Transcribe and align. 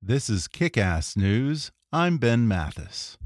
This 0.00 0.30
is 0.30 0.46
Kick 0.46 0.78
Ass 0.78 1.16
News. 1.16 1.72
I'm 1.92 2.18
Ben 2.18 2.46
Mathis. 2.46 3.18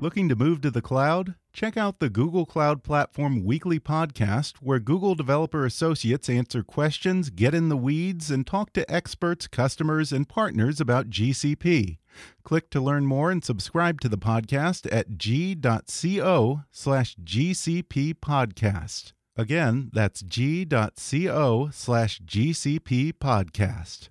Looking 0.00 0.28
to 0.28 0.34
move 0.34 0.60
to 0.62 0.72
the 0.72 0.82
cloud? 0.82 1.36
Check 1.52 1.76
out 1.76 2.00
the 2.00 2.10
Google 2.10 2.44
Cloud 2.44 2.82
Platform 2.82 3.44
Weekly 3.44 3.78
Podcast, 3.78 4.56
where 4.60 4.80
Google 4.80 5.14
Developer 5.14 5.64
Associates 5.64 6.28
answer 6.28 6.64
questions, 6.64 7.30
get 7.30 7.54
in 7.54 7.68
the 7.68 7.76
weeds, 7.76 8.32
and 8.32 8.44
talk 8.44 8.72
to 8.72 8.92
experts, 8.92 9.46
customers, 9.46 10.10
and 10.12 10.28
partners 10.28 10.80
about 10.80 11.08
GCP. 11.08 11.98
Click 12.42 12.68
to 12.70 12.80
learn 12.80 13.06
more 13.06 13.30
and 13.30 13.44
subscribe 13.44 14.00
to 14.00 14.08
the 14.08 14.18
podcast 14.18 14.92
at 14.92 15.18
g.co 15.18 16.62
slash 16.72 17.14
GCP 17.22 18.14
podcast. 18.14 19.12
Again, 19.36 19.90
that's 19.94 20.20
g.co 20.20 21.70
slash 21.72 22.20
GCP 22.20 23.14
podcast. 23.14 24.10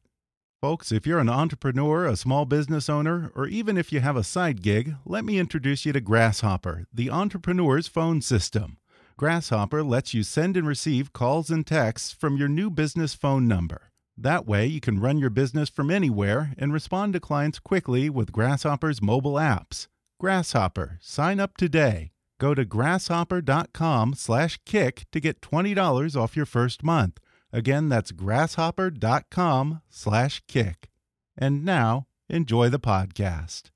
Folks, 0.61 0.91
if 0.91 1.05
you're 1.05 1.19
an 1.19 1.29
entrepreneur, 1.29 2.05
a 2.05 2.15
small 2.15 2.45
business 2.45 2.89
owner, 2.89 3.31
or 3.35 3.47
even 3.47 3.77
if 3.77 3.91
you 3.91 3.99
have 3.99 4.15
a 4.15 4.23
side 4.23 4.61
gig, 4.63 4.95
let 5.05 5.23
me 5.23 5.37
introduce 5.37 5.85
you 5.85 5.93
to 5.93 6.01
Grasshopper, 6.01 6.85
the 6.93 7.09
entrepreneur's 7.09 7.87
phone 7.87 8.21
system. 8.21 8.77
Grasshopper 9.17 9.83
lets 9.83 10.13
you 10.13 10.23
send 10.23 10.57
and 10.57 10.67
receive 10.67 11.13
calls 11.13 11.51
and 11.51 11.65
texts 11.65 12.11
from 12.11 12.37
your 12.37 12.47
new 12.47 12.71
business 12.71 13.13
phone 13.13 13.47
number. 13.47 13.91
That 14.17 14.47
way, 14.47 14.65
you 14.65 14.79
can 14.81 14.99
run 14.99 15.19
your 15.19 15.29
business 15.29 15.69
from 15.69 15.91
anywhere 15.91 16.53
and 16.57 16.73
respond 16.73 17.13
to 17.13 17.19
clients 17.19 17.59
quickly 17.59 18.09
with 18.09 18.31
Grasshopper's 18.31 19.01
mobile 19.01 19.33
apps. 19.33 19.87
Grasshopper, 20.19 20.97
sign 20.99 21.39
up 21.39 21.57
today. 21.57 22.11
Go 22.41 22.55
to 22.55 22.65
grasshopper.com/kick 22.65 25.05
to 25.11 25.19
get 25.19 25.41
$20 25.41 26.15
off 26.15 26.35
your 26.35 26.47
first 26.47 26.83
month. 26.83 27.19
Again, 27.53 27.87
that's 27.87 28.11
grasshopper.com/kick. 28.11 30.89
And 31.37 31.63
now, 31.63 32.07
enjoy 32.29 32.69
the 32.69 32.79
podcast. 32.79 33.69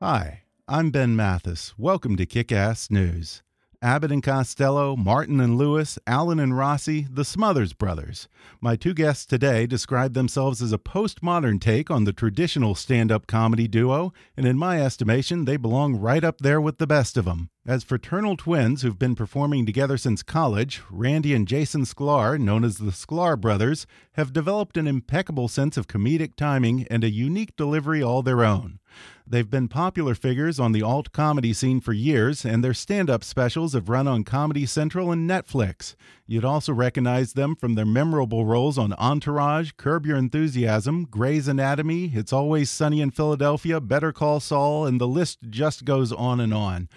Hi, 0.00 0.42
I'm 0.68 0.90
Ben 0.90 1.16
Mathis. 1.16 1.72
Welcome 1.78 2.16
to 2.16 2.26
Kick 2.26 2.52
Ass 2.52 2.90
News. 2.90 3.42
Abbott 3.86 4.10
and 4.10 4.20
Costello, 4.20 4.96
Martin 4.96 5.38
and 5.38 5.56
Lewis, 5.56 5.96
Allen 6.08 6.40
and 6.40 6.58
Rossi, 6.58 7.06
the 7.08 7.24
Smothers 7.24 7.72
Brothers. 7.72 8.26
My 8.60 8.74
two 8.74 8.92
guests 8.92 9.24
today 9.24 9.64
describe 9.64 10.12
themselves 10.12 10.60
as 10.60 10.72
a 10.72 10.78
postmodern 10.78 11.60
take 11.60 11.88
on 11.88 12.02
the 12.02 12.12
traditional 12.12 12.74
stand 12.74 13.12
up 13.12 13.28
comedy 13.28 13.68
duo, 13.68 14.12
and 14.36 14.44
in 14.44 14.58
my 14.58 14.82
estimation, 14.82 15.44
they 15.44 15.56
belong 15.56 15.94
right 15.94 16.24
up 16.24 16.38
there 16.38 16.60
with 16.60 16.78
the 16.78 16.86
best 16.88 17.16
of 17.16 17.26
them. 17.26 17.48
As 17.64 17.84
fraternal 17.84 18.36
twins 18.36 18.82
who've 18.82 18.98
been 18.98 19.14
performing 19.14 19.64
together 19.64 19.96
since 19.96 20.24
college, 20.24 20.82
Randy 20.90 21.32
and 21.32 21.46
Jason 21.46 21.82
Sklar, 21.82 22.40
known 22.40 22.64
as 22.64 22.78
the 22.78 22.90
Sklar 22.90 23.40
Brothers, 23.40 23.86
have 24.14 24.32
developed 24.32 24.76
an 24.76 24.88
impeccable 24.88 25.46
sense 25.46 25.76
of 25.76 25.86
comedic 25.86 26.34
timing 26.34 26.88
and 26.90 27.04
a 27.04 27.10
unique 27.10 27.54
delivery 27.54 28.02
all 28.02 28.22
their 28.22 28.44
own. 28.44 28.80
They've 29.28 29.50
been 29.50 29.66
popular 29.66 30.14
figures 30.14 30.60
on 30.60 30.70
the 30.70 30.82
alt 30.82 31.10
comedy 31.10 31.52
scene 31.52 31.80
for 31.80 31.92
years, 31.92 32.44
and 32.44 32.62
their 32.62 32.72
stand 32.72 33.10
up 33.10 33.24
specials 33.24 33.72
have 33.72 33.88
run 33.88 34.06
on 34.06 34.22
Comedy 34.22 34.66
Central 34.66 35.10
and 35.10 35.28
Netflix. 35.28 35.96
You'd 36.28 36.44
also 36.44 36.72
recognize 36.72 37.32
them 37.32 37.56
from 37.56 37.74
their 37.74 37.84
memorable 37.84 38.46
roles 38.46 38.78
on 38.78 38.92
Entourage, 38.92 39.72
Curb 39.76 40.06
Your 40.06 40.16
Enthusiasm, 40.16 41.06
Grey's 41.10 41.48
Anatomy, 41.48 42.12
It's 42.14 42.32
Always 42.32 42.70
Sunny 42.70 43.00
in 43.00 43.10
Philadelphia, 43.10 43.80
Better 43.80 44.12
Call 44.12 44.38
Saul, 44.38 44.86
and 44.86 45.00
the 45.00 45.08
list 45.08 45.38
just 45.50 45.84
goes 45.84 46.12
on 46.12 46.38
and 46.38 46.54
on. 46.54 46.88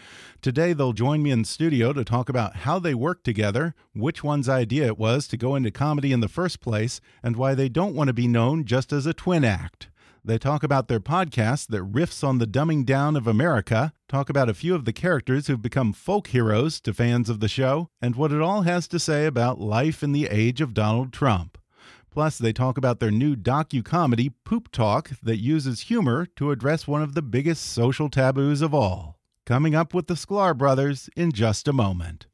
Today, 0.44 0.74
they'll 0.74 0.94
join 0.94 1.24
me 1.24 1.32
in 1.32 1.44
studio 1.46 1.94
to 1.94 2.04
talk 2.04 2.30
about 2.30 2.58
how 2.58 2.78
they 2.78 2.94
work 2.94 3.24
together, 3.24 3.74
which 3.96 4.24
one's 4.24 4.48
idea 4.48 4.86
it 4.86 5.00
was 5.00 5.28
to 5.30 5.38
go 5.38 5.56
into 5.56 5.72
comedy 5.72 6.12
in 6.12 6.20
the 6.20 6.28
first 6.28 6.62
place, 6.62 7.02
and 7.24 7.36
why 7.36 7.56
they 7.56 7.70
don't 7.70 7.96
want 7.96 8.10
to 8.10 8.14
be 8.14 8.28
known 8.28 8.66
just 8.66 8.94
as 8.94 9.08
a 9.08 9.16
twin 9.16 9.44
act. 9.44 9.90
They 10.24 10.38
talk 10.38 10.64
about 10.64 10.88
their 10.88 11.00
podcast 11.00 11.68
that 11.68 11.94
riffs 11.94 12.24
on 12.24 12.40
the 12.40 12.46
dumbing 12.46 12.86
down 12.86 13.16
of 13.16 13.26
America, 13.26 13.94
talk 14.08 14.30
about 14.30 14.50
a 14.50 14.54
few 14.54 14.76
of 14.76 14.86
the 14.86 14.94
characters 14.94 15.48
who've 15.48 15.62
become 15.62 15.94
folk 15.94 16.28
heroes 16.28 16.82
to 16.82 16.94
fans 16.94 17.30
of 17.30 17.40
the 17.40 17.48
show, 17.48 17.90
and 18.02 18.16
what 18.16 18.32
it 18.32 18.42
all 18.42 18.64
has 18.64 18.88
to 18.90 19.00
say 19.00 19.26
about 19.26 19.62
life 19.62 20.04
in 20.04 20.12
the 20.12 20.28
age 20.28 20.60
of 20.62 20.74
Donald 20.74 21.14
Trump. 21.14 21.58
Plus, 22.12 22.38
they 22.38 22.52
talk 22.52 22.78
about 22.78 23.00
their 23.00 23.12
new 23.12 23.36
docu-comedy, 23.36 24.32
Poop 24.44 24.72
Talk, 24.72 25.12
that 25.24 25.38
uses 25.38 25.82
humor 25.82 26.26
to 26.36 26.52
address 26.52 26.88
one 26.88 27.02
of 27.02 27.14
the 27.14 27.22
biggest 27.22 27.64
social 27.64 28.10
taboos 28.10 28.62
of 28.62 28.74
all. 28.74 29.20
Coming 29.46 29.74
up 29.74 29.94
with 29.94 30.08
the 30.08 30.16
Sklar 30.16 30.58
brothers 30.58 31.10
in 31.16 31.32
just 31.32 31.68
a 31.68 31.74
moment. 31.74 32.28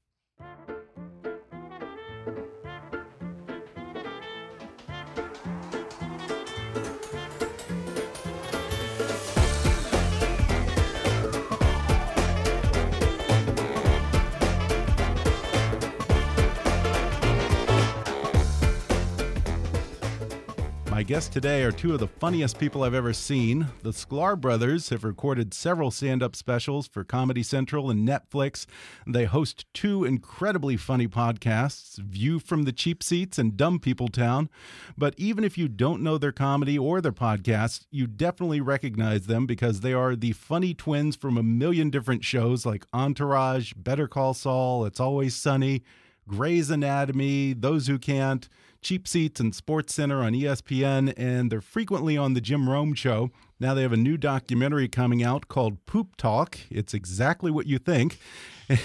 Guests 21.06 21.30
today 21.30 21.64
are 21.64 21.72
two 21.72 21.94
of 21.94 22.00
the 22.00 22.08
funniest 22.08 22.58
people 22.58 22.82
I've 22.82 22.96
ever 22.96 23.14
seen. 23.14 23.68
The 23.84 23.92
Sklar 23.92 24.40
brothers 24.40 24.90
have 24.90 25.04
recorded 25.04 25.54
several 25.54 25.92
stand 25.92 26.24
up 26.24 26.36
specials 26.36 26.88
for 26.88 27.04
Comedy 27.04 27.44
Central 27.44 27.92
and 27.92 28.08
Netflix. 28.08 28.66
They 29.06 29.26
host 29.26 29.72
two 29.72 30.04
incredibly 30.04 30.78
funny 30.78 31.08
podcasts 31.08 31.98
View 32.00 32.40
from 32.40 32.64
the 32.64 32.72
Cheap 32.72 33.04
Seats 33.04 33.38
and 33.38 33.56
Dumb 33.56 33.80
People 33.80 34.08
Town. 34.08 34.50
But 34.98 35.14
even 35.18 35.44
if 35.44 35.60
you 35.60 35.68
don't 35.68 36.02
know 36.02 36.18
their 36.18 36.32
comedy 36.32 36.78
or 36.78 37.02
their 37.02 37.12
podcasts, 37.12 37.86
you 37.92 38.08
definitely 38.08 38.62
recognize 38.62 39.28
them 39.28 39.46
because 39.46 39.82
they 39.82 39.94
are 39.94 40.16
the 40.16 40.32
funny 40.32 40.74
twins 40.74 41.16
from 41.16 41.38
a 41.38 41.44
million 41.44 41.92
different 41.92 42.24
shows 42.24 42.66
like 42.66 42.88
Entourage, 42.94 43.74
Better 43.78 44.08
Call 44.08 44.34
Saul, 44.34 44.86
It's 44.86 45.00
Always 45.00 45.36
Sunny. 45.36 45.84
Grey's 46.28 46.72
Anatomy, 46.72 47.54
Those 47.54 47.86
Who 47.86 48.00
Can't, 48.00 48.50
Cheap 48.86 49.08
Seats 49.08 49.40
and 49.40 49.56
Sports 49.56 49.96
Center 49.96 50.22
on 50.22 50.34
ESPN, 50.34 51.12
and 51.18 51.52
they're 51.52 51.60
frequently 51.60 52.18
on 52.18 52.36
the 52.36 52.40
Jim 52.40 52.70
Rome 52.70 52.94
Show. 52.94 53.32
Now 53.60 53.74
they 53.74 53.82
have 53.82 53.94
a 53.94 53.98
new 53.98 54.16
documentary 54.16 54.88
coming 54.88 55.24
out 55.24 55.48
called 55.48 55.84
Poop 55.88 56.16
Talk. 56.18 56.60
It's 56.70 56.94
exactly 56.94 57.50
what 57.50 57.66
you 57.66 57.80
think. 57.80 58.20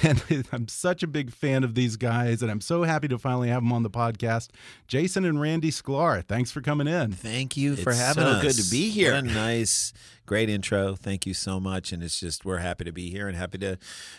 And 0.02 0.22
I'm 0.52 0.68
such 0.68 1.02
a 1.02 1.06
big 1.06 1.32
fan 1.32 1.64
of 1.64 1.74
these 1.74 1.96
guys, 1.96 2.42
and 2.42 2.50
I'm 2.50 2.60
so 2.60 2.82
happy 2.82 3.08
to 3.08 3.16
finally 3.16 3.48
have 3.48 3.62
them 3.62 3.72
on 3.72 3.82
the 3.82 3.88
podcast. 3.88 4.50
Jason 4.86 5.24
and 5.24 5.40
Randy 5.40 5.70
Sklar, 5.70 6.22
thanks 6.22 6.50
for 6.50 6.60
coming 6.60 6.86
in. 6.86 7.12
Thank 7.12 7.56
you 7.56 7.76
for 7.76 7.88
It's 7.88 7.98
having 7.98 8.24
so 8.24 8.28
us. 8.28 8.42
good 8.42 8.62
to 8.62 8.70
be 8.70 8.90
here. 8.90 9.14
What 9.14 9.24
a 9.24 9.26
nice, 9.26 9.94
great 10.26 10.50
intro. 10.50 10.96
Thank 10.96 11.24
you 11.24 11.32
so 11.32 11.58
much. 11.58 11.92
And 11.92 12.02
it's 12.02 12.20
just, 12.20 12.44
we're 12.44 12.58
happy 12.58 12.84
to 12.84 12.92
be 12.92 13.08
here 13.08 13.26
and 13.26 13.34
happy 13.34 13.56
to 13.56 13.78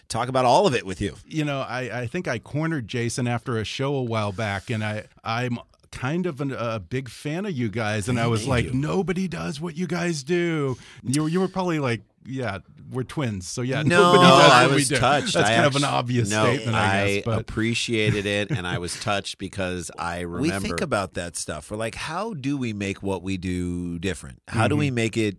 talk 0.10 0.30
about 0.30 0.46
all 0.46 0.66
of 0.66 0.74
it 0.74 0.84
with 0.84 1.00
you. 1.00 1.18
You 1.28 1.46
know, 1.46 1.60
I, 1.62 2.02
I 2.02 2.08
think 2.08 2.28
I 2.28 2.40
cornered 2.40 2.88
Jason 2.88 3.28
after 3.28 3.60
a 3.60 3.64
show 3.64 3.94
a 3.94 4.02
while 4.04 4.32
back, 4.32 4.72
and 4.72 4.84
I 4.84 5.04
I'm 5.24 5.60
kind 5.92 6.26
of 6.26 6.42
an, 6.42 6.52
a 6.52 6.80
big 6.80 7.10
fan 7.10 7.46
of 7.46 7.52
you 7.52 7.70
guys, 7.70 8.10
and 8.10 8.20
I 8.20 8.28
was 8.28 8.42
Thank 8.42 8.50
like, 8.50 8.66
you. 8.66 8.74
nobody 8.74 9.28
does 9.28 9.60
what 9.60 9.76
you 9.76 9.88
guys 9.88 10.24
do. 10.24 10.78
You 11.04 11.24
were- 11.24 11.30
you 11.30 11.40
were 11.40 11.48
probably 11.48 11.80
like 11.80 12.02
yeah, 12.26 12.60
we're 12.92 13.04
twins. 13.04 13.48
So 13.48 13.62
yeah, 13.62 13.84
No, 13.84 14.14
nobody 14.14 14.24
No, 14.24 14.30
does 14.30 14.44
what 14.44 14.52
I 14.52 14.68
we 14.68 14.74
was 14.76 14.90
do. 14.90 14.98
touched. 14.98 15.34
That's 15.34 15.50
I 15.50 15.56
kind 15.56 15.66
of 15.66 15.76
an 15.76 15.84
obvious 15.84 16.30
no, 16.30 16.46
statement, 16.46 16.76
I, 16.76 17.16
guess. 17.16 17.26
But 17.26 17.40
appreciated 17.40 18.26
it, 18.26 18.52
and 18.52 18.68
I 18.68 18.78
was 18.80 19.00
touched 19.00 19.38
because 19.38 19.92
I 19.98 20.22
remember. 20.22 20.42
We 20.42 20.68
think 20.68 20.82
about 20.82 21.14
that 21.16 21.36
stuff. 21.36 21.72
We're 21.72 21.78
like, 21.78 21.96
how 21.96 22.34
do 22.34 22.58
we 22.58 22.74
make 22.74 23.02
what 23.02 23.24
we 23.24 23.38
do 23.38 24.00
different? 24.00 24.42
How 24.48 24.68
do 24.68 24.76
we 24.78 24.88
mm-hmm. 24.88 24.96
make 24.96 25.18
it? 25.18 25.38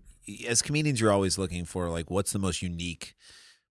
As 0.48 0.62
comedians, 0.62 1.00
you're 1.00 1.12
always 1.12 1.36
looking 1.36 1.64
for 1.64 1.88
like, 1.90 2.10
what's 2.10 2.32
the 2.32 2.38
most 2.38 2.62
unique 2.62 3.14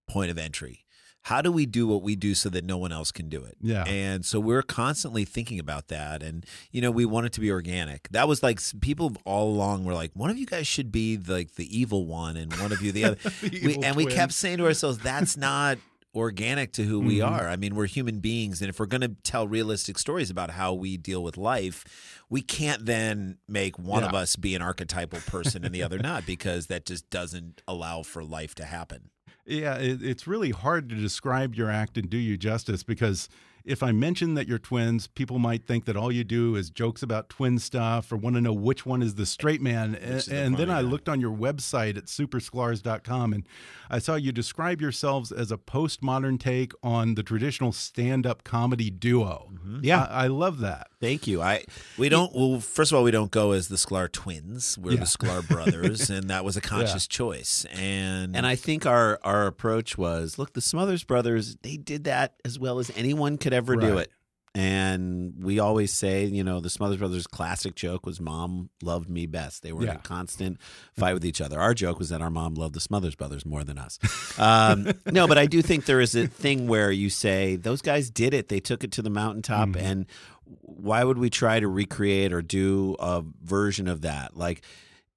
point 0.08 0.32
of 0.32 0.38
entry? 0.38 0.81
How 1.24 1.42
do 1.42 1.52
we 1.52 1.66
do 1.68 1.86
what 1.88 2.02
we 2.02 2.16
do 2.16 2.34
so 2.34 2.50
that 2.50 2.66
no 2.66 2.78
one 2.78 2.92
else 2.92 3.12
can 3.12 3.30
do 3.30 3.44
it? 3.44 3.56
Yeah. 3.62 3.84
And 3.86 4.26
so 4.26 4.40
we're 4.40 4.64
constantly 4.64 5.24
thinking 5.24 5.60
about 5.60 5.88
that. 5.90 6.24
And, 6.24 6.46
you 6.72 6.82
know, 6.82 6.90
we 6.90 7.06
want 7.06 7.28
it 7.28 7.34
to 7.34 7.40
be 7.40 7.52
organic. 7.52 8.10
That 8.10 8.28
was 8.28 8.42
like 8.42 8.60
people 8.82 9.16
all 9.24 9.50
along 9.50 9.86
were 9.86 9.94
like, 9.94 10.12
one 10.16 10.32
of 10.32 10.38
you 10.38 10.48
guys 10.48 10.66
should 10.66 10.92
be 10.92 11.18
like 11.18 11.56
the 11.56 11.78
evil 11.80 12.08
one 12.08 12.38
and 12.38 12.52
one 12.56 12.72
of 12.72 12.82
you 12.82 12.92
the 12.92 13.06
other. 13.06 13.18
The 13.42 13.62
we, 13.68 13.76
and 13.84 13.96
we 13.96 14.06
kept 14.08 14.34
saying 14.34 14.58
to 14.58 14.66
ourselves, 14.66 14.98
that's 14.98 15.38
not 15.38 15.78
organic 16.14 16.74
to 16.74 16.84
who 16.84 17.00
we 17.00 17.20
Mhm. 17.20 17.30
are. 17.30 17.48
I 17.48 17.56
mean, 17.56 17.74
we're 17.76 17.86
human 17.86 18.20
beings. 18.20 18.62
And 18.62 18.70
if 18.70 18.80
we're 18.80 18.86
going 18.86 19.02
to 19.02 19.16
tell 19.24 19.48
realistic 19.48 19.98
stories 19.98 20.30
about 20.30 20.52
how 20.52 20.74
we 20.74 20.98
deal 20.98 21.24
with 21.24 21.38
life, 21.38 21.86
we 22.30 22.42
can't 22.42 22.86
then 22.86 23.38
make 23.48 23.78
one 23.80 24.04
of 24.04 24.14
us 24.14 24.36
be 24.36 24.54
an 24.56 24.62
archetypal 24.62 25.20
person 25.20 25.64
and 25.64 25.74
the 25.74 25.84
other 25.84 26.00
not 26.00 26.26
because 26.26 26.68
that 26.68 26.86
just 26.86 27.10
doesn't 27.10 27.62
allow 27.68 28.04
for 28.04 28.24
life 28.24 28.56
to 28.56 28.66
happen. 28.66 29.10
Yeah, 29.52 29.76
it, 29.76 30.02
it's 30.02 30.28
really 30.28 30.52
hard 30.52 30.88
to 30.90 30.96
describe 30.96 31.56
your 31.56 31.70
act 31.70 31.98
and 31.98 32.10
do 32.10 32.18
you 32.18 32.38
justice 32.38 32.84
because 32.84 33.28
if 33.66 33.84
I 33.84 33.92
mention 33.92 34.34
that 34.36 34.48
you're 34.48 34.60
twins, 34.60 35.08
people 35.08 35.40
might 35.40 35.66
think 35.66 35.86
that 35.86 35.96
all 35.96 36.12
you 36.12 36.24
do 36.24 36.56
is 36.56 36.70
jokes 36.70 37.04
about 37.04 37.30
twin 37.30 37.60
stuff 37.60 38.12
or 38.12 38.18
want 38.18 38.36
to 38.36 38.42
know 38.42 38.54
which 38.54 38.86
one 38.86 39.02
is 39.02 39.16
the 39.16 39.26
straight 39.26 39.62
man. 39.62 39.96
And, 39.96 40.20
the 40.22 40.36
and 40.36 40.58
then 40.58 40.68
funny 40.68 40.80
I 40.80 40.82
looked 40.82 41.08
on 41.10 41.22
your 41.22 41.36
website 41.36 41.98
at 41.98 42.06
supersklars.com 42.06 43.34
and 43.34 43.44
I 43.90 44.00
saw 44.00 44.16
you 44.16 44.32
describe 44.32 44.82
yourselves 44.82 45.32
as 45.32 45.52
a 45.52 45.58
postmodern 45.58 46.40
take 46.40 46.74
on 46.82 47.16
the 47.16 47.24
traditional 47.24 47.72
stand 47.72 48.26
up 48.26 48.44
comedy 48.44 48.90
duo. 48.90 49.50
Mm-hmm. 49.54 49.80
Yeah. 49.84 50.04
I, 50.04 50.26
I 50.26 50.28
love 50.28 50.60
that. 50.60 50.88
Thank 51.00 51.26
you. 51.28 51.42
I 51.42 51.66
We 51.98 52.10
don't, 52.10 52.34
well, 52.36 52.60
first 52.60 52.92
of 52.92 52.98
all, 52.98 53.04
we 53.04 53.12
don't 53.12 53.32
go 53.32 53.52
as 53.52 53.68
the 53.68 53.76
Sklar 53.76 54.12
twins. 54.12 54.78
We're 54.78 54.92
Yeah. 54.94 55.00
the 55.00 55.06
Sklar 55.06 55.48
brothers. 55.48 56.10
And 56.22 56.30
that 56.30 56.44
was 56.44 56.58
a 56.58 56.62
conscious 56.62 57.08
choice. 57.08 57.66
And, 57.72 58.36
and 58.36 58.46
I 58.46 58.56
think 58.56 58.86
our 58.86 59.20
our 59.24 59.48
approach 59.48 59.98
was, 59.98 60.38
look, 60.38 60.54
the 60.54 60.62
Smothers 60.62 61.04
Brothers, 61.04 61.56
they 61.62 61.78
did 61.78 62.04
that 62.04 62.34
as 62.44 62.60
well 62.60 62.80
as 62.80 62.92
anyone 62.96 63.38
could 63.52 63.58
ever 63.58 63.76
do 63.76 63.98
it. 64.00 64.12
And 64.54 65.36
we 65.42 65.60
always 65.60 65.94
say, 65.94 66.26
you 66.26 66.44
know, 66.44 66.60
the 66.60 66.70
Smothers 66.70 66.98
Brothers' 66.98 67.26
classic 67.26 67.74
joke 67.74 68.06
was 68.06 68.20
"Mom 68.20 68.70
loved 68.84 69.10
me 69.10 69.26
best." 69.26 69.64
They 69.64 69.72
were 69.72 69.84
in 69.84 69.90
a 69.90 69.98
constant 70.00 70.58
fight 70.94 71.14
with 71.14 71.24
each 71.24 71.40
other. 71.40 71.58
Our 71.58 71.74
joke 71.74 72.00
was 72.00 72.10
that 72.10 72.22
our 72.22 72.30
mom 72.30 72.56
loved 72.56 72.76
the 72.76 72.82
Smothers 72.82 73.16
Brothers 73.16 73.46
more 73.46 73.64
than 73.64 73.78
us. 73.78 73.98
Um, 74.38 74.92
no, 75.06 75.26
but 75.26 75.38
I 75.38 75.46
do 75.46 75.62
think 75.62 75.86
there 75.86 76.02
is 76.02 76.16
a 76.16 76.28
thing 76.28 76.68
where 76.68 76.92
you 76.92 77.10
say 77.10 77.56
those 77.56 77.82
guys 77.82 78.10
did 78.10 78.34
it; 78.34 78.50
they 78.50 78.60
took 78.60 78.84
it 78.84 78.92
to 78.94 79.02
the 79.02 79.10
mountaintop, 79.10 79.70
Mhm. 79.70 79.82
and 79.82 80.06
why 80.44 81.02
would 81.06 81.18
we 81.18 81.30
try 81.30 81.62
to 81.62 81.68
recreate 81.70 82.34
or 82.34 82.42
do 82.42 82.98
a 83.00 83.24
version 83.42 83.88
of 83.88 84.02
that? 84.02 84.36
Like 84.36 84.64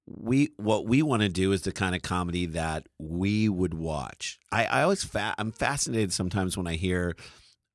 we 0.07 0.51
what 0.55 0.85
we 0.85 1.01
want 1.01 1.23
to 1.23 1.29
do 1.29 1.51
is 1.51 1.63
the 1.63 1.73
kind 1.73 1.93
of 1.93 2.01
comedy 2.03 2.45
that 2.45 2.87
we 2.99 3.49
would 3.49 3.73
watch. 3.73 4.39
I, 4.49 4.63
I 4.65 4.81
always 4.83 5.03
fa- 5.03 5.35
I'm 5.37 5.51
fascinated 5.51 6.13
sometimes 6.13 6.55
when 6.55 6.67
I 6.67 6.75
hear 6.75 7.17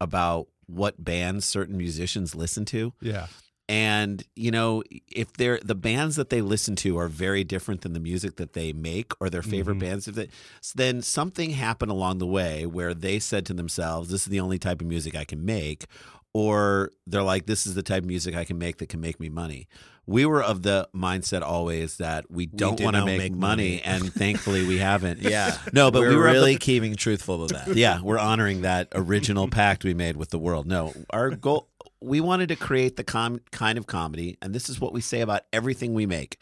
about 0.00 0.48
what 0.66 1.02
bands 1.04 1.44
certain 1.44 1.76
musicians 1.76 2.34
listen 2.34 2.64
to. 2.66 2.92
Yeah. 3.00 3.26
And 3.68 4.24
you 4.34 4.50
know, 4.50 4.82
if 5.06 5.32
they're 5.34 5.60
the 5.62 5.76
bands 5.76 6.16
that 6.16 6.28
they 6.30 6.40
listen 6.40 6.74
to 6.76 6.98
are 6.98 7.06
very 7.06 7.44
different 7.44 7.82
than 7.82 7.92
the 7.92 8.00
music 8.00 8.34
that 8.36 8.52
they 8.52 8.72
make 8.72 9.12
or 9.20 9.30
their 9.30 9.42
favorite 9.42 9.76
Mhm. 9.76 9.80
bands, 9.80 10.08
if 10.08 10.16
they, 10.16 10.28
then 10.74 11.02
something 11.02 11.50
happened 11.50 11.92
along 11.92 12.18
the 12.18 12.26
way 12.26 12.66
where 12.66 12.94
they 12.94 13.20
said 13.20 13.46
to 13.46 13.54
themselves, 13.54 14.08
"This 14.10 14.22
is 14.22 14.26
the 14.26 14.40
only 14.40 14.58
type 14.58 14.80
of 14.80 14.88
music 14.88 15.14
I 15.14 15.24
can 15.24 15.44
make," 15.44 15.86
or 16.32 16.90
they're 17.06 17.22
like, 17.22 17.46
"This 17.46 17.66
is 17.66 17.74
the 17.74 17.82
type 17.82 18.02
of 18.02 18.06
music 18.08 18.34
I 18.34 18.44
can 18.44 18.58
make 18.58 18.78
that 18.78 18.88
can 18.88 19.00
make 19.00 19.18
me 19.20 19.28
money." 19.28 19.68
We 20.06 20.26
were 20.26 20.42
of 20.42 20.62
the 20.62 20.88
mindset 20.94 21.42
always 21.42 21.98
that 21.98 22.30
we 22.30 22.46
don't 22.46 22.80
want 22.80 22.96
to 22.96 23.04
make, 23.04 23.18
make 23.18 23.32
money, 23.32 23.80
money. 23.80 23.82
and 23.82 24.12
thankfully 24.12 24.66
we 24.66 24.78
haven't. 24.78 25.20
yeah. 25.22 25.56
No, 25.72 25.90
but 25.90 26.00
we're 26.00 26.10
we 26.10 26.16
were 26.16 26.26
of 26.26 26.34
the- 26.34 26.40
really 26.40 26.56
keeping 26.56 26.96
truthful 26.96 27.46
to 27.46 27.54
that. 27.54 27.68
yeah, 27.76 28.00
we're 28.00 28.18
honoring 28.18 28.62
that 28.62 28.88
original 28.94 29.48
pact 29.48 29.84
we 29.84 29.94
made 29.94 30.16
with 30.16 30.30
the 30.30 30.38
world. 30.38 30.66
No, 30.66 30.92
our 31.10 31.30
goal 31.30 31.68
we 32.00 32.20
wanted 32.20 32.48
to 32.48 32.56
create 32.56 32.96
the 32.96 33.04
com- 33.04 33.40
kind 33.52 33.76
of 33.78 33.86
comedy, 33.86 34.36
and 34.40 34.54
this 34.54 34.68
is 34.68 34.80
what 34.80 34.92
we 34.92 35.00
say 35.00 35.20
about 35.20 35.42
everything 35.52 35.94
we 35.94 36.06
make. 36.06 36.40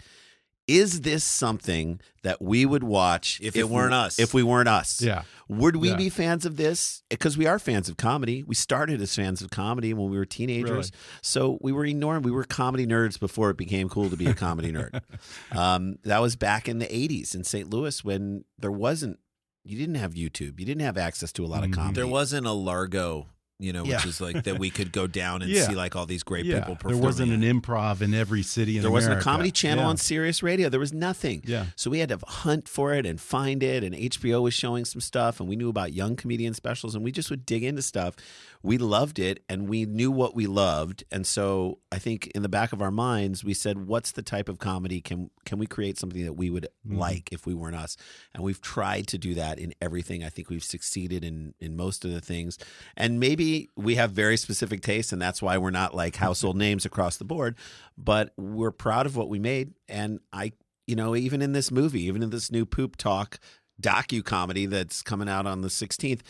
Is 0.68 1.00
this 1.00 1.24
something 1.24 2.00
that 2.22 2.40
we 2.42 2.66
would 2.66 2.84
watch 2.84 3.40
If 3.42 3.56
it 3.56 3.68
weren't 3.70 3.90
we- 3.92 3.96
us? 3.96 4.18
If 4.18 4.34
we 4.34 4.42
weren't 4.42 4.68
us, 4.68 5.00
Yeah. 5.02 5.22
Would 5.48 5.76
we 5.76 5.88
Yeah. 5.88 5.96
be 5.96 6.10
fans 6.10 6.44
of 6.44 6.58
this? 6.58 7.02
Because 7.08 7.38
we 7.38 7.46
are 7.46 7.58
fans 7.58 7.88
of 7.88 7.96
comedy. 7.96 8.42
We 8.42 8.54
started 8.54 9.00
as 9.00 9.14
fans 9.14 9.40
of 9.40 9.48
comedy 9.50 9.94
when 9.94 10.10
we 10.10 10.18
were 10.18 10.26
teenagers. 10.26 10.70
Really? 10.70 10.90
So 11.22 11.58
we 11.62 11.72
were 11.72 11.86
enormous. 11.86 12.26
We 12.26 12.30
were 12.32 12.44
comedy 12.44 12.86
nerds 12.86 13.18
before 13.18 13.48
it 13.48 13.56
became 13.56 13.88
cool 13.88 14.10
to 14.10 14.16
be 14.16 14.26
a 14.26 14.34
comedy 14.34 14.70
nerd. 14.70 15.00
Um, 15.52 15.96
that 16.04 16.20
was 16.20 16.36
back 16.36 16.68
in 16.68 16.78
the 16.80 16.86
80s 16.94 17.34
in 17.34 17.44
St. 17.44 17.70
Louis 17.70 18.04
when 18.04 18.44
there 18.58 18.70
wasn't, 18.70 19.18
you 19.64 19.78
didn't 19.78 19.94
have 19.94 20.12
YouTube. 20.12 20.60
You 20.60 20.66
didn't 20.66 20.82
have 20.82 20.98
access 20.98 21.32
to 21.32 21.44
a 21.44 21.48
lot 21.48 21.64
of 21.64 21.70
Mhm. 21.70 21.74
comedy. 21.74 21.94
There 21.94 22.06
wasn't 22.06 22.46
a 22.46 22.52
Largo, 22.52 23.28
you 23.60 23.72
know, 23.72 23.82
which 23.82 23.90
Yeah. 23.90 24.06
is 24.06 24.20
like 24.20 24.44
that 24.44 24.58
we 24.58 24.70
could 24.70 24.92
go 24.92 25.06
down 25.08 25.42
and 25.42 25.50
Yeah. 25.54 25.66
see 25.66 25.74
like 25.74 25.96
all 25.96 26.06
these 26.06 26.22
great 26.22 26.44
yeah. 26.46 26.60
people 26.60 26.76
performing. 26.76 27.00
There 27.00 27.06
wasn't 27.08 27.32
an 27.32 27.42
improv 27.42 28.00
in 28.00 28.14
every 28.14 28.42
city 28.42 28.76
in 28.76 28.82
There 28.82 28.90
wasn't 28.90 29.18
a 29.18 29.22
comedy 29.22 29.50
channel 29.50 29.84
on 29.84 29.96
Sirius 29.96 30.42
Radio. 30.42 30.68
There 30.68 30.78
was 30.78 30.92
nothing. 30.92 31.42
Yeah. 31.44 31.66
So 31.74 31.90
we 31.90 31.98
had 31.98 32.08
to 32.10 32.18
hunt 32.26 32.68
for 32.68 32.94
it 32.94 33.04
and 33.04 33.20
find 33.20 33.62
it. 33.62 33.82
And 33.82 33.94
HBO 33.94 34.42
was 34.42 34.54
showing 34.54 34.84
some 34.84 35.00
stuff, 35.00 35.40
and 35.40 35.48
we 35.48 35.56
knew 35.56 35.68
about 35.68 35.92
young 35.92 36.14
comedian 36.14 36.54
specials, 36.54 36.94
and 36.94 37.02
we 37.02 37.10
just 37.10 37.30
would 37.30 37.44
dig 37.46 37.64
into 37.64 37.82
stuff. 37.82 38.14
We 38.62 38.76
loved 38.78 39.18
it, 39.18 39.44
and 39.48 39.68
we 39.68 39.84
knew 39.84 40.10
what 40.10 40.34
we 40.34 40.46
loved. 40.46 41.04
And 41.12 41.26
so 41.26 41.78
I 41.92 41.98
think 41.98 42.26
in 42.28 42.42
the 42.42 42.48
back 42.48 42.72
of 42.72 42.82
our 42.82 42.90
minds, 42.90 43.44
we 43.44 43.54
said, 43.54 43.86
"What's 43.86 44.12
the 44.12 44.22
type 44.22 44.48
of 44.48 44.58
comedy 44.58 45.00
can 45.00 45.30
can 45.44 45.58
we 45.58 45.66
create 45.66 45.98
something 45.98 46.24
that 46.24 46.34
we 46.34 46.50
would 46.50 46.66
Mhm. 46.86 46.98
like 46.98 47.32
if 47.32 47.46
we 47.46 47.54
weren't 47.54 47.76
us?" 47.76 47.96
And 48.34 48.42
we've 48.42 48.60
tried 48.60 49.06
to 49.08 49.18
do 49.18 49.34
that 49.34 49.58
in 49.58 49.74
everything. 49.80 50.24
I 50.24 50.28
think 50.28 50.50
we've 50.50 50.64
succeeded 50.64 51.24
in 51.24 51.54
in 51.60 51.76
most 51.76 52.04
of 52.04 52.10
the 52.10 52.20
things. 52.20 52.58
And 52.96 53.20
maybe 53.20 53.68
we 53.76 53.94
have 53.94 54.10
very 54.12 54.36
specific 54.36 54.82
tastes, 54.82 55.12
and 55.12 55.22
that's 55.22 55.40
why 55.40 55.56
we're 55.58 55.70
not 55.70 55.94
like 55.94 56.16
household 56.16 56.56
names 56.56 56.84
across 56.84 57.16
the 57.16 57.24
board. 57.24 57.56
But 57.96 58.32
we're 58.36 58.72
proud 58.72 59.06
of 59.06 59.16
what 59.16 59.28
we 59.28 59.38
made, 59.38 59.74
and 59.88 60.20
I 60.32 60.52
you 60.86 60.96
know, 60.96 61.14
even 61.14 61.42
in 61.42 61.52
this 61.52 61.70
movie, 61.70 62.04
even 62.04 62.22
in 62.22 62.30
this 62.30 62.50
new 62.50 62.64
poop 62.64 62.96
talk 62.96 63.38
docu 63.80 64.24
comedy 64.24 64.64
that's 64.66 65.02
coming 65.02 65.28
out 65.28 65.46
on 65.46 65.60
the 65.60 65.68
16th, 65.68 66.22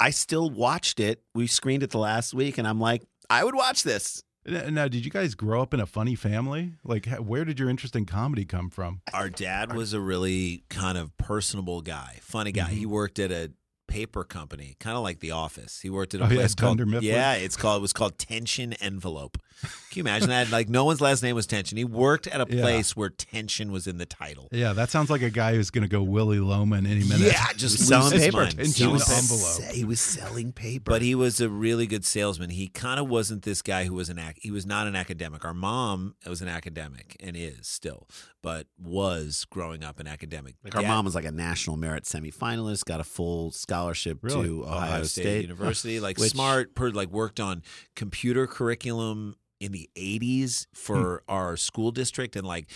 I 0.00 0.10
still 0.10 0.48
watched 0.50 0.98
it. 0.98 1.22
We 1.34 1.46
screened 1.46 1.82
it 1.82 1.90
the 1.90 1.98
last 1.98 2.32
week, 2.34 2.58
and 2.58 2.66
I'm 2.66 2.80
like, 2.80 3.02
I 3.28 3.44
would 3.44 3.54
watch 3.54 3.82
this. 3.82 4.22
Now, 4.46 4.88
did 4.88 5.04
you 5.04 5.10
guys 5.10 5.34
grow 5.34 5.60
up 5.60 5.74
in 5.74 5.80
a 5.80 5.86
funny 5.86 6.14
family? 6.14 6.72
Like, 6.82 7.06
where 7.18 7.44
did 7.44 7.58
your 7.60 7.68
interest 7.68 7.94
in 7.94 8.06
comedy 8.06 8.46
come 8.46 8.70
from? 8.70 9.02
Our 9.12 9.28
dad 9.28 9.76
was 9.76 9.92
a 9.92 10.00
really 10.00 10.64
kind 10.70 10.96
of 10.96 11.14
personable 11.18 11.82
guy, 11.82 12.18
funny 12.22 12.50
guy. 12.50 12.70
Mhm. 12.70 12.78
He 12.78 12.86
worked 12.86 13.18
at 13.18 13.30
a 13.30 13.52
paper 13.86 14.24
company, 14.24 14.76
kind 14.80 14.96
of 14.96 15.02
like 15.02 15.20
The 15.20 15.32
Office. 15.32 15.80
He 15.82 15.90
worked 15.90 16.14
at 16.14 16.20
a 16.22 16.24
Oh, 16.24 16.28
yeah, 16.28 16.36
place 16.36 16.54
called 16.54 16.78
Mifflin? 16.78 17.02
yeah, 17.02 17.34
it's 17.34 17.56
called 17.56 17.80
it 17.80 17.82
was 17.82 17.92
called 17.92 18.18
Tension 18.18 18.72
Envelope. 18.74 19.36
Can 19.62 19.70
you 19.98 20.00
imagine 20.02 20.28
that? 20.28 20.50
Like 20.50 20.68
no 20.68 20.84
one's 20.84 21.00
last 21.00 21.22
name 21.22 21.34
was 21.34 21.46
Tension. 21.46 21.76
He 21.76 21.84
worked 21.84 22.26
at 22.28 22.40
a 22.40 22.46
Yeah. 22.48 22.62
place 22.62 22.94
where 22.96 23.10
tension 23.10 23.72
was 23.72 23.86
in 23.86 23.98
the 23.98 24.06
title. 24.06 24.48
Yeah, 24.52 24.72
that 24.72 24.88
sounds 24.90 25.10
like 25.10 25.22
a 25.22 25.30
guy 25.30 25.54
who's 25.54 25.70
going 25.70 25.82
to 25.82 25.88
go 25.88 26.02
Willy 26.02 26.38
Loman 26.38 26.86
any 26.86 27.02
minute. 27.02 27.32
Yeah, 27.32 27.46
just 27.56 27.78
selling 27.78 28.04
lose 28.04 28.12
his 28.12 28.24
paper. 28.26 28.36
mind. 28.44 28.52
He 28.76 28.86
was, 28.86 29.10
envelope. 29.10 29.74
he 29.74 29.84
was 29.84 30.00
selling 30.00 30.52
paper. 30.52 30.90
But 30.90 31.02
he 31.02 31.14
was 31.16 31.40
a 31.40 31.48
really 31.48 31.86
good 31.88 32.04
salesman. 32.04 32.50
He 32.50 32.68
kind 32.68 33.00
of 33.00 33.08
wasn't 33.08 33.42
this 33.42 33.62
guy 33.62 33.84
who 33.84 33.94
was 33.94 34.08
an 34.08 34.18
ac- 34.18 34.38
he 34.40 34.50
was 34.52 34.64
not 34.64 34.86
an 34.86 34.94
academic. 34.94 35.44
Our 35.44 35.54
mom 35.54 36.14
was 36.26 36.40
an 36.40 36.48
academic 36.48 37.16
and 37.20 37.36
is 37.36 37.66
still, 37.66 38.06
but 38.42 38.68
was 38.78 39.44
growing 39.50 39.82
up 39.82 39.98
an 39.98 40.06
academic. 40.06 40.54
Like 40.62 40.76
our 40.76 40.82
Dad- 40.82 40.88
mom 40.88 41.04
was 41.04 41.14
like 41.16 41.24
a 41.24 41.32
national 41.32 41.76
merit 41.76 42.04
semifinalist, 42.04 42.84
got 42.84 43.00
a 43.00 43.04
full 43.04 43.50
scholarship 43.50 44.18
Really? 44.22 44.46
to 44.46 44.64
Ohio, 44.66 45.02
State. 45.02 45.42
University, 45.42 45.98
like 46.00 46.16
Which- 46.18 46.30
smart, 46.30 46.74
per, 46.76 46.90
like 46.90 47.10
worked 47.10 47.40
on 47.40 47.62
computer 47.96 48.46
curriculum 48.46 49.34
in 49.60 49.72
the 49.72 49.88
'80s 49.96 50.66
for 50.74 51.22
hmm. 51.26 51.32
our 51.32 51.56
school 51.56 51.90
district, 51.90 52.34
and 52.36 52.46
like 52.46 52.66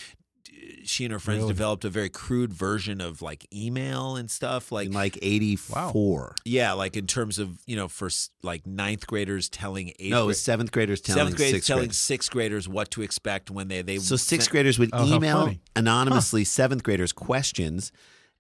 she 0.85 1.05
and 1.05 1.13
her 1.13 1.19
friends 1.19 1.41
Really? 1.41 1.53
developed 1.53 1.85
a 1.85 1.91
very 1.91 2.09
crude 2.09 2.53
version 2.53 3.01
of 3.01 3.23
like 3.23 3.47
email 3.53 4.17
and 4.17 4.31
stuff. 4.31 4.71
Like 4.71 4.87
in 4.87 4.93
like 4.93 5.19
84. 5.21 6.35
yeah, 6.45 6.73
like 6.73 6.97
in 6.97 7.07
terms 7.07 7.39
of 7.39 7.59
you 7.67 7.77
know 7.77 7.89
for 7.89 8.09
like 8.43 8.67
ninth 8.67 9.07
graders 9.07 9.49
telling 9.49 9.89
eighth 9.99 10.11
No, 10.11 10.27
gra- 10.27 10.35
seventh 10.35 10.73
graders 10.73 11.01
telling 11.01 11.19
seventh 11.21 11.37
graders 11.37 11.53
sixth 11.55 11.67
telling 11.67 11.81
graders. 11.83 11.97
sixth 11.99 12.31
graders 12.31 12.69
what 12.69 12.91
to 12.93 13.03
expect 13.03 13.51
when 13.51 13.69
they 13.69 13.83
they 13.83 13.99
So 13.99 14.17
sixth 14.17 14.47
sent- 14.47 14.53
graders 14.53 14.79
would 14.79 14.91
Oh, 14.93 15.07
email 15.07 15.55
anonymously 15.75 16.45
seventh 16.45 16.83
graders 16.83 17.13
questions, 17.13 17.91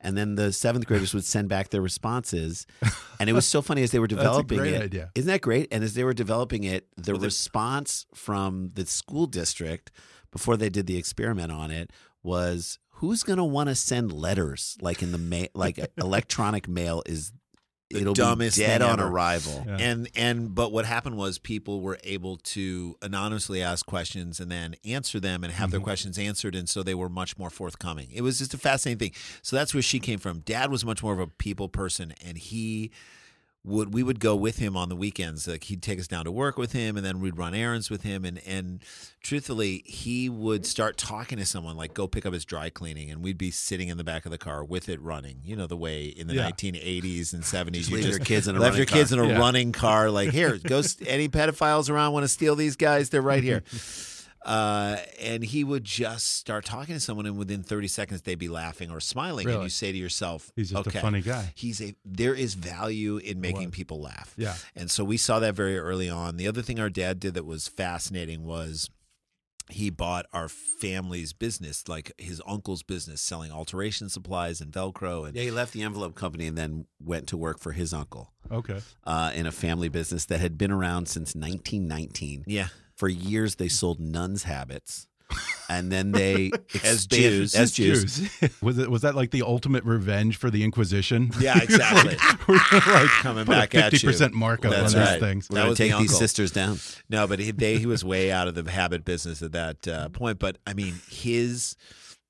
and 0.04 0.16
then 0.16 0.34
the 0.34 0.52
seventh 0.52 0.86
graders 0.86 1.14
would 1.14 1.24
send 1.24 1.48
back 1.48 1.70
their 1.70 1.80
responses. 1.80 2.66
And 3.18 3.28
it 3.30 3.32
was 3.32 3.46
so 3.46 3.62
funny 3.62 3.82
as 3.82 3.90
they 3.90 3.98
were 3.98 4.06
That's 4.08 4.20
a 4.20 4.24
developing 4.24 4.58
great 4.58 4.74
it. 4.74 4.82
idea. 4.82 5.10
Isn't 5.14 5.28
that 5.28 5.40
great? 5.40 5.68
And 5.72 5.82
as 5.82 5.94
they 5.94 6.04
were 6.04 6.12
developing 6.12 6.64
it, 6.64 6.86
the 6.96 7.14
response 7.14 8.06
from 8.14 8.70
the 8.74 8.86
school 8.86 9.26
district 9.26 9.90
before 10.30 10.56
they 10.56 10.68
did 10.68 10.86
the 10.86 10.96
experiment 10.96 11.50
on 11.50 11.70
it 11.70 11.90
was, 12.22 12.78
who's 12.98 13.22
going 13.22 13.38
to 13.38 13.44
want 13.44 13.68
to 13.68 13.74
send 13.74 14.12
letters 14.12 14.76
like 14.80 15.02
in 15.02 15.10
the 15.12 15.18
mail? 15.18 15.48
Like 15.54 15.78
electronic 15.98 16.68
mail 16.68 17.02
is 17.06 17.32
The 17.94 18.00
it'll 18.00 18.14
dumbest 18.14 18.58
be 18.58 18.64
dead 18.64 18.80
thing 18.80 18.90
on 18.90 19.00
ever. 19.00 19.08
arrival. 19.08 19.64
Yeah. 19.66 19.76
And 19.78 20.08
and 20.14 20.54
but 20.54 20.72
what 20.72 20.84
happened 20.84 21.16
was 21.16 21.38
people 21.38 21.80
were 21.80 21.98
able 22.04 22.36
to 22.38 22.96
anonymously 23.00 23.62
ask 23.62 23.86
questions 23.86 24.40
and 24.40 24.50
then 24.50 24.74
answer 24.84 25.20
them 25.20 25.44
and 25.44 25.52
have 25.52 25.70
their 25.70 25.78
mm-hmm. 25.78 25.84
questions 25.84 26.18
answered 26.18 26.54
and 26.54 26.68
so 26.68 26.82
they 26.82 26.94
were 26.94 27.08
much 27.08 27.38
more 27.38 27.50
forthcoming. 27.50 28.08
It 28.12 28.22
was 28.22 28.38
just 28.38 28.52
a 28.52 28.58
fascinating 28.58 28.98
thing. 28.98 29.20
So 29.42 29.56
that's 29.56 29.72
where 29.72 29.82
she 29.82 30.00
came 30.00 30.18
from. 30.18 30.40
Dad 30.40 30.70
was 30.70 30.84
much 30.84 31.02
more 31.02 31.12
of 31.12 31.20
a 31.20 31.28
people 31.28 31.68
person 31.68 32.14
and 32.24 32.36
he 32.36 32.90
would 33.66 33.94
we 33.94 34.02
would 34.02 34.20
go 34.20 34.36
with 34.36 34.58
him 34.58 34.76
on 34.76 34.90
the 34.90 34.94
weekends 34.96 35.48
like 35.48 35.64
he'd 35.64 35.80
take 35.82 35.98
us 35.98 36.06
down 36.06 36.26
to 36.26 36.30
work 36.30 36.58
with 36.58 36.72
him 36.72 36.98
and 36.98 37.06
then 37.06 37.18
we'd 37.18 37.38
run 37.38 37.54
errands 37.54 37.88
with 37.88 38.02
him 38.02 38.22
and 38.24 38.38
and 38.46 38.82
truthfully 39.22 39.82
he 39.86 40.28
would 40.28 40.66
start 40.66 40.98
talking 40.98 41.38
to 41.38 41.46
someone 41.46 41.74
like 41.74 41.94
go 41.94 42.06
pick 42.06 42.26
up 42.26 42.34
his 42.34 42.44
dry 42.44 42.68
cleaning 42.68 43.10
and 43.10 43.22
we'd 43.22 43.38
be 43.38 43.50
sitting 43.50 43.88
in 43.88 43.96
the 43.96 44.04
back 44.04 44.26
of 44.26 44.30
the 44.30 44.36
car 44.36 44.62
with 44.62 44.88
it 44.90 45.00
running 45.00 45.38
you 45.42 45.56
know 45.56 45.66
the 45.66 45.76
way 45.78 46.04
in 46.04 46.26
the 46.26 46.34
Yeah. 46.34 46.50
1980s 46.50 47.32
and 47.32 47.42
70s 47.74 47.88
you 47.88 47.96
leave 47.96 48.04
just 48.04 48.18
your 48.18 48.24
kids 48.26 48.48
in 48.48 48.54
a 48.54 48.58
left 48.60 48.72
running 48.72 48.76
your 48.78 48.86
kids 48.86 49.10
car. 49.14 49.24
in 49.24 49.30
a 49.30 49.32
Yeah. 49.32 49.38
running 49.38 49.72
car 49.72 50.10
like 50.10 50.30
here 50.30 50.58
go 50.58 50.82
any 51.06 51.28
pedophiles 51.30 51.88
around 51.88 52.12
want 52.12 52.24
to 52.24 52.28
steal 52.28 52.56
these 52.56 52.76
guys 52.76 53.08
they're 53.08 53.22
right 53.22 53.42
here 53.42 53.62
uh, 54.44 54.96
and 55.20 55.42
he 55.42 55.64
would 55.64 55.84
just 55.84 56.34
start 56.34 56.64
talking 56.64 56.94
to 56.94 57.00
someone 57.00 57.26
and 57.26 57.38
within 57.38 57.62
30 57.62 57.88
seconds 57.88 58.22
they'd 58.22 58.38
be 58.38 58.48
laughing 58.48 58.90
or 58.90 59.00
smiling 59.00 59.46
and 59.46 59.54
Really? 59.54 59.64
you 59.64 59.70
say 59.70 59.90
to 59.92 59.98
yourself 59.98 60.50
He's 60.56 60.70
just 60.70 60.86
a 60.86 60.88
okay 60.90 61.00
funny 61.00 61.22
guy. 61.22 61.52
he's 61.54 61.80
a 61.80 61.94
there 62.04 62.34
is 62.34 62.54
value 62.54 63.16
in 63.16 63.40
making 63.40 63.70
people 63.70 64.00
laugh 64.00 64.34
Yeah. 64.36 64.54
and 64.76 64.90
so 64.90 65.02
we 65.04 65.16
saw 65.16 65.38
that 65.40 65.54
very 65.54 65.78
early 65.78 66.10
on 66.10 66.36
the 66.36 66.46
other 66.46 66.62
thing 66.62 66.78
our 66.78 66.90
dad 66.90 67.20
did 67.20 67.34
that 67.34 67.44
was 67.46 67.68
fascinating 67.68 68.44
was 68.44 68.90
he 69.70 69.88
bought 69.88 70.26
our 70.30 70.46
family's 70.48 71.32
business 71.32 71.88
like 71.88 72.12
his 72.18 72.42
uncle's 72.46 72.82
business 72.82 73.22
selling 73.22 73.50
alteration 73.50 74.10
supplies 74.10 74.60
and 74.60 74.70
velcro 74.70 75.26
and 75.26 75.34
Yeah, 75.34 75.44
he 75.44 75.50
left 75.50 75.72
the 75.72 75.80
envelope 75.82 76.14
company 76.14 76.46
and 76.46 76.58
then 76.58 76.84
went 77.02 77.28
to 77.28 77.38
work 77.38 77.58
for 77.58 77.72
his 77.72 77.94
uncle 77.94 78.30
Okay. 78.52 78.80
uh, 79.04 79.32
in 79.34 79.46
a 79.46 79.52
family 79.52 79.88
business 79.88 80.26
that 80.26 80.38
had 80.40 80.58
been 80.58 80.70
around 80.70 81.08
since 81.08 81.34
1919. 81.34 82.44
yeah 82.46 82.68
For 82.96 83.08
years, 83.08 83.56
they 83.56 83.68
sold 83.68 83.98
nuns' 84.00 84.44
habits, 84.44 85.06
and 85.68 85.90
then 85.90 86.12
they 86.12 86.50
As 86.84 87.06
Jews. 87.06 87.54
as 87.54 87.72
Jews. 87.72 88.28
was 88.62 88.78
it 88.78 88.90
was 88.90 89.02
that 89.02 89.14
like 89.16 89.30
the 89.32 89.42
ultimate 89.42 89.82
revenge 89.84 90.36
for 90.36 90.50
the 90.50 90.62
Inquisition? 90.62 91.30
yeah 91.40 91.58
exactly 91.62 92.16
We're 92.46 92.60
gonna, 92.70 92.92
like 92.92 93.08
Coming 93.22 93.44
put 93.46 93.52
back 93.56 93.74
a 93.74 93.78
at 93.78 93.84
you. 93.92 93.98
fifty 93.98 94.06
percent 94.06 94.34
markup 94.34 94.70
That's 94.72 94.94
on 94.94 95.00
right. 95.00 95.10
these 95.12 95.20
things. 95.20 95.50
We're 95.50 95.54
That 95.56 95.60
going 95.62 95.68
was 95.70 95.78
to 95.78 95.82
the 95.84 95.88
take 95.90 95.98
these 95.98 96.10
uncle. 96.10 96.18
sisters 96.18 96.50
down. 96.52 96.78
No, 97.10 97.26
but 97.26 97.38
he, 97.40 97.50
they 97.50 97.78
he 97.78 97.86
was 97.86 98.04
way 98.04 98.30
out 98.30 98.46
of 98.48 98.54
the 98.54 98.70
habit 98.70 99.04
business 99.04 99.42
at 99.42 99.52
that 99.52 99.88
uh, 99.88 100.08
point. 100.10 100.38
But 100.38 100.58
I 100.66 100.74
mean, 100.74 100.94
his, 101.10 101.74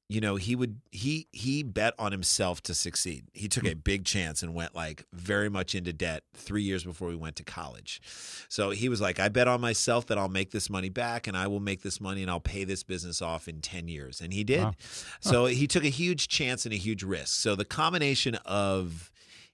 you 0.08 0.20
know, 0.20 0.36
he 0.36 0.54
would 0.54 0.80
he 0.90 1.28
he 1.32 1.62
bet 1.62 1.94
on 1.98 2.12
himself 2.12 2.62
to 2.64 2.74
succeed. 2.74 3.24
He 3.32 3.48
took 3.48 3.64
hmm. 3.64 3.70
a 3.70 3.74
big 3.74 4.04
chance 4.04 4.42
and 4.42 4.54
went 4.54 4.74
like 4.74 5.04
very 5.12 5.48
much 5.48 5.74
into 5.74 5.92
debt 5.92 6.24
three 6.34 6.62
years 6.62 6.84
before 6.84 7.08
we 7.08 7.16
went 7.16 7.36
to 7.36 7.44
college. 7.44 8.02
So 8.48 8.70
he 8.70 8.88
was 8.88 9.00
like, 9.00 9.18
I 9.18 9.28
bet 9.28 9.48
on 9.48 9.60
myself 9.60 10.06
that 10.06 10.18
I'll 10.18 10.28
make 10.28 10.50
this 10.50 10.68
money 10.68 10.90
back, 10.90 11.26
and 11.26 11.36
I 11.36 11.46
will 11.46 11.60
make 11.60 11.82
this 11.82 12.00
money, 12.00 12.20
and 12.20 12.30
I'll 12.30 12.40
pay 12.40 12.64
this 12.64 12.82
business 12.82 13.22
off 13.22 13.48
in 13.48 13.60
ten 13.60 13.88
years, 13.88 14.20
and 14.20 14.32
he 14.32 14.44
did. 14.44 14.62
Wow. 14.62 14.74
So 15.20 15.46
he 15.46 15.66
took 15.66 15.84
a 15.84 15.88
huge 15.88 16.28
chance 16.28 16.66
and 16.66 16.74
a 16.74 16.78
huge 16.78 17.02
risk. 17.02 17.40
So 17.40 17.56
the 17.56 17.64
combination 17.64 18.34
of 18.44 19.10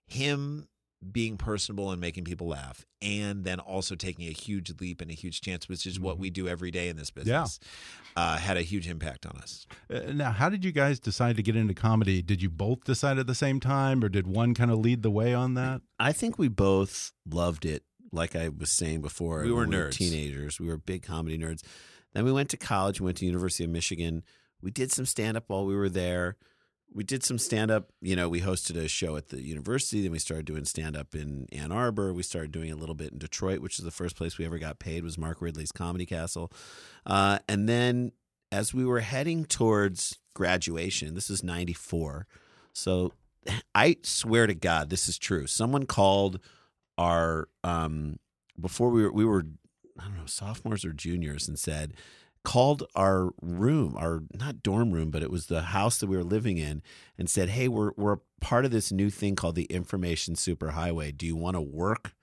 him 0.07 0.67
being 1.13 1.37
personable 1.39 1.91
and 1.91 2.01
making 2.01 2.25
people 2.25 2.49
laugh, 2.49 2.85
and 3.01 3.45
then 3.45 3.59
also 3.59 3.95
taking 3.95 4.27
a 4.29 4.33
huge 4.33 4.73
leap 4.81 5.01
and 5.01 5.11
a 5.11 5.15
huge 5.15 5.41
chance, 5.41 5.69
which 5.69 5.87
is 5.87 5.99
what 5.99 6.19
we 6.19 6.29
do 6.31 6.47
every 6.47 6.71
day 6.71 6.89
in 6.89 6.97
this 6.97 7.11
business, 7.11 7.59
uh, 8.17 8.37
had 8.37 8.57
a 8.59 8.63
huge 8.63 8.87
impact 8.87 9.25
on 9.25 9.33
us. 9.39 9.67
Uh, 9.93 10.13
now, 10.13 10.31
how 10.31 10.49
did 10.51 10.65
you 10.65 10.73
guys 10.73 11.01
decide 11.01 11.37
to 11.37 11.43
get 11.43 11.57
into 11.57 11.73
comedy? 11.75 12.21
Did 12.21 12.43
you 12.43 12.51
both 12.51 12.85
decide 12.85 13.19
at 13.19 13.27
the 13.27 13.35
same 13.35 13.61
time, 13.61 14.05
or 14.05 14.09
did 14.11 14.27
one 14.27 14.53
kind 14.55 14.71
of 14.71 14.79
lead 14.79 15.03
the 15.03 15.11
way 15.11 15.33
on 15.33 15.55
that? 15.55 15.81
I 15.99 16.13
think 16.13 16.39
we 16.39 16.49
both 16.49 17.13
loved 17.29 17.65
it. 17.65 17.83
Like 18.13 18.35
I 18.37 18.49
was 18.49 18.71
saying 18.73 19.03
before, 19.03 19.43
We 19.43 19.53
were 19.53 19.61
when 19.61 19.71
nerds. 19.71 19.93
teenagers. 19.93 20.59
We 20.61 20.67
were 20.67 20.77
big 20.77 21.03
comedy 21.03 21.39
nerds. 21.39 21.63
Then 22.13 22.25
we 22.25 22.33
went 22.33 22.49
to 22.51 22.57
college. 22.57 23.01
We 23.01 23.05
went 23.05 23.19
to 23.19 23.25
University 23.27 23.63
of 23.65 23.71
Michigan. 23.71 24.25
We 24.61 24.71
did 24.73 24.91
some 24.93 25.07
stand 25.07 25.37
up 25.37 25.45
while 25.47 25.65
we 25.65 25.77
were 25.77 25.89
there. 25.89 26.37
We 26.93 27.05
did 27.05 27.23
some 27.23 27.39
stand 27.39 27.71
up. 27.71 27.93
You 28.01 28.17
know, 28.17 28.29
we 28.29 28.41
hosted 28.41 28.77
a 28.77 28.89
show 28.89 29.17
at 29.17 29.29
the 29.29 29.41
university. 29.43 30.03
Then 30.03 30.13
we 30.13 30.19
started 30.19 30.47
doing 30.47 30.65
stand 30.65 30.97
up 30.97 31.15
in 31.15 31.47
Ann 31.53 31.71
Arbor. 31.71 32.13
We 32.13 32.23
started 32.23 32.51
doing 32.51 32.73
a 32.73 32.77
little 32.77 32.97
bit 32.97 33.13
in 33.13 33.19
Detroit, 33.19 33.61
which 33.61 33.79
is 33.79 33.85
the 33.85 33.91
first 33.91 34.17
place 34.17 34.39
we 34.39 34.45
ever 34.45 34.59
got 34.59 34.79
paid. 34.79 35.05
Was 35.05 35.17
Mark 35.17 35.41
Ridley's 35.41 35.73
Comedy 35.73 36.07
Castle. 36.07 36.53
Uh, 37.07 37.39
and 37.49 37.69
then 37.69 38.13
as 38.51 38.75
we 38.75 38.85
were 38.85 39.01
heading 39.01 39.45
towards 39.45 40.19
graduation, 40.35 41.15
this 41.15 41.31
is 41.31 41.45
'94. 41.45 42.27
So 42.73 43.13
I 43.75 43.97
swear 44.03 44.47
to 44.47 44.55
God, 44.55 44.91
this 44.91 45.09
is 45.09 45.19
true. 45.19 45.47
Someone 45.47 45.87
called 45.87 46.41
our 46.99 47.49
um 47.65 48.19
before 48.61 48.91
we 48.91 49.03
were 49.03 49.13
we 49.13 49.25
were 49.25 49.45
I 49.99 50.05
don't 50.05 50.17
know 50.17 50.27
sophomores 50.27 50.85
or 50.85 50.93
juniors 50.93 51.49
and 51.49 51.59
said 51.59 51.95
called 52.43 52.85
our 52.95 53.31
room 53.43 53.95
our 53.99 54.23
not 54.35 54.63
dorm 54.63 54.93
room 54.93 55.11
but 55.11 55.23
it 55.23 55.31
was 55.31 55.47
the 55.47 55.61
house 55.63 55.99
that 55.99 56.07
we 56.07 56.17
were 56.17 56.25
living 56.25 56.57
in 56.57 56.83
and 57.19 57.29
said 57.29 57.51
hey 57.51 57.69
we're 57.69 57.93
we're 57.97 58.17
part 58.41 58.65
of 58.65 58.71
this 58.71 58.91
new 58.91 59.11
thing 59.11 59.37
called 59.37 59.55
the 59.55 59.65
information 59.65 60.35
superhighway 60.35 61.15
do 61.15 61.27
you 61.27 61.37
want 61.37 61.55
to 61.55 61.61
work 61.61 62.15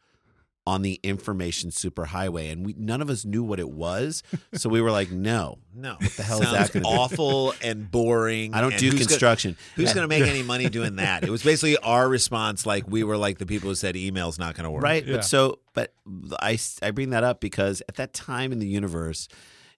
on 0.65 0.81
the 0.81 0.99
information 1.03 1.69
superhighway 1.69 2.51
and 2.51 2.65
we 2.65 2.73
none 2.77 3.01
of 3.01 3.09
us 3.11 3.23
knew 3.25 3.41
what 3.43 3.57
it 3.59 3.69
was 3.69 4.21
so 4.53 4.67
we 4.69 4.81
were 4.81 4.91
like 4.91 5.11
no 5.11 5.59
No, 5.73 5.93
What 6.01 6.11
the 6.13 6.23
hell 6.23 6.41
is 6.41 6.49
Sounds 6.49 6.57
that 6.57 6.73
gonna 6.73 6.83
do? 6.93 6.99
awful 6.99 7.53
and 7.61 7.89
boring. 7.89 8.53
I 8.55 8.59
don't 8.59 8.71
and 8.73 8.79
do 8.79 8.87
who's 8.87 8.95
gonna- 8.95 9.05
construction 9.07 9.55
Who's 9.75 9.93
going 9.93 10.03
to 10.03 10.09
make 10.09 10.27
any 10.27 10.41
money 10.43 10.67
doing 10.67 10.95
that? 10.97 11.23
It 11.23 11.29
was 11.29 11.41
basically 11.43 11.77
our 11.77 12.09
response. 12.09 12.65
Like 12.65 12.83
we 12.85 13.03
were 13.05 13.15
like 13.15 13.37
the 13.37 13.45
people 13.45 13.69
who 13.69 13.75
said 13.75 13.95
email's 13.95 14.37
not 14.39 14.55
going 14.55 14.63
to 14.65 14.71
work. 14.71 14.83
Right. 14.83 15.05
Yeah. 15.05 15.17
But 15.17 15.25
so, 15.25 15.59
but 15.73 15.93
I, 16.41 16.57
I 16.81 16.91
bring 16.91 17.11
that 17.11 17.23
up 17.23 17.39
because 17.39 17.81
at 17.87 17.95
that 17.95 18.13
time 18.13 18.51
in 18.51 18.57
the 18.59 18.67
universe, 18.67 19.29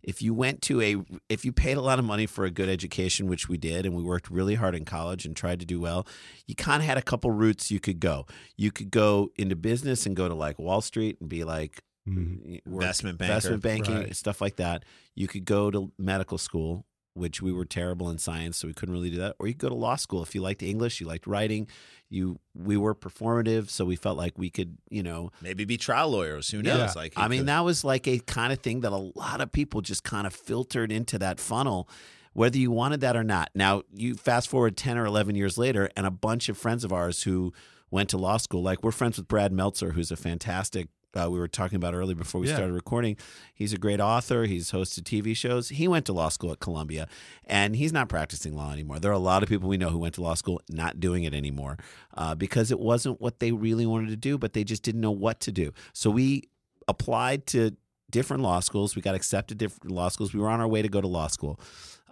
if 0.04 0.22
you 0.22 0.34
went 0.34 0.62
to 0.64 0.82
a, 0.82 0.96
if 1.28 1.44
you 1.46 1.52
paid 1.52 1.78
a 1.78 1.82
lot 1.82 2.00
of 2.00 2.06
money 2.06 2.26
for 2.26 2.46
a 2.46 2.52
good 2.52 2.70
education, 2.70 3.28
which 3.28 3.50
we 3.50 3.58
did, 3.58 3.86
and 3.86 3.96
we 3.96 4.02
worked 4.04 4.30
really 4.30 4.56
hard 4.56 4.76
in 4.76 4.86
college 4.86 5.26
and 5.26 5.36
tried 5.36 5.60
to 5.60 5.66
do 5.66 5.80
well, 5.80 6.08
you 6.48 6.56
kind 6.56 6.82
of 6.82 6.88
had 6.88 6.98
a 6.98 7.02
couple 7.02 7.30
routes 7.32 7.70
you 7.72 7.80
could 7.80 8.00
go. 8.00 8.26
You 8.58 8.72
could 8.72 8.92
go 8.92 9.32
into 9.38 9.56
business 9.56 10.06
and 10.06 10.16
go 10.16 10.28
to 10.28 10.34
like 10.36 10.58
Wall 10.60 10.82
Street 10.82 11.18
and 11.20 11.28
be 11.30 11.44
like, 11.44 11.84
Mhm. 12.08 12.62
work- 12.66 12.82
Investment 12.84 13.18
banker. 13.20 13.34
investment 13.34 13.62
banking, 13.62 13.96
Right. 13.96 14.16
stuff 14.16 14.42
like 14.42 14.56
that. 14.56 14.84
You 15.16 15.28
could 15.28 15.46
go 15.46 15.70
to 15.70 15.92
medical 16.00 16.38
school, 16.38 16.86
which 17.20 17.42
we 17.42 17.52
were 17.52 17.66
terrible 17.66 18.10
in 18.10 18.18
science, 18.18 18.58
so 18.58 18.68
we 18.68 18.74
couldn't 18.74 18.94
really 18.94 19.10
do 19.12 19.18
that. 19.18 19.36
Or 19.40 19.48
you 19.48 19.54
could 19.54 19.62
go 19.62 19.70
to 19.70 19.76
law 19.76 19.96
school 19.96 20.24
if 20.24 20.34
you 20.34 20.42
liked 20.42 20.64
English, 20.64 21.00
you 21.02 21.06
liked 21.08 21.28
writing. 21.28 21.68
You, 22.10 22.40
we 22.56 22.76
were 22.78 22.96
performative, 22.96 23.70
so 23.70 23.86
we 23.86 23.96
felt 23.96 24.18
like 24.18 24.38
we 24.38 24.50
could, 24.50 24.78
you 24.90 25.04
know, 25.04 25.32
Maybe 25.42 25.66
be 25.66 25.78
trial 25.78 26.10
lawyers. 26.10 26.50
Who 26.50 26.64
knows? 26.64 26.78
Yeah. 26.80 26.94
Like 26.96 27.14
I 27.16 27.28
mean, 27.28 27.42
could- 27.42 27.48
that 27.50 27.64
was 27.64 27.84
like 27.84 28.08
a 28.08 28.18
kind 28.20 28.52
of 28.52 28.60
thing 28.60 28.82
that 28.82 28.92
a 28.92 29.12
lot 29.16 29.42
of 29.42 29.52
people 29.52 29.82
just 29.82 30.04
kind 30.04 30.26
of 30.26 30.34
filtered 30.34 30.92
into 30.92 31.20
that 31.20 31.40
funnel, 31.40 31.88
whether 32.34 32.58
you 32.58 32.72
wanted 32.72 33.02
that 33.02 33.16
or 33.16 33.24
not. 33.24 33.50
Now, 33.54 33.84
you 33.94 34.16
fast 34.16 34.50
forward 34.50 34.76
10 34.78 34.98
or 34.98 35.06
11 35.06 35.36
years 35.36 35.58
later, 35.58 35.90
and 35.96 36.08
a 36.08 36.12
bunch 36.12 36.50
of 36.50 36.58
friends 36.58 36.84
of 36.84 36.92
ours 36.92 37.24
who 37.24 37.54
went 37.92 38.10
to 38.10 38.18
law 38.18 38.38
school, 38.38 38.64
like 38.64 38.82
we're 38.84 38.92
friends 38.92 39.18
with 39.18 39.28
Brad 39.28 39.52
Meltzer, 39.52 39.92
who's 39.92 40.10
a 40.12 40.16
fantastic. 40.18 40.88
Uh, 41.16 41.28
we 41.30 41.40
were 41.40 41.48
talking 41.48 41.76
about 41.76 41.96
earlier 41.96 42.16
before 42.16 42.40
we 42.40 42.48
Yeah. 42.48 42.56
started 42.56 42.74
recording. 42.74 43.18
He's 43.54 43.74
a 43.74 43.78
great 43.78 44.00
author. 44.00 44.46
He's 44.46 44.72
hosted 44.72 45.04
TV 45.04 45.34
shows. 45.34 45.70
He 45.70 45.88
went 45.88 46.06
to 46.06 46.14
law 46.14 46.30
school 46.30 46.52
at 46.52 46.60
Columbia, 46.60 47.08
and 47.46 47.76
he's 47.76 47.92
not 47.92 48.10
practicing 48.10 48.56
law 48.56 48.72
anymore. 48.72 49.00
There 49.00 49.10
are 49.10 49.16
a 49.16 49.18
lot 49.18 49.42
of 49.42 49.50
people 49.50 49.68
we 49.68 49.78
know 49.78 49.90
who 49.90 49.98
went 49.98 50.16
to 50.16 50.22
law 50.22 50.36
school 50.36 50.62
not 50.70 51.00
doing 51.00 51.24
it 51.24 51.34
anymore 51.34 51.78
uh, 52.16 52.36
because 52.36 52.70
it 52.72 52.80
wasn't 52.80 53.20
what 53.20 53.40
they 53.40 53.52
really 53.52 53.88
wanted 53.88 54.10
to 54.10 54.18
do, 54.18 54.38
but 54.38 54.54
they 54.54 54.64
just 54.64 54.84
didn't 54.84 55.02
know 55.02 55.12
what 55.12 55.40
to 55.42 55.52
do. 55.52 55.72
So 55.94 56.12
we 56.12 56.44
applied 56.88 57.48
to 57.48 57.72
different 58.12 58.44
law 58.44 58.60
schools. 58.60 58.96
We 58.96 59.02
got 59.02 59.16
accepted 59.16 59.58
to 59.60 59.66
different 59.66 59.92
law 59.92 60.10
schools. 60.10 60.34
We 60.34 60.40
were 60.40 60.50
on 60.50 60.62
our 60.62 60.68
way 60.68 60.82
to 60.84 60.90
go 60.90 61.02
to 61.02 61.08
law 61.08 61.28
school. 61.28 61.60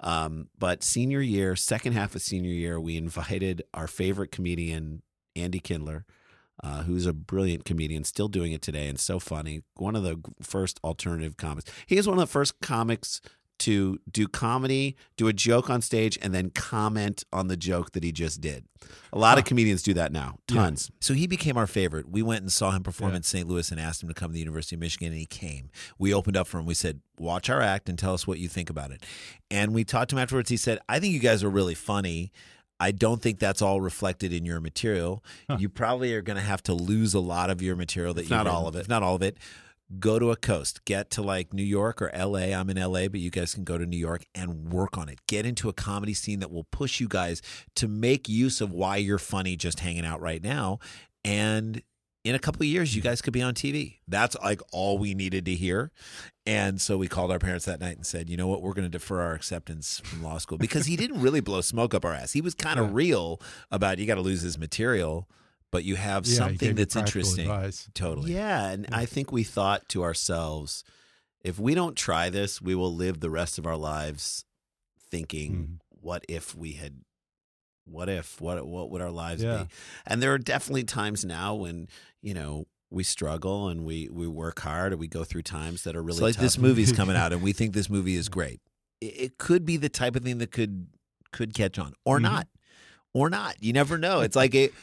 Um, 0.01 0.49
but 0.57 0.83
senior 0.83 1.21
year, 1.21 1.55
second 1.55 1.93
half 1.93 2.15
of 2.15 2.21
senior 2.21 2.51
year, 2.51 2.79
we 2.79 2.97
invited 2.97 3.63
our 3.73 3.87
favorite 3.87 4.31
comedian, 4.31 5.01
Andy 5.35 5.59
Kindler, 5.59 6.05
uh, 6.63 6.83
who's 6.83 7.05
a 7.05 7.13
brilliant 7.13 7.65
comedian, 7.65 8.03
still 8.03 8.27
doing 8.27 8.51
it 8.51 8.61
today 8.61 8.87
and 8.87 8.99
so 8.99 9.19
funny. 9.19 9.61
One 9.75 9.95
of 9.95 10.03
the 10.03 10.19
first 10.41 10.79
alternative 10.83 11.37
comics. 11.37 11.71
He 11.85 11.97
is 11.97 12.07
one 12.07 12.17
of 12.17 12.21
the 12.21 12.31
first 12.31 12.59
comics 12.61 13.21
to 13.59 13.97
do 14.11 14.27
comedy, 14.27 14.95
do 15.15 15.27
a 15.27 15.33
joke 15.33 15.67
on 15.67 15.81
stage, 15.81 16.15
and 16.21 16.31
then 16.31 16.51
comment 16.51 17.23
on 17.33 17.47
the 17.47 17.57
joke 17.57 17.91
that 17.93 18.03
he 18.03 18.11
just 18.11 18.39
did. 18.39 18.65
A 19.11 19.17
lot 19.17 19.39
of 19.39 19.45
comedians 19.45 19.81
do 19.81 19.95
that 19.95 20.11
now, 20.11 20.37
tons. 20.47 20.91
So 20.99 21.15
he 21.15 21.25
became 21.25 21.57
our 21.57 21.65
favorite. 21.65 22.07
We 22.07 22.21
went 22.21 22.41
and 22.41 22.51
saw 22.51 22.69
him 22.69 22.83
perform 22.83 23.11
Yeah. 23.13 23.17
in 23.17 23.23
St. 23.23 23.47
Louis 23.47 23.71
and 23.71 23.79
asked 23.79 24.03
him 24.03 24.09
to 24.09 24.13
come 24.13 24.29
to 24.29 24.33
the 24.33 24.39
University 24.39 24.75
of 24.75 24.79
Michigan, 24.81 25.07
and 25.07 25.17
he 25.17 25.25
came. 25.25 25.71
We 25.97 26.13
opened 26.13 26.37
up 26.37 26.45
for 26.45 26.59
him. 26.59 26.67
We 26.67 26.75
said, 26.75 27.01
"Watch 27.17 27.49
our 27.49 27.59
act 27.61 27.89
and 27.89 27.97
tell 27.97 28.13
us 28.13 28.27
what 28.27 28.37
you 28.37 28.47
think 28.47 28.69
about 28.69 28.91
it." 28.91 29.03
And 29.49 29.73
we 29.73 29.83
talked 29.83 30.11
to 30.11 30.15
him 30.17 30.21
afterwards. 30.21 30.51
He 30.51 30.57
said, 30.57 30.77
"I 30.87 30.99
think 30.99 31.13
you 31.15 31.19
guys 31.19 31.43
are 31.43 31.49
really 31.49 31.73
funny." 31.75 32.31
I 32.79 32.91
don't 32.91 33.21
think 33.21 33.39
that's 33.39 33.61
all 33.61 33.81
reflected 33.81 34.31
in 34.33 34.45
your 34.45 34.59
material. 34.59 35.23
You 35.57 35.67
probably 35.69 36.13
are 36.13 36.21
going 36.21 36.37
to 36.37 36.43
have 36.43 36.61
to 36.63 36.73
lose 36.73 37.13
a 37.13 37.19
lot 37.19 37.49
of 37.49 37.61
your 37.61 37.75
material 37.75 38.13
that 38.15 38.21
If 38.25 38.29
you 38.29 38.35
not 38.35 38.47
all 38.47 38.67
of 38.67 38.75
it. 38.75 38.79
if 38.81 38.89
not 38.89 39.01
all 39.03 39.15
of 39.15 39.21
it. 39.21 39.37
go 39.99 40.19
to 40.19 40.31
a 40.31 40.35
coast, 40.35 40.83
get 40.85 41.09
to 41.11 41.21
like 41.21 41.53
New 41.53 41.63
York 41.63 42.01
or 42.01 42.11
LA. 42.15 42.53
I'm 42.57 42.69
in 42.69 42.77
LA, 42.77 43.07
but 43.07 43.19
you 43.19 43.29
guys 43.31 43.53
can 43.53 43.63
go 43.63 43.77
to 43.77 43.85
New 43.85 43.97
York 43.97 44.25
and 44.35 44.71
work 44.71 44.97
on 44.97 45.07
it. 45.09 45.19
Get 45.27 45.45
into 45.45 45.69
a 45.69 45.73
comedy 45.73 46.13
scene 46.13 46.39
that 46.41 46.51
will 46.51 46.65
push 46.65 46.99
you 46.99 47.07
guys 47.07 47.41
to 47.75 47.87
make 47.87 48.27
use 48.29 48.59
of 48.61 48.71
why 48.71 48.97
you're 48.97 49.17
funny 49.17 49.55
just 49.55 49.79
hanging 49.79 50.05
out 50.05 50.19
right 50.21 50.43
now. 50.43 50.79
And 51.23 51.81
in 52.27 52.35
a 52.35 52.39
couple 52.39 52.61
of 52.61 52.67
years, 52.67 52.95
you 52.95 53.01
guys 53.01 53.21
could 53.21 53.33
be 53.33 53.41
on 53.41 53.53
TV. 53.53 53.95
That's 54.07 54.35
like 54.43 54.61
all 54.71 54.97
we 54.97 55.13
needed 55.13 55.45
to 55.45 55.55
hear. 55.55 55.91
And 56.45 56.79
so 56.81 56.97
we 56.97 57.07
called 57.07 57.31
our 57.31 57.39
parents 57.39 57.65
that 57.65 57.79
night 57.79 57.95
and 57.97 58.05
said, 58.05 58.29
you 58.29 58.37
know 58.37 58.47
what, 58.47 58.61
we're 58.61 58.73
going 58.73 58.85
to 58.85 58.89
defer 58.89 59.21
our 59.21 59.33
acceptance 59.33 59.99
from 60.03 60.23
law 60.23 60.37
school 60.37 60.57
because 60.57 60.85
he 60.85 60.95
didn't 60.95 61.21
really 61.21 61.39
blow 61.41 61.61
smoke 61.61 61.93
up 61.93 62.05
our 62.05 62.13
ass. 62.13 62.33
He 62.33 62.41
was 62.41 62.53
kind 62.53 62.79
of 62.79 62.87
Yeah. 62.87 62.93
real 62.93 63.41
about 63.71 63.97
you 63.97 64.05
got 64.05 64.15
to 64.15 64.21
lose 64.21 64.41
his 64.41 64.57
material, 64.57 65.27
but 65.71 65.83
you 65.83 65.95
have 65.95 66.25
Yeah, 66.25 66.35
something 66.37 66.75
that's 66.75 66.95
interesting. 66.95 67.41
advice. 67.49 67.89
Totally. 67.93 68.33
Yeah, 68.33 68.69
and 68.69 68.87
I 68.91 69.05
think 69.05 69.31
we 69.31 69.43
thought 69.43 69.87
to 69.89 70.03
ourselves, 70.03 70.83
if 71.43 71.59
we 71.59 71.75
don't 71.75 71.95
try 71.95 72.29
this, 72.29 72.61
we 72.61 72.75
will 72.75 72.93
live 72.93 73.19
the 73.19 73.29
rest 73.29 73.57
of 73.57 73.65
our 73.65 73.77
lives 73.77 74.45
thinking, 75.09 75.53
Mhm. 75.53 75.79
what 76.01 76.25
if 76.29 76.55
we 76.55 76.73
had 76.73 77.01
what 77.89 78.09
if 78.09 78.39
what 78.41 78.65
what 78.67 78.89
would 78.91 79.01
our 79.01 79.11
lives 79.11 79.41
Yeah. 79.43 79.63
be? 79.63 79.69
And 80.05 80.21
there 80.21 80.33
are 80.33 80.37
definitely 80.37 80.83
times 80.83 81.23
now 81.25 81.55
when, 81.55 81.87
you 82.21 82.33
know, 82.33 82.65
we 82.89 83.03
struggle 83.03 83.67
and 83.69 83.83
we 83.85 84.09
we 84.11 84.27
work 84.27 84.59
hard 84.61 84.91
and 84.93 84.99
we 84.99 85.07
go 85.07 85.23
through 85.23 85.43
times 85.43 85.83
that 85.83 85.95
are 85.95 86.01
really 86.01 86.17
It's 86.17 86.21
like 86.21 86.35
tough. 86.35 86.41
this 86.43 86.57
movie's 86.57 86.91
coming 86.99 87.15
out 87.15 87.33
and 87.33 87.41
we 87.41 87.53
think 87.53 87.73
this 87.73 87.89
movie 87.89 88.15
is 88.15 88.29
great. 88.29 88.61
It, 89.01 89.05
it 89.05 89.37
could 89.37 89.65
be 89.65 89.77
the 89.77 89.89
type 89.89 90.15
of 90.15 90.23
thing 90.23 90.37
that 90.39 90.51
could 90.51 90.87
could 91.31 91.53
catch 91.53 91.77
on 91.79 91.93
or 92.05 92.19
Mhm. 92.19 92.23
not. 92.23 92.47
Or 93.13 93.29
not. 93.29 93.55
You 93.61 93.73
never 93.73 93.97
know. 93.97 94.21
It's 94.21 94.35
like 94.35 94.53
it 94.55 94.73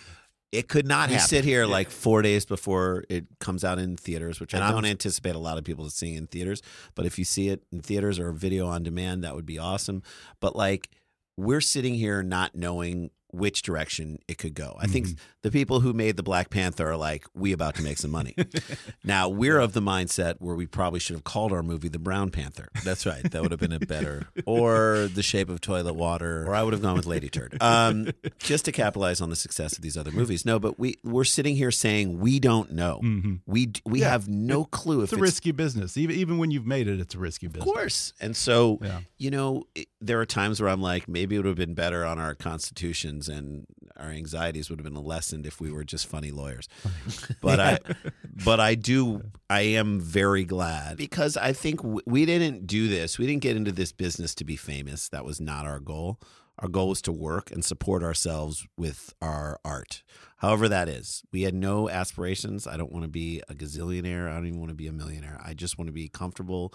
it 0.53 0.69
could 0.69 0.87
not 0.87 1.09
we 1.09 1.15
happen. 1.15 1.29
sit 1.29 1.45
here 1.45 1.67
like 1.67 1.91
four 1.91 2.23
days 2.23 2.45
before 2.47 3.05
it 3.09 3.27
comes 3.41 3.65
out 3.65 3.79
in 3.81 3.97
theaters, 3.97 4.39
which 4.39 4.55
And 4.55 4.63
I 4.63 4.67
I'm- 4.67 4.75
don't 4.77 4.85
anticipate 4.85 5.35
a 5.35 5.39
lot 5.39 5.59
of 5.59 5.65
people 5.65 5.89
seeing 5.91 6.15
in 6.15 6.27
theaters. 6.29 6.63
But 6.95 7.07
if 7.07 7.19
you 7.19 7.25
see 7.25 7.49
it 7.49 7.65
in 7.73 7.81
theaters 7.81 8.19
or 8.21 8.31
video 8.33 8.67
on 8.69 8.83
demand, 8.85 9.25
that 9.25 9.35
would 9.35 9.47
be 9.47 9.59
awesome. 9.59 10.03
But 10.41 10.55
like 10.55 10.91
we're 11.37 11.61
sitting 11.61 11.95
here 11.95 12.23
not 12.23 12.55
knowing 12.55 13.11
which 13.33 13.63
direction 13.63 14.17
it 14.29 14.39
could 14.39 14.55
go. 14.55 14.77
I 14.79 14.87
think 14.87 15.09
the 15.43 15.51
people 15.51 15.81
who 15.81 15.93
made 15.93 16.17
the 16.17 16.23
Black 16.23 16.51
Panther 16.51 16.89
are 16.93 16.97
like, 16.97 17.25
we 17.35 17.51
about 17.51 17.75
to 17.75 17.83
make 17.83 17.99
some 17.99 18.13
money. 18.13 18.37
now 19.05 19.29
we're 19.29 19.59
of 19.59 19.73
the 19.73 19.81
mindset 19.83 20.37
where 20.39 20.55
we 20.55 20.67
probably 20.67 21.01
should 21.01 21.15
have 21.17 21.25
called 21.25 21.53
our 21.53 21.65
movie 21.65 21.89
the 21.89 21.99
Brown 21.99 22.31
Panther. 22.31 22.69
That's 22.85 23.05
right. 23.07 23.29
That 23.29 23.43
would 23.43 23.51
have 23.51 23.59
been 23.59 23.73
a 23.73 23.81
better 23.81 24.29
or 24.47 25.09
the 25.13 25.23
shape 25.25 25.49
of 25.49 25.61
toilet 25.61 25.95
water. 25.95 26.45
Or 26.47 26.55
I 26.55 26.63
would 26.63 26.75
have 26.75 26.83
gone 26.83 26.95
with 26.97 27.07
Lady 27.07 27.29
Turd, 27.29 27.57
um, 27.61 28.11
just 28.39 28.67
to 28.67 28.73
capitalize 28.73 29.21
on 29.21 29.31
the 29.31 29.37
success 29.37 29.73
of 29.77 29.83
these 29.83 29.97
other 29.97 30.13
movies. 30.13 30.45
No, 30.45 30.61
but 30.61 30.79
we 30.79 30.99
we're 31.03 31.25
sitting 31.25 31.57
here 31.57 31.73
saying 31.73 32.21
we 32.21 32.39
don't 32.39 32.71
know. 32.71 33.01
Mhm. 33.03 33.41
We 33.47 33.73
we 33.85 34.03
Yeah. 34.03 34.11
have 34.11 34.29
no 34.29 34.65
clue 34.65 35.03
It's 35.03 35.13
if 35.13 35.19
a 35.19 35.23
risky 35.23 35.51
business. 35.51 35.97
Even 35.97 36.15
even 36.15 36.39
when 36.39 36.53
you've 36.53 36.67
made 36.67 36.87
it, 36.87 37.01
it's 37.01 37.17
a 37.17 37.19
risky 37.19 37.49
business. 37.49 37.67
Of 37.67 37.75
course, 37.75 38.13
and 38.21 38.37
so 38.37 38.79
Yeah. 38.81 39.01
you 39.19 39.33
know, 39.33 39.65
it, 39.75 39.89
there 40.07 40.21
are 40.21 40.27
times 40.27 40.61
where 40.61 40.71
I'm 40.71 40.83
like, 40.83 41.09
maybe 41.09 41.35
it 41.35 41.39
would 41.39 41.47
have 41.47 41.57
been 41.57 41.75
better 41.75 42.05
on 42.05 42.19
our 42.19 42.35
constitutions 42.35 43.29
and 43.29 43.67
our 43.97 44.11
anxieties 44.11 44.69
would 44.69 44.79
have 44.79 44.85
been 44.85 45.03
lessened 45.03 45.47
if 45.47 45.61
we 45.61 45.71
were 45.71 45.85
just 45.85 46.07
funny 46.07 46.31
lawyers. 46.31 46.69
But 47.41 47.61
I, 47.61 47.79
but 48.45 48.59
I 48.59 48.75
do, 48.75 49.23
I 49.51 49.63
am 49.63 50.01
very 50.01 50.45
glad 50.45 50.97
because 50.97 51.37
I 51.37 51.53
think 51.53 51.81
we 52.07 52.25
didn't 52.25 52.67
do 52.67 52.89
this. 52.89 53.19
We 53.19 53.27
didn't 53.27 53.43
get 53.43 53.57
into 53.57 53.73
this 53.73 53.93
business 53.93 54.35
to 54.37 54.45
be 54.45 54.57
famous. 54.57 55.09
That 55.11 55.25
was 55.25 55.41
not 55.41 55.67
our 55.67 55.79
goal. 55.79 56.19
Our 56.59 56.69
goal 56.69 56.89
was 56.89 57.03
to 57.03 57.13
work 57.13 57.51
and 57.51 57.65
support 57.65 58.03
ourselves 58.03 58.67
with 58.79 59.13
our 59.21 59.59
art, 59.65 60.03
however 60.39 60.69
that 60.69 60.89
is. 60.89 61.23
We 61.33 61.43
had 61.43 61.55
no 61.55 61.91
aspirations. 61.91 62.67
I 62.67 62.77
don't 62.77 62.93
want 62.93 63.05
to 63.05 63.11
be 63.11 63.43
a 63.49 63.55
gazillionaire. 63.55 64.31
I 64.31 64.35
don't 64.35 64.47
even 64.47 64.61
want 64.61 64.71
to 64.71 64.77
be 64.77 64.87
a 64.87 64.93
millionaire. 64.93 65.41
I 65.45 65.55
just 65.55 65.79
want 65.79 65.89
to 65.89 65.93
be 65.93 66.09
comfortable 66.09 66.73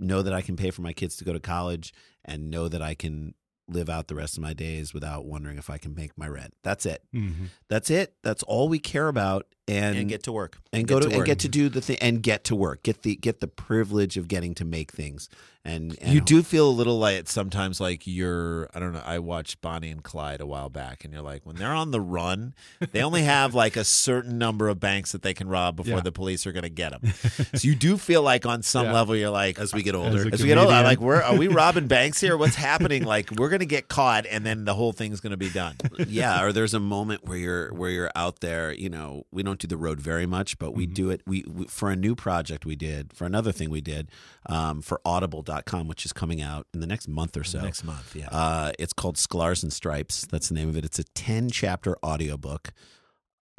know 0.00 0.22
that 0.22 0.32
I 0.32 0.40
can 0.42 0.56
pay 0.56 0.70
for 0.70 0.82
my 0.82 0.92
kids 0.92 1.16
to 1.16 1.24
go 1.24 1.32
to 1.32 1.40
college 1.40 1.92
and 2.24 2.50
know 2.50 2.68
that 2.68 2.82
I 2.82 2.94
can 2.94 3.34
live 3.68 3.88
out 3.88 4.08
the 4.08 4.16
rest 4.16 4.36
of 4.36 4.42
my 4.42 4.52
days 4.52 4.92
without 4.92 5.24
wondering 5.26 5.56
if 5.56 5.70
I 5.70 5.78
can 5.78 5.94
make 5.94 6.18
my 6.18 6.26
rent. 6.26 6.54
That's 6.64 6.84
it. 6.86 7.04
Mhm. 7.14 7.50
That's 7.68 7.88
it. 7.88 8.14
That's 8.24 8.42
all 8.42 8.68
we 8.68 8.80
care 8.80 9.06
about 9.06 9.46
and 9.68 9.96
and 9.96 10.08
get 10.08 10.24
to 10.24 10.32
work. 10.32 10.58
and 10.72 10.88
Get 10.88 10.94
go 10.94 10.98
to, 11.00 11.06
work. 11.06 11.16
and 11.18 11.24
get 11.26 11.38
to 11.40 11.48
do 11.48 11.68
the 11.68 11.80
thing 11.80 11.96
and 12.00 12.20
get 12.20 12.42
to 12.44 12.56
work. 12.56 12.82
Get 12.82 13.02
the 13.02 13.14
get 13.14 13.38
the 13.38 13.46
privilege 13.46 14.16
of 14.16 14.26
getting 14.26 14.54
to 14.54 14.64
make 14.64 14.90
things. 14.90 15.28
And, 15.62 15.94
and 16.00 16.14
You 16.14 16.22
do 16.22 16.42
feel 16.42 16.68
a 16.68 16.72
little 16.72 16.98
like 16.98 17.28
sometimes 17.28 17.80
like 17.82 18.06
you're 18.06 18.70
I 18.74 18.80
don't 18.80 18.94
know, 18.94 19.02
I 19.04 19.18
watched 19.18 19.60
Bonnie 19.60 19.90
and 19.90 20.02
Clyde 20.02 20.40
a 20.40 20.46
while 20.46 20.70
back 20.70 21.04
and 21.04 21.12
you're 21.12 21.22
like 21.22 21.44
when 21.44 21.56
they're 21.56 21.74
on 21.74 21.90
the 21.90 22.00
run, 22.00 22.54
they 22.92 23.02
only 23.02 23.24
have 23.24 23.54
like 23.54 23.76
a 23.76 23.84
certain 23.84 24.38
number 24.38 24.68
of 24.70 24.80
banks 24.80 25.12
that 25.12 25.20
they 25.20 25.34
can 25.34 25.48
rob 25.48 25.76
before 25.76 25.96
Yeah. 25.96 26.00
the 26.00 26.12
police 26.12 26.46
are 26.46 26.52
going 26.52 26.62
to 26.62 26.70
get 26.70 26.92
them. 26.92 27.12
so 27.54 27.68
you 27.68 27.74
do 27.74 27.98
feel 27.98 28.22
like 28.22 28.46
on 28.46 28.62
some 28.62 28.86
Yeah. 28.86 28.92
level 28.94 29.14
you're 29.14 29.28
like 29.28 29.58
as 29.58 29.74
we 29.74 29.82
get 29.82 29.94
older. 29.94 30.22
a 30.28 30.32
as 30.32 30.40
we 30.40 30.48
get 30.48 30.56
older, 30.56 30.72
I'm 30.72 30.84
like, 30.84 30.98
we're, 30.98 31.20
are 31.20 31.36
we 31.36 31.48
robbing 31.48 31.88
banks 31.88 32.22
here? 32.22 32.38
What's 32.38 32.54
happening? 32.56 33.04
Like, 33.04 33.30
we're 33.32 33.50
going 33.50 33.60
to 33.60 33.66
get 33.66 33.88
caught, 33.88 34.24
and 34.26 34.46
then 34.46 34.64
the 34.64 34.72
whole 34.74 34.92
thing's 34.92 35.20
going 35.20 35.32
to 35.32 35.36
be 35.36 35.50
done. 35.50 35.74
yeah, 36.08 36.42
or 36.42 36.52
there's 36.52 36.72
a 36.74 36.80
moment 36.80 37.26
where 37.26 37.36
you're 37.36 37.74
where 37.74 37.90
you're 37.90 38.10
out 38.16 38.40
there. 38.40 38.72
You 38.72 38.88
know, 38.88 39.26
we 39.30 39.42
don't 39.42 39.58
do 39.58 39.66
the 39.68 39.76
road 39.76 40.00
very 40.00 40.24
much, 40.26 40.58
but 40.58 40.72
we 40.74 40.86
do 40.86 41.10
it. 41.10 41.20
We, 41.26 41.44
we 41.46 41.66
for 41.66 41.90
a 41.90 41.96
new 41.96 42.14
project 42.14 42.64
we 42.64 42.76
did 42.76 43.12
for 43.12 43.26
another 43.26 43.52
thing 43.52 43.68
we 43.68 43.80
did 43.82 44.08
um, 44.46 44.80
for 44.80 45.00
Audible.com, 45.50 45.88
which 45.88 46.04
is 46.04 46.12
coming 46.12 46.40
out 46.40 46.66
in 46.72 46.80
the 46.80 46.86
next 46.86 47.08
month 47.08 47.36
or 47.36 47.44
so. 47.44 47.60
Next 47.60 47.84
month, 47.84 48.14
yeah. 48.14 48.28
Uh, 48.30 48.72
it's 48.78 48.92
called 48.92 49.16
Sklars 49.16 49.62
and 49.62 49.72
Stripes. 49.72 50.26
That's 50.26 50.48
the 50.48 50.54
name 50.54 50.68
of 50.68 50.76
it. 50.76 50.84
It's 50.84 50.98
a 50.98 51.04
10 51.04 51.50
chapter 51.50 51.96
audiobook 52.04 52.72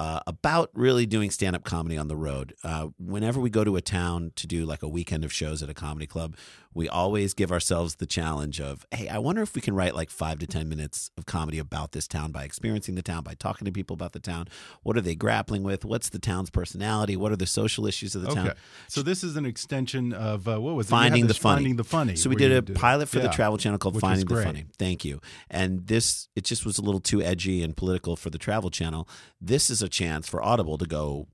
uh, 0.02 0.20
about 0.26 0.72
really 0.74 1.06
doing 1.06 1.30
stand 1.30 1.56
up 1.56 1.64
comedy 1.64 1.96
on 1.96 2.08
the 2.08 2.16
road. 2.16 2.56
Uh, 2.64 2.88
whenever 2.98 3.40
we 3.40 3.52
go 3.52 3.64
to 3.64 3.76
a 3.76 3.82
town 3.82 4.32
to 4.36 4.48
do 4.48 4.66
like 4.66 4.82
a 4.82 4.88
weekend 4.88 5.24
of 5.24 5.32
shows 5.32 5.62
at 5.62 5.70
a 5.70 5.76
comedy 5.76 6.08
club, 6.08 6.36
we 6.74 6.90
always 6.90 7.36
give 7.36 7.52
ourselves 7.52 7.96
the 7.96 8.08
challenge 8.08 8.60
of, 8.60 8.84
hey, 8.92 9.08
I 9.08 9.20
wonder 9.20 9.44
if 9.44 9.54
we 9.54 9.62
can 9.62 9.76
write 9.76 9.94
like 9.94 10.10
five 10.10 10.40
to 10.40 10.48
10 10.48 10.68
minutes 10.68 11.12
of 11.20 11.28
comedy 11.28 11.60
about 11.60 11.92
this 11.92 12.08
town 12.08 12.32
by 12.32 12.46
experiencing 12.46 12.96
the 12.96 13.04
town, 13.04 13.22
by 13.24 13.36
talking 13.36 13.66
to 13.66 13.72
people 13.72 13.94
about 13.94 14.14
the 14.14 14.20
town. 14.20 14.48
What 14.82 14.98
are 14.98 15.02
they 15.02 15.14
grappling 15.14 15.62
with? 15.62 15.86
What's 15.86 16.10
the 16.10 16.18
town's 16.18 16.50
personality? 16.50 17.16
What 17.16 17.32
are 17.32 17.36
the 17.36 17.46
social 17.46 17.86
issues 17.86 18.16
of 18.16 18.24
the 18.24 18.30
Okay. 18.30 18.44
town? 18.44 18.54
So 18.88 19.04
this 19.04 19.24
is 19.24 19.36
an 19.36 19.46
extension 19.46 20.14
of 20.14 20.48
uh, 20.48 20.60
what 20.60 20.76
was 20.76 20.88
it? 20.88 20.90
Finding 20.90 21.28
the 21.28 21.36
Funny. 21.36 21.58
Finding 21.58 21.76
the 21.76 21.84
funny. 21.84 22.16
So 22.16 22.30
we 22.30 22.38
did 22.38 22.52
a 22.54 22.74
pilot 22.74 23.08
for 23.10 23.20
the 23.20 23.26
yeah. 23.26 23.32
Travel 23.32 23.58
Channel 23.60 23.78
called 23.78 23.96
Which 23.96 24.02
Finding 24.02 24.26
the. 24.26 24.42
Funny. 24.44 24.66
Thank 24.80 25.06
you. 25.06 25.22
And 25.50 25.86
this, 25.86 26.28
it 26.36 26.44
just 26.46 26.66
was 26.66 26.80
a 26.80 26.82
little 26.82 27.02
too 27.02 27.22
edgy 27.22 27.62
and 27.62 27.76
political 27.78 28.16
for 28.16 28.30
the 28.32 28.40
Travel 28.40 28.72
Channel. 28.72 29.08
This 29.40 29.70
is 29.70 29.82
a 29.82 29.90
chance 29.92 30.28
for 30.28 30.42
Audible 30.42 30.78
to 30.80 30.86
go 30.86 31.28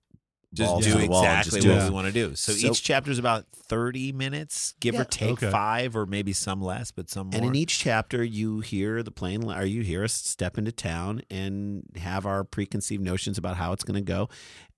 just 0.53 0.69
balls 0.71 0.85
do 0.85 0.93
to 0.93 0.97
the 0.99 1.07
wall 1.07 1.23
exactly 1.23 1.51
just 1.59 1.63
do 1.67 1.73
what 1.73 1.81
it. 1.81 1.83
we 1.83 1.89
want 1.89 2.07
to 2.07 2.13
do. 2.13 2.33
So, 2.35 2.53
So- 2.53 2.67
each 2.71 2.81
chapter 2.81 3.11
is 3.11 3.19
about 3.19 3.45
30 3.53 4.13
minutes, 4.13 4.73
give 4.79 4.95
Yeah. 4.95 5.01
or 5.01 5.03
take 5.05 5.31
Okay. 5.43 5.51
five, 5.51 5.93
or 5.95 6.05
maybe 6.05 6.31
some 6.31 6.61
less, 6.61 6.89
but 6.89 7.09
some 7.09 7.27
more. 7.27 7.35
And 7.35 7.45
in 7.45 7.53
each 7.55 7.79
chapter, 7.79 8.23
you 8.23 8.61
hear 8.61 9.03
the 9.03 9.11
plane, 9.11 9.43
or 9.43 9.65
you 9.65 9.81
hear 9.83 10.03
us 10.05 10.13
step 10.13 10.57
into 10.57 10.71
town 10.71 11.21
and 11.29 11.83
have 11.97 12.25
our 12.25 12.43
preconceived 12.45 13.03
notions 13.03 13.37
about 13.37 13.57
how 13.57 13.73
it's 13.73 13.83
going 13.83 13.95
to 14.03 14.09
go. 14.09 14.29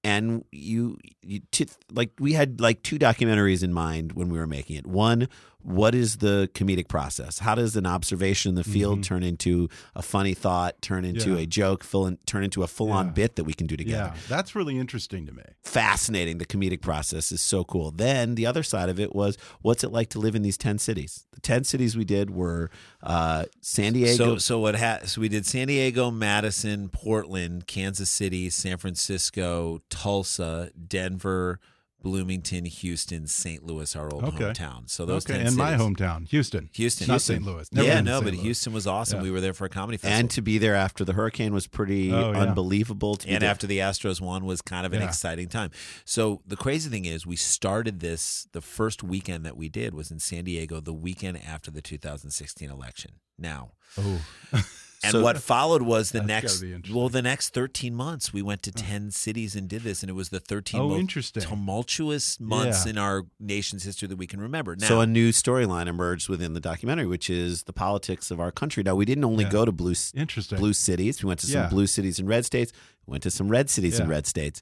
And 0.03 0.43
you, 0.51 0.97
you 1.21 1.41
t- 1.51 1.67
like, 1.91 2.11
we 2.19 2.33
had 2.33 2.59
like 2.59 2.81
two 2.83 2.97
documentaries 2.97 3.61
in 3.63 3.71
mind 3.71 4.13
when 4.13 4.29
we 4.29 4.39
were 4.39 4.47
making 4.47 4.75
it. 4.77 4.87
One, 4.87 5.27
what 5.62 5.93
is 5.93 6.17
the 6.17 6.50
comedic 6.54 6.88
process? 6.88 7.39
How 7.39 7.54
does 7.56 7.76
an 7.76 7.86
observation 7.86 8.50
in 8.50 8.56
the 8.56 8.63
field 8.63 9.00
Mhm. 9.00 9.04
turn 9.04 9.24
into 9.24 9.67
a 9.93 10.02
funny 10.02 10.34
thought, 10.34 10.82
turn 10.82 11.04
into 11.04 11.34
Yeah. 11.36 11.41
a 11.41 11.45
joke, 11.45 11.84
fill 11.84 12.06
in, 12.08 12.17
turn 12.26 12.43
into 12.45 12.63
a 12.63 12.67
full 12.67 12.91
on 12.91 13.08
Yeah. 13.08 13.12
bit 13.12 13.36
that 13.36 13.43
we 13.43 13.54
can 13.54 13.67
do 13.67 13.76
together? 13.76 14.13
Yeah, 14.15 14.22
that's 14.30 14.56
really 14.56 14.78
interesting 14.78 15.26
to 15.26 15.32
me. 15.34 15.43
fascinating. 15.62 16.39
The 16.39 16.45
comedic 16.48 16.82
process 16.82 17.32
is 17.32 17.41
so 17.41 17.63
cool. 17.63 17.91
Then 17.91 18.34
the 18.36 18.45
other 18.48 18.63
side 18.63 18.89
of 18.89 19.00
it 19.00 19.13
was 19.13 19.38
what's 19.62 19.84
it 19.84 19.91
like 19.91 20.10
to 20.10 20.19
live 20.19 20.34
in 20.34 20.41
these 20.41 20.58
10 20.58 20.80
cities? 20.80 21.26
The 21.34 21.41
10 21.41 21.63
cities 21.63 21.95
we 21.95 22.06
did 22.06 22.32
were 22.32 22.72
uh, 23.04 23.45
San 23.62 23.93
Diego. 23.93 24.15
So, 24.15 24.38
so 24.38 24.60
what? 24.60 24.76
Ha- 24.76 25.02
so 25.06 25.22
we 25.22 25.30
did 25.30 25.45
San 25.45 25.67
Diego, 25.67 26.10
Madison, 26.12 26.89
Portland, 26.89 27.67
Kansas 27.67 28.10
City, 28.10 28.50
San 28.50 28.78
Francisco, 28.78 29.80
Tulsa, 29.89 30.72
Denver, 30.88 31.60
Bloomington, 32.01 32.65
Houston, 32.65 33.27
St. 33.27 33.63
Louis, 33.63 33.95
our 33.95 34.12
old 34.13 34.23
Okay. 34.23 34.38
hometown. 34.45 34.89
So 34.89 35.05
those 35.05 35.25
okay, 35.25 35.38
10 35.39 35.47
and 35.47 35.55
my 35.57 35.73
hometown, 35.73 36.27
Houston. 36.29 36.69
Houston, 36.73 37.07
not 37.07 37.13
Houston. 37.15 37.35
St. 37.38 37.45
Louis. 37.45 37.71
Never 37.73 37.88
yeah, 37.88 37.95
been 37.95 38.05
to 38.05 38.12
no, 38.12 38.21
but 38.21 38.33
Louis. 38.33 38.41
Houston 38.43 38.73
was 38.73 38.88
awesome. 38.88 39.17
Yeah. 39.19 39.23
We 39.23 39.31
were 39.31 39.41
there 39.41 39.53
for 39.53 39.65
a 39.65 39.69
comedy 39.69 39.97
festival. 39.97 40.19
and 40.19 40.29
to 40.31 40.41
be 40.41 40.57
there 40.57 40.75
after 40.75 41.03
the 41.03 41.13
hurricane 41.13 41.53
was 41.53 41.67
pretty 41.67 42.12
Oh, 42.12 42.31
yeah. 42.31 42.39
unbelievable. 42.39 43.15
To 43.17 43.29
and 43.29 43.41
there. 43.43 43.49
after 43.49 43.67
the 43.67 43.79
Astros 43.79 44.21
won 44.21 44.45
was 44.45 44.62
kind 44.62 44.85
of 44.85 44.93
an 44.93 45.01
Yeah. 45.01 45.07
exciting 45.07 45.49
time. 45.49 45.71
So 46.05 46.41
the 46.47 46.55
crazy 46.57 46.89
thing 46.89 47.05
is, 47.05 47.25
we 47.27 47.35
started 47.35 47.99
this. 47.99 48.47
The 48.53 48.62
first 48.62 49.03
weekend 49.03 49.45
that 49.45 49.57
we 49.57 49.67
did 49.69 49.93
was 49.93 50.09
in 50.12 50.19
San 50.19 50.45
Diego, 50.45 50.79
the 50.79 50.93
weekend 50.93 51.38
after 51.43 51.69
the 51.71 51.81
2016 51.81 52.69
election. 52.69 53.12
Now, 53.38 53.71
Oh, 53.97 54.21
and 55.03 55.12
So- 55.13 55.21
what 55.23 55.38
followed 55.41 55.81
was 55.81 56.12
the 56.12 56.21
next. 56.21 56.55
gotta 56.55 56.65
be 56.65 56.73
interesting. 56.73 56.95
Well, 56.99 57.09
the 57.09 57.21
next 57.21 57.53
13 57.53 57.95
months, 57.95 58.33
we 58.33 58.41
went 58.41 58.62
to 58.63 58.71
10 58.71 59.12
cities 59.12 59.55
and 59.55 59.67
did 59.69 59.83
this, 59.83 60.03
and 60.03 60.09
it 60.09 60.13
was 60.13 60.29
the 60.29 60.39
13 60.39 60.81
Oh, 60.81 60.89
most 60.89 60.99
interesting. 60.99 61.43
tumultuous 61.43 62.39
months 62.39 62.85
Yeah. 62.85 62.89
in 62.91 62.97
our 62.97 63.23
nation's 63.39 63.83
history 63.83 64.07
that 64.09 64.17
we 64.17 64.27
can 64.27 64.41
remember. 64.41 64.75
Now, 64.75 64.88
so 64.88 65.01
a 65.01 65.07
new 65.07 65.29
storyline 65.31 65.88
emerged 65.88 66.27
within 66.27 66.53
the 66.53 66.59
documentary, 66.59 67.05
which 67.07 67.29
is 67.29 67.63
the 67.63 67.73
politics 67.73 68.29
of 68.31 68.39
our 68.39 68.51
country. 68.51 68.83
Now 68.83 68.95
we 68.95 69.05
didn't 69.05 69.23
only 69.23 69.45
Yeah. 69.45 69.51
go 69.51 69.65
to 69.65 69.71
blue 69.71 69.95
interesting. 70.13 70.57
blue 70.59 70.73
cities. 70.73 71.23
We 71.23 71.27
went 71.27 71.39
to 71.41 71.47
some 71.47 71.62
Yeah. 71.62 71.69
blue 71.69 71.88
cities 71.88 72.19
and 72.19 72.27
red 72.27 72.45
states. 72.45 72.71
We 73.07 73.12
went 73.12 73.23
to 73.23 73.31
some 73.31 73.47
red 73.47 73.69
cities 73.69 73.99
and 73.99 74.09
red 74.09 74.27
states. 74.27 74.62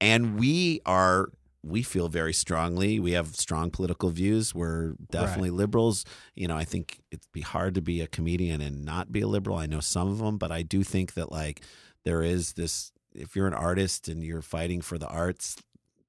And 0.00 0.38
we 0.38 0.80
are 0.86 1.30
we 1.62 1.82
feel 1.82 2.08
very 2.08 2.32
strongly. 2.32 2.98
We 2.98 3.12
have 3.12 3.36
strong 3.36 3.70
political 3.70 4.10
views. 4.10 4.54
We're 4.54 4.94
definitely 5.10 5.50
liberals. 5.50 6.04
You 6.34 6.48
know, 6.48 6.56
I 6.56 6.64
think 6.64 7.00
it'd 7.10 7.24
be 7.32 7.42
hard 7.42 7.74
to 7.76 7.82
be 7.82 8.00
a 8.00 8.06
comedian 8.08 8.60
and 8.60 8.84
not 8.84 9.12
be 9.12 9.20
a 9.20 9.28
liberal. 9.28 9.56
I 9.58 9.66
know 9.66 9.80
some 9.80 10.08
of 10.08 10.18
them, 10.18 10.38
but 10.38 10.50
I 10.50 10.62
do 10.62 10.82
think 10.82 11.14
that 11.14 11.30
like 11.30 11.60
there 12.04 12.22
is 12.22 12.54
this. 12.54 12.92
If 13.14 13.36
you're 13.36 13.46
an 13.46 13.54
artist 13.54 14.08
and 14.08 14.24
you're 14.24 14.42
fighting 14.42 14.80
for 14.80 14.96
the 14.98 15.06
arts, 15.06 15.56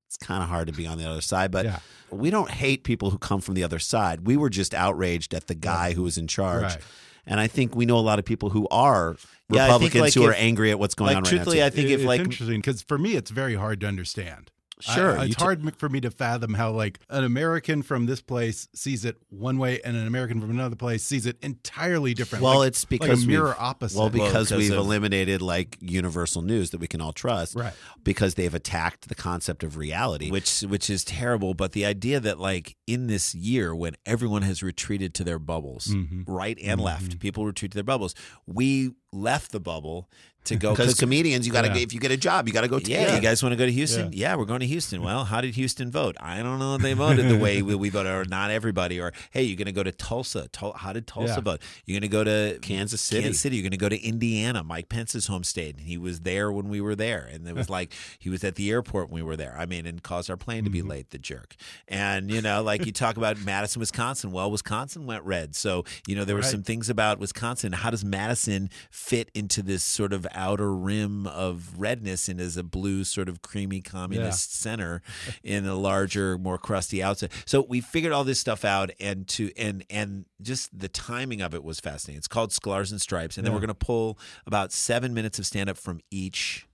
it's 0.08 0.16
kind 0.18 0.42
of 0.42 0.50
hard 0.50 0.68
to 0.68 0.74
be 0.74 0.88
on 0.88 0.98
the 0.98 1.08
other 1.10 1.22
side. 1.22 1.52
But 1.52 1.66
Yeah. 1.66 1.80
we 2.10 2.30
don't 2.30 2.50
hate 2.50 2.84
people 2.84 3.10
who 3.10 3.18
come 3.18 3.42
from 3.42 3.56
the 3.56 3.64
other 3.64 3.80
side. 3.80 4.26
We 4.26 4.38
were 4.38 4.50
just 4.50 4.74
outraged 4.74 5.34
at 5.34 5.48
the 5.48 5.56
guy 5.56 5.94
who 5.94 6.04
was 6.04 6.18
in 6.18 6.28
charge. 6.28 6.64
Right. 6.64 6.78
And 7.26 7.40
I 7.40 7.48
think 7.48 7.76
we 7.76 7.86
know 7.86 7.98
a 7.98 8.00
lot 8.00 8.20
of 8.20 8.26
people 8.26 8.50
who 8.52 8.68
are 8.70 9.18
Yeah, 9.50 9.66
Republicans 9.66 10.02
like, 10.02 10.14
who 10.14 10.24
are 10.26 10.34
angry 10.34 10.72
at 10.72 10.80
what's 10.80 10.96
going 10.96 11.10
like 11.10 11.18
on 11.18 11.24
right 11.24 11.30
truthfully, 11.30 11.60
now. 11.60 11.66
I 11.66 11.70
too. 11.70 11.76
think 11.76 11.90
if 11.90 12.00
it's 12.00 12.08
like 12.08 12.22
interesting 12.22 12.60
because 12.60 12.82
for 12.82 12.98
me 12.98 13.16
it's 13.16 13.32
very 13.32 13.56
hard 13.56 13.80
to 13.82 13.88
understand. 13.88 14.50
Sure, 14.80 15.18
I- 15.20 15.26
it's 15.26 15.36
hard 15.36 15.76
for 15.78 15.88
me 15.88 16.02
to 16.02 16.10
fathom 16.12 16.56
how 16.56 16.72
like 16.72 17.00
an 17.10 17.24
American 17.24 17.84
from 17.84 18.06
this 18.06 18.22
place 18.22 18.68
sees 18.74 19.06
it 19.06 19.18
one 19.30 19.58
way 19.58 19.80
and 19.86 19.96
an 19.96 20.08
American 20.08 20.42
from 20.42 20.50
another 20.50 20.76
place 20.76 21.04
sees 21.04 21.26
it 21.26 21.38
entirely 21.42 22.14
different. 22.14 22.44
Well, 22.44 22.60
Like- 22.60 22.70
it's 22.70 22.84
like 22.84 22.90
because 23.00 23.24
a 23.24 23.28
mirror 23.28 23.46
we've- 23.50 23.56
opposite. 23.60 23.98
Well, 24.00 24.10
because, 24.10 24.50
because 24.50 24.52
we've 24.52 24.72
of- 24.72 24.80
eliminated 24.80 25.42
like 25.42 25.78
universal 25.80 26.42
news 26.42 26.72
that 26.72 26.80
we 26.80 26.88
can 26.88 27.02
all 27.02 27.14
trust, 27.14 27.56
Right. 27.56 27.74
Because 28.04 28.34
they've 28.34 28.54
attacked 28.54 29.08
the 29.08 29.16
concept 29.16 29.64
of 29.64 29.78
reality. 29.78 30.30
which 30.32 30.62
which 30.62 30.90
is 30.90 31.04
terrible 31.04 31.54
but 31.54 31.72
the 31.74 31.86
idea 31.86 32.20
that 32.20 32.40
like 32.40 32.76
in 32.88 33.08
this 33.08 33.34
year 33.36 33.74
when 33.76 33.96
everyone 34.06 34.42
has 34.42 34.62
retreated 34.64 35.14
to 35.14 35.24
their 35.24 35.40
bubbles 35.40 35.88
Mm-hmm. 35.88 36.24
right 36.32 36.58
and 36.62 36.82
left 36.82 37.20
people 37.20 37.46
retreat 37.46 37.72
to 37.72 37.76
their 37.76 37.84
bubbles 37.84 38.16
we 38.48 38.92
left 39.12 39.52
the 39.52 39.60
bubble 39.60 40.10
to 40.46 40.56
go 40.56 40.72
because 40.72 40.96
comedians, 40.96 41.46
you 41.48 41.54
got 41.54 41.62
to 41.64 41.68
Yeah. 41.70 41.78
if 41.84 41.94
you 41.94 42.00
get 42.00 42.12
a 42.12 42.18
job, 42.18 42.48
you 42.48 42.54
got 42.54 42.62
to 42.62 42.68
go. 42.68 42.80
Take 42.80 42.90
yeah, 42.90 43.12
it. 43.14 43.16
you 43.16 43.22
guys 43.22 43.42
want 43.42 43.54
to 43.54 43.58
go 43.58 43.66
to 43.66 43.72
Houston? 43.72 44.12
Yeah. 44.14 44.36
we're 44.36 44.46
going 44.46 44.60
to 44.60 44.66
Houston. 44.68 45.02
Well, 45.02 45.26
how 45.26 45.42
did 45.42 45.56
Houston 45.56 45.90
vote? 45.92 46.16
I 46.20 46.42
don't 46.44 46.60
know 46.60 46.78
they 46.78 46.94
voted 46.94 47.30
the 47.30 47.38
way 47.38 47.62
we, 47.62 47.76
we 47.76 47.90
voted, 47.90 48.12
or 48.12 48.26
not 48.26 48.52
everybody. 48.52 49.00
Or 49.00 49.12
hey, 49.32 49.44
you're 49.44 49.58
going 49.58 49.66
to 49.68 49.72
go 49.72 49.84
to 49.84 49.92
Tulsa. 49.92 50.48
Tul- 50.50 50.74
how 50.74 50.94
did 50.94 51.08
Tulsa 51.08 51.36
Yeah. 51.36 51.40
vote? 51.42 51.62
You're 51.86 52.00
going 52.00 52.10
to 52.10 52.16
go 52.16 52.24
to 52.24 52.60
Kansas 52.62 53.02
City. 53.02 53.24
Kansas 53.24 53.42
City. 53.42 53.56
You're 53.58 53.64
going 53.64 53.72
to 53.72 53.78
go 53.78 53.90
to 53.90 54.02
Indiana. 54.02 54.64
Mike 54.64 54.90
Pence's 54.90 55.28
home 55.28 55.44
state. 55.44 55.80
He 55.82 55.98
was 55.98 56.22
there 56.22 56.52
when 56.52 56.70
we 56.70 56.82
were 56.82 56.96
there, 56.96 57.28
and 57.32 57.48
it 57.48 57.56
was 57.56 57.70
like 57.78 57.94
he 58.20 58.30
was 58.30 58.44
at 58.44 58.56
the 58.56 58.70
airport 58.72 59.10
when 59.10 59.24
we 59.24 59.28
were 59.28 59.38
there. 59.38 59.56
I 59.58 59.66
mean, 59.66 59.86
and 59.86 60.02
caused 60.04 60.30
our 60.30 60.38
plane 60.38 60.64
to 60.66 60.70
Mm-hmm. 60.70 60.74
be 60.74 60.82
late. 60.82 61.10
The 61.12 61.18
jerk. 61.20 61.56
And 61.88 62.32
you 62.32 62.42
know, 62.42 62.64
like 62.64 62.86
you 62.86 62.92
talk 62.92 63.18
about 63.18 63.40
Madison, 63.40 63.80
Wisconsin. 63.80 64.32
Well, 64.32 64.50
Wisconsin 64.52 65.06
went 65.06 65.24
red. 65.24 65.56
So 65.56 65.84
you 66.08 66.16
know, 66.16 66.26
there 66.26 66.36
were 66.36 66.42
Right. 66.42 66.52
some 66.52 66.64
things 66.64 66.90
about 66.90 67.20
Wisconsin. 67.20 67.72
How 67.74 67.90
does 67.90 68.04
Madison 68.04 68.70
fit 68.90 69.30
into 69.34 69.62
this 69.62 69.84
sort 69.84 70.12
of 70.14 70.26
outer 70.34 70.74
rim 70.76 71.28
of 71.28 71.74
redness 71.80 72.28
and 72.28 72.40
as 72.42 72.58
a 72.58 72.64
blue, 72.64 73.04
sort 73.04 73.30
of 73.30 73.42
creamy 73.42 73.82
communist 73.82 74.56
center 74.56 75.02
in 75.44 75.66
a 75.66 75.76
larger, 75.76 76.38
more 76.38 76.58
crusty 76.58 77.02
outside? 77.04 77.32
So 77.46 77.66
we 77.68 77.82
figured 77.82 78.14
all 78.14 78.24
this 78.24 78.40
stuff 78.40 78.64
out, 78.66 78.92
and 79.00 79.28
to 79.30 79.52
and 79.58 79.86
and 79.90 80.26
just 80.42 80.78
the 80.78 80.90
timing 80.90 81.42
of 81.42 81.54
it 81.54 81.64
was 81.64 81.80
fascinating. 81.80 82.18
It's 82.18 82.28
called 82.28 82.52
Sklars 82.52 82.92
and 82.92 83.02
Stripes, 83.02 83.38
and 83.38 83.46
then 83.46 83.52
Yeah. 83.52 83.56
we're 83.56 83.62
going 83.62 83.68
to 83.70 83.74
pull 83.76 84.18
about 84.46 84.72
seven 84.72 85.14
minutes 85.14 85.40
of 85.40 85.46
stand 85.46 85.70
up 85.70 85.78
from 85.78 86.00
each. 86.12 86.68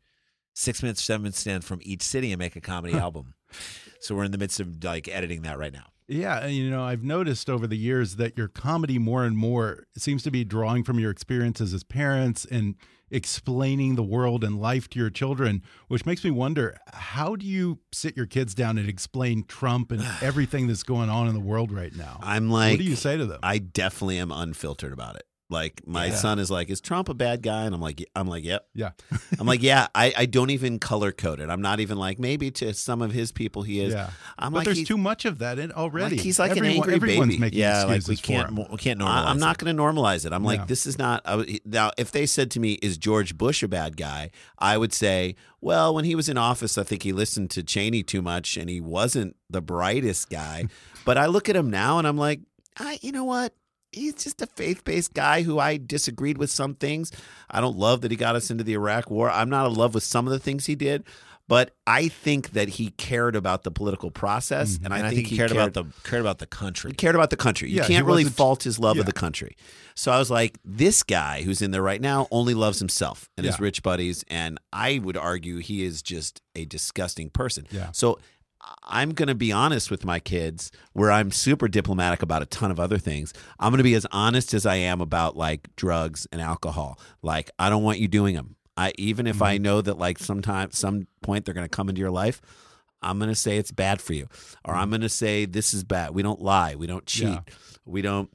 Six 0.54 0.84
minutes, 0.84 1.02
seven 1.02 1.22
minutes 1.24 1.40
stand 1.40 1.64
from 1.64 1.80
each 1.84 2.02
city 2.02 2.32
and 2.34 2.40
make 2.40 2.56
a 2.58 2.62
comedy 2.62 2.94
album. 2.98 3.34
So 4.02 4.14
we're 4.16 4.26
in 4.26 4.32
the 4.32 4.38
midst 4.38 4.60
of 4.60 4.84
like 4.84 5.08
editing 5.08 5.44
that 5.44 5.58
right 5.58 5.72
now. 5.72 5.86
Yeah, 6.12 6.40
and 6.44 6.54
you 6.54 6.70
know, 6.72 6.84
I've 6.84 7.04
noticed 7.04 7.50
over 7.50 7.68
the 7.68 7.78
years 7.78 8.16
that 8.16 8.36
your 8.38 8.48
comedy 8.48 8.98
more 8.98 9.24
and 9.26 9.38
more 9.38 9.86
seems 9.96 10.24
to 10.24 10.32
be 10.32 10.44
drawing 10.44 10.84
from 10.84 11.00
your 11.00 11.12
experiences 11.12 11.72
as 11.74 11.84
parents 11.84 12.46
and 12.50 12.76
explaining 13.12 13.96
the 13.96 14.04
world 14.04 14.44
and 14.44 14.60
life 14.60 14.90
to 14.92 15.00
your 15.00 15.10
children, 15.10 15.64
which 15.88 16.06
makes 16.06 16.24
me 16.24 16.32
wonder 16.32 16.78
how 16.94 17.36
do 17.36 17.46
you 17.46 17.80
sit 17.92 18.16
your 18.16 18.26
kids 18.26 18.54
down 18.54 18.78
and 18.78 18.90
explain 18.90 19.44
Trump 19.44 19.92
and 19.92 20.04
everything 20.22 20.68
that's 20.68 20.84
going 20.84 21.10
on 21.10 21.28
in 21.28 21.34
the 21.34 21.40
world 21.40 21.72
right 21.72 21.96
now? 21.96 22.20
I'm 22.22 22.50
like, 22.50 22.74
what 22.74 22.80
do 22.80 22.86
you 22.86 22.96
say 22.96 23.18
to 23.18 23.26
them? 23.26 23.40
I 23.44 23.58
definitely 23.58 24.18
am 24.20 24.32
unfiltered 24.32 24.94
about 24.94 25.16
it. 25.16 25.24
Like 25.52 25.82
my 25.88 26.08
Yeah. 26.08 26.16
son 26.16 26.38
is 26.38 26.52
like, 26.52 26.70
is 26.70 26.80
Trump 26.80 27.10
a 27.10 27.16
bad 27.16 27.42
guy? 27.42 27.66
And 27.66 27.74
I'm 27.74 27.82
like, 27.82 28.06
I'm 28.16 28.28
like, 28.28 28.44
yep. 28.44 28.68
yeah. 28.76 28.92
I'm 29.40 29.48
like, 29.48 29.64
yeah. 29.64 29.88
I, 29.96 30.14
I 30.16 30.26
don't 30.28 30.52
even 30.52 30.78
color 30.78 31.12
code 31.12 31.40
it. 31.40 31.50
I'm 31.50 31.62
not 31.62 31.80
even 31.80 31.98
like 31.98 32.20
maybe 32.20 32.52
to 32.52 32.72
some 32.76 33.02
of 33.02 33.12
his 33.12 33.32
people 33.32 33.64
he 33.64 33.80
is. 33.82 33.94
Yeah. 33.94 34.12
I'm 34.38 34.52
but 34.54 34.60
like, 34.60 34.66
there's 34.66 34.84
too 34.88 34.98
much 34.98 35.26
of 35.26 35.40
that 35.40 35.58
in 35.58 35.72
already. 35.72 36.18
Like, 36.18 36.24
he's 36.24 36.38
like 36.38 36.56
an 36.56 36.66
angry 36.66 36.94
everyone's 36.94 37.30
baby. 37.32 37.40
making 37.40 37.60
yeah, 37.60 37.84
like 37.86 38.08
we 38.08 38.16
can't 38.16 38.52
we 38.70 38.78
can't 38.78 39.00
normalize. 39.00 39.26
I, 39.26 39.30
I'm 39.32 39.40
not 39.40 39.58
going 39.58 39.76
to 39.76 39.82
normalize 39.82 40.24
it. 40.26 40.34
I'm 40.34 40.44
like, 40.44 40.60
Yeah. 40.60 40.66
this 40.66 40.86
is 40.86 41.00
not. 41.00 41.24
I, 41.26 41.60
now, 41.66 41.92
if 41.98 42.12
they 42.12 42.28
said 42.28 42.52
to 42.52 42.60
me, 42.60 42.74
"Is 42.84 43.00
George 43.00 43.36
Bush 43.36 43.64
a 43.64 43.68
bad 43.68 43.98
guy?" 43.98 44.30
I 44.60 44.78
would 44.78 44.94
say, 44.94 45.36
"Well, 45.62 45.96
when 45.96 46.06
he 46.06 46.14
was 46.14 46.30
in 46.30 46.38
office, 46.38 46.78
I 46.78 46.84
think 46.84 47.02
he 47.02 47.12
listened 47.12 47.50
to 47.52 47.64
Cheney 47.64 48.04
too 48.04 48.22
much, 48.22 48.56
and 48.56 48.70
he 48.70 48.80
wasn't 48.82 49.36
the 49.50 49.62
brightest 49.62 50.30
guy." 50.30 50.68
but 51.06 51.18
I 51.18 51.26
look 51.26 51.50
at 51.50 51.56
him 51.56 51.72
now, 51.72 51.98
and 51.98 52.08
I'm 52.08 52.18
like, 52.18 52.42
I, 52.78 53.00
you 53.02 53.12
know 53.12 53.24
what? 53.26 53.54
He's 53.92 54.14
just 54.16 54.42
a 54.42 54.48
faith-based 54.48 55.14
guy 55.14 55.42
who 55.42 55.60
I 55.60 55.78
disagreed 55.78 56.38
with 56.38 56.50
some 56.50 56.76
things. 56.76 57.12
I 57.50 57.62
don't 57.62 57.78
love 57.78 58.02
that 58.02 58.12
he 58.12 58.18
got 58.18 58.36
us 58.36 58.52
into 58.52 58.64
the 58.64 58.74
Iraq 58.74 59.10
War. 59.10 59.30
I'm 59.30 59.50
not 59.50 59.66
in 59.66 59.74
love 59.74 59.94
with 59.94 60.04
some 60.04 60.28
of 60.28 60.32
the 60.32 60.40
things 60.40 60.66
he 60.66 60.76
did. 60.76 61.04
But 61.50 61.76
I 61.88 62.10
think 62.10 62.52
that 62.52 62.70
he 62.70 62.92
cared 62.92 63.36
about 63.36 63.64
the 63.64 63.72
political 63.72 64.12
process, 64.12 64.76
mm-hmm. 64.76 64.86
and, 64.86 64.94
And 64.94 65.08
I, 65.08 65.10
think, 65.10 65.26
he 65.26 65.36
cared, 65.36 65.52
about 65.52 65.74
the 65.74 65.86
cared 66.04 66.22
about 66.22 66.38
the 66.38 66.46
country. 66.46 66.92
he 66.92 66.96
cared 66.96 67.16
about 67.16 67.32
the 67.32 67.38
country. 67.38 67.72
You 67.72 67.78
Yeah, 67.78 67.86
he 67.86 67.96
can't 67.96 68.06
really 68.06 68.24
fault 68.24 68.62
his 68.62 68.78
love 68.78 68.98
yeah. 68.98 69.00
of 69.00 69.08
the 69.08 69.14
country. 69.14 69.58
So 69.96 70.12
I 70.12 70.20
was 70.20 70.30
like, 70.30 70.60
this 70.64 71.02
guy 71.02 71.42
who's 71.42 71.64
in 71.64 71.72
there 71.72 71.82
right 71.82 72.00
now 72.00 72.28
only 72.30 72.54
loves 72.54 72.78
himself 72.78 73.32
and 73.36 73.48
his 73.48 73.60
rich 73.60 73.82
buddies. 73.82 74.24
And 74.28 74.60
I 74.72 75.00
would 75.00 75.18
argue 75.18 75.58
he 75.58 75.84
is 75.84 76.04
just 76.04 76.40
a 76.56 76.66
disgusting 76.66 77.32
person. 77.32 77.66
Yeah. 77.72 77.90
So 77.94 78.20
I'm 78.84 79.14
going 79.14 79.28
to 79.28 79.36
be 79.36 79.52
honest 79.52 79.90
with 79.92 80.06
my 80.06 80.20
kids 80.20 80.72
where 80.94 81.12
I'm 81.12 81.32
super 81.32 81.68
diplomatic 81.68 82.22
about 82.22 82.42
a 82.42 82.46
ton 82.46 82.72
of 82.72 82.80
other 82.80 82.98
things. 82.98 83.34
I'm 83.60 83.72
going 83.72 83.78
to 83.80 83.84
be 83.84 83.96
as 83.96 84.06
honest 84.12 84.54
as 84.54 84.66
I 84.66 84.76
am 84.76 85.02
about 85.02 85.38
like 85.38 85.76
drugs 85.76 86.28
and 86.32 86.42
alcohol. 86.42 87.00
Like, 87.22 87.52
I 87.58 87.70
don't 87.70 87.84
want 87.84 88.00
you 88.00 88.08
doing 88.08 88.36
them. 88.36 88.56
I, 88.78 88.94
even 88.98 89.28
if 89.28 89.38
Mm-hmm. 89.38 89.44
I 89.44 89.58
know 89.58 89.82
that 89.82 89.98
like 89.98 90.20
sometime, 90.20 90.72
some 90.72 91.08
point 91.22 91.46
they're 91.46 91.54
going 91.54 91.66
to 91.66 91.70
come 91.70 91.90
into 91.90 92.00
your 92.00 92.12
life, 92.12 92.42
I'm 93.02 93.18
going 93.18 93.30
to 93.30 93.36
say 93.36 93.58
it's 93.58 93.72
bad 93.72 94.02
for 94.02 94.14
you. 94.14 94.28
Or 94.66 94.76
I'm 94.76 94.90
going 94.90 95.02
to 95.02 95.10
say 95.10 95.46
this 95.46 95.74
is 95.74 95.84
bad. 95.84 96.14
We 96.14 96.22
don't 96.22 96.42
lie. 96.42 96.76
We 96.76 96.88
don't 96.88 97.06
cheat. 97.06 97.28
Yeah. 97.28 97.40
We 97.86 98.02
don't 98.02 98.30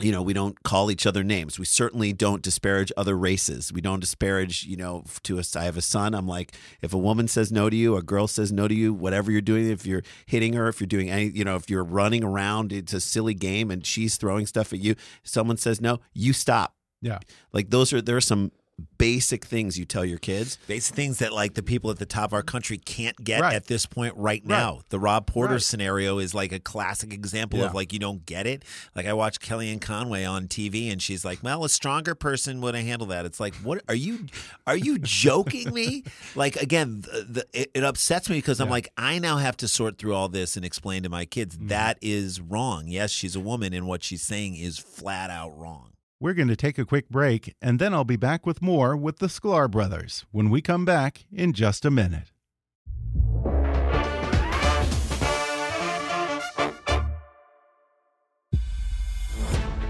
you 0.00 0.12
know, 0.12 0.22
we 0.22 0.32
don't 0.32 0.62
call 0.62 0.90
each 0.90 1.06
other 1.06 1.24
names. 1.24 1.58
We 1.58 1.64
certainly 1.64 2.12
don't 2.12 2.40
disparage 2.40 2.92
other 2.96 3.16
races. 3.16 3.72
We 3.72 3.80
don't 3.80 3.98
disparage, 3.98 4.64
you 4.64 4.76
know, 4.76 5.02
to 5.24 5.40
us. 5.40 5.56
I 5.56 5.64
have 5.64 5.76
a 5.76 5.82
son. 5.82 6.14
I'm 6.14 6.28
like, 6.28 6.52
if 6.82 6.94
a 6.94 6.98
woman 6.98 7.26
says 7.26 7.50
no 7.50 7.68
to 7.68 7.74
you, 7.74 7.96
a 7.96 8.02
girl 8.02 8.28
says 8.28 8.52
no 8.52 8.68
to 8.68 8.74
you, 8.74 8.94
whatever 8.94 9.32
you're 9.32 9.40
doing, 9.40 9.68
if 9.68 9.84
you're 9.84 10.04
hitting 10.26 10.52
her, 10.52 10.68
if 10.68 10.80
you're 10.80 10.86
doing 10.86 11.10
any, 11.10 11.24
you 11.26 11.44
know, 11.44 11.56
if 11.56 11.68
you're 11.68 11.84
running 11.84 12.22
around, 12.22 12.72
it's 12.72 12.92
a 12.92 13.00
silly 13.00 13.34
game 13.34 13.72
and 13.72 13.84
she's 13.84 14.16
throwing 14.16 14.46
stuff 14.46 14.72
at 14.72 14.78
you, 14.78 14.94
someone 15.24 15.56
says 15.56 15.80
no, 15.80 15.98
you 16.12 16.32
stop. 16.32 16.74
Yeah. 17.00 17.18
Like 17.52 17.70
those 17.70 17.92
are, 17.92 18.00
there 18.00 18.16
are 18.16 18.20
some 18.20 18.52
basic 18.98 19.44
things 19.44 19.78
you 19.78 19.84
tell 19.84 20.04
your 20.04 20.18
kids. 20.18 20.58
Basic 20.66 20.94
things 20.94 21.18
that 21.18 21.32
like 21.32 21.54
the 21.54 21.62
people 21.62 21.90
at 21.90 21.98
the 21.98 22.06
top 22.06 22.30
of 22.30 22.32
our 22.32 22.42
country 22.42 22.78
can't 22.78 23.22
get 23.22 23.40
Right. 23.40 23.54
at 23.54 23.66
this 23.66 23.86
point 23.86 24.14
right 24.16 24.44
now. 24.44 24.80
The 24.88 24.98
Rob 24.98 25.26
Porter 25.26 25.54
Right. 25.54 25.62
scenario 25.62 26.18
is 26.18 26.34
like 26.34 26.52
a 26.52 26.58
classic 26.60 27.12
example 27.12 27.60
Yeah. 27.60 27.66
of 27.66 27.74
like 27.74 27.92
you 27.92 27.98
don't 27.98 28.26
get 28.26 28.46
it. 28.46 28.64
Like 28.96 29.06
I 29.06 29.12
watched 29.12 29.40
Kellyanne 29.40 29.80
Conway 29.80 30.24
on 30.24 30.48
TV 30.48 30.90
and 30.90 31.00
she's 31.00 31.24
like, 31.24 31.42
"Well, 31.42 31.64
a 31.64 31.68
stronger 31.68 32.14
person 32.14 32.60
would 32.60 32.74
have 32.74 32.84
handled 32.84 33.10
that." 33.10 33.24
It's 33.24 33.38
like, 33.40 33.54
"What 33.56 33.82
are 33.88 33.94
you 33.94 34.26
are 34.66 34.76
you 34.76 34.98
joking 34.98 35.72
me?" 35.72 36.04
Like 36.34 36.56
again, 36.56 37.00
the, 37.02 37.26
the, 37.28 37.46
it, 37.52 37.70
it 37.74 37.84
upsets 37.84 38.28
me 38.28 38.38
because 38.38 38.60
I'm 38.60 38.68
like, 38.70 38.88
I 38.96 39.18
now 39.18 39.36
have 39.38 39.56
to 39.58 39.68
sort 39.68 39.98
through 39.98 40.14
all 40.14 40.28
this 40.28 40.56
and 40.56 40.64
explain 40.64 41.02
to 41.04 41.08
my 41.08 41.24
kids 41.24 41.56
Mm-hmm. 41.56 41.68
that 41.68 41.98
is 42.02 42.40
wrong. 42.40 42.88
Yes, 42.88 43.10
she's 43.10 43.34
a 43.36 43.40
woman 43.40 43.72
and 43.72 43.86
what 43.86 44.02
she's 44.04 44.22
saying 44.22 44.56
is 44.56 44.78
flat 44.78 45.30
out 45.30 45.56
wrong. 45.58 45.92
We're 46.20 46.34
going 46.34 46.48
to 46.48 46.56
take 46.56 46.78
a 46.78 46.84
quick 46.84 47.08
break, 47.08 47.54
and 47.62 47.78
then 47.78 47.94
I'll 47.94 48.02
be 48.02 48.16
back 48.16 48.44
with 48.44 48.60
more 48.60 48.96
with 48.96 49.20
the 49.20 49.28
Sklar 49.28 49.70
brothers 49.70 50.26
when 50.32 50.50
we 50.50 50.60
come 50.60 50.84
back 50.84 51.26
in 51.30 51.52
just 51.52 51.84
a 51.84 51.92
minute. 51.92 52.32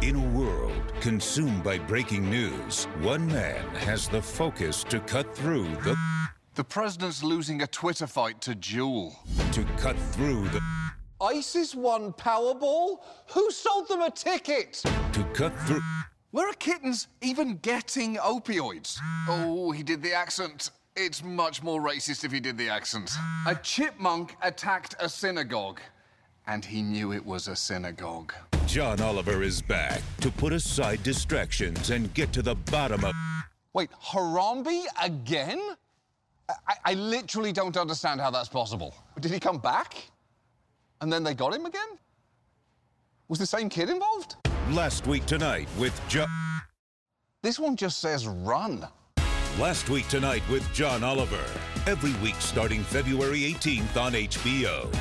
In 0.02 0.16
a 0.16 0.28
world 0.34 0.92
consumed 1.00 1.64
by 1.64 1.78
breaking 1.78 2.28
news, 2.28 2.84
one 3.00 3.26
man 3.28 3.64
has 3.76 4.06
the 4.06 4.20
focus 4.20 4.84
to 4.84 5.00
cut 5.00 5.34
through 5.34 5.74
the 5.76 5.96
The 6.56 6.64
president's 6.64 7.22
losing 7.22 7.62
a 7.62 7.66
Twitter 7.66 8.06
fight 8.06 8.42
to 8.42 8.54
Jewel. 8.54 9.18
to 9.52 9.64
cut 9.78 9.96
through 10.12 10.46
the 10.48 10.60
ISIS 11.22 11.74
won 11.74 12.12
Powerball? 12.12 12.98
Who 13.30 13.50
sold 13.50 13.88
them 13.88 14.02
a 14.02 14.10
ticket? 14.10 14.82
to 15.12 15.24
cut 15.32 15.58
through 15.60 15.80
Where 16.30 16.46
are 16.46 16.54
kittens 16.54 17.08
even 17.22 17.56
getting 17.56 18.16
opioids? 18.16 18.98
Oh, 19.28 19.70
he 19.70 19.82
did 19.82 20.02
the 20.02 20.12
accent. 20.12 20.72
It's 20.94 21.24
much 21.24 21.62
more 21.62 21.80
racist 21.80 22.22
if 22.22 22.30
he 22.32 22.38
did 22.38 22.58
the 22.58 22.68
accent. 22.68 23.10
A 23.46 23.54
chipmunk 23.54 24.36
attacked 24.42 24.94
a 25.00 25.08
synagogue, 25.08 25.80
and 26.46 26.62
he 26.62 26.82
knew 26.82 27.14
it 27.14 27.24
was 27.24 27.48
a 27.48 27.56
synagogue. 27.56 28.34
John 28.66 29.00
Oliver 29.00 29.42
is 29.42 29.62
back 29.62 30.02
to 30.20 30.30
put 30.30 30.52
aside 30.52 31.02
distractions 31.02 31.88
and 31.88 32.12
get 32.12 32.30
to 32.34 32.42
the 32.42 32.56
bottom 32.56 33.04
of 33.06 33.14
Wait, 33.72 33.88
Harambe 33.92 34.84
again? 35.02 35.60
I, 36.50 36.74
I 36.84 36.94
literally 36.94 37.52
don't 37.52 37.76
understand 37.78 38.20
how 38.20 38.30
that's 38.30 38.50
possible. 38.50 38.94
Did 39.18 39.30
he 39.30 39.40
come 39.40 39.58
back? 39.58 39.94
And 41.00 41.10
then 41.10 41.22
they 41.22 41.32
got 41.32 41.54
him 41.54 41.64
again? 41.64 41.88
Was 43.28 43.38
the 43.38 43.46
same 43.46 43.70
kid 43.70 43.88
involved? 43.88 44.36
Last 44.70 45.06
week 45.06 45.24
tonight 45.24 45.66
with 45.78 45.98
John. 46.08 46.28
This 47.42 47.58
one 47.58 47.76
just 47.76 48.00
says 48.00 48.26
run. 48.26 48.86
Last 49.58 49.88
week 49.88 50.06
tonight 50.08 50.42
with 50.50 50.70
John 50.74 51.02
Oliver. 51.02 51.42
Every 51.86 52.12
week 52.22 52.34
starting 52.38 52.82
February 52.82 53.40
18th 53.40 53.96
on 53.96 54.12
HBO. 54.12 54.94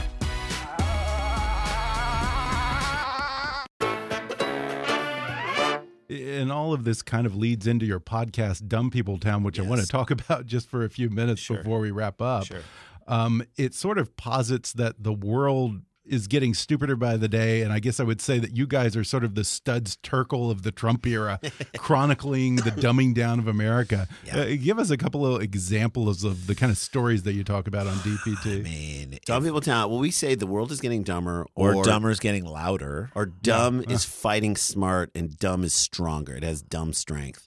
And 6.10 6.52
all 6.54 6.72
of 6.72 6.86
this 6.86 7.02
kind 7.02 7.28
of 7.28 7.36
leads 7.36 7.68
into 7.68 7.86
your 7.86 8.00
podcast, 8.00 8.68
Dumb 8.70 8.90
People 8.90 9.18
Town, 9.18 9.44
which 9.44 9.60
I 9.60 9.64
want 9.64 9.82
to 9.82 9.88
talk 9.88 10.10
about 10.12 10.46
just 10.46 10.70
for 10.70 10.86
a 10.86 10.90
few 10.90 11.10
minutes 11.10 11.42
Sure. 11.42 11.58
before 11.58 11.80
we 11.80 11.92
wrap 11.92 12.22
up. 12.22 12.46
Sure. 12.46 12.62
Um, 13.08 13.44
it 13.58 13.74
sort 13.74 13.98
of 13.98 14.16
posits 14.16 14.72
that 14.74 14.96
the 15.04 15.14
world 15.14 15.82
is 16.10 16.28
getting 16.28 16.54
stupider 16.54 16.96
by 16.96 17.18
the 17.18 17.28
day. 17.28 17.62
And 17.62 17.72
I 17.72 17.80
guess 17.80 18.00
I 18.00 18.04
would 18.04 18.22
say 18.22 18.40
that 18.40 18.56
you 18.56 18.68
guys 18.68 18.96
are 18.96 19.04
sort 19.04 19.24
of 19.24 19.36
the 19.36 19.44
Studs 19.44 19.98
Terkel 20.04 20.52
of 20.52 20.64
the 20.64 20.72
Trump 20.72 21.06
era, 21.06 21.40
chronicling 21.78 22.58
the 22.58 22.72
dumbing 22.72 23.14
down 23.14 23.40
of 23.40 23.48
America. 23.48 24.08
Yeah. 24.26 24.40
Uh, 24.40 24.56
give 24.62 24.80
us 24.80 24.90
a 24.90 24.98
couple 24.98 25.26
of 25.26 25.42
examples 25.42 26.24
of 26.24 26.48
the 26.48 26.56
kind 26.56 26.72
of 26.72 26.78
stories 26.78 27.24
that 27.24 27.34
you 27.34 27.44
talk 27.44 27.68
about 27.68 27.88
on 27.88 27.96
DPT. 27.98 28.60
I 28.60 28.64
mean, 28.64 29.20
Dumb 29.26 29.44
people 29.44 29.62
town. 29.62 29.90
Well, 29.90 30.00
we 30.00 30.12
say 30.12 30.36
the 30.36 30.48
world 30.48 30.72
is 30.72 30.80
getting 30.80 31.04
dumber, 31.04 31.46
or, 31.56 31.76
or, 31.76 32.10
is 32.10 32.20
getting 32.20 32.46
louder. 32.46 33.12
or 33.16 33.26
dumb 33.26 33.84
is 33.88 34.06
fighting 34.06 34.56
smart, 34.56 35.12
and 35.16 35.38
dumb 35.38 35.64
is 35.64 35.74
stronger. 35.74 36.36
It 36.36 36.44
has 36.44 36.62
dumb 36.62 36.94
strength, 36.94 37.47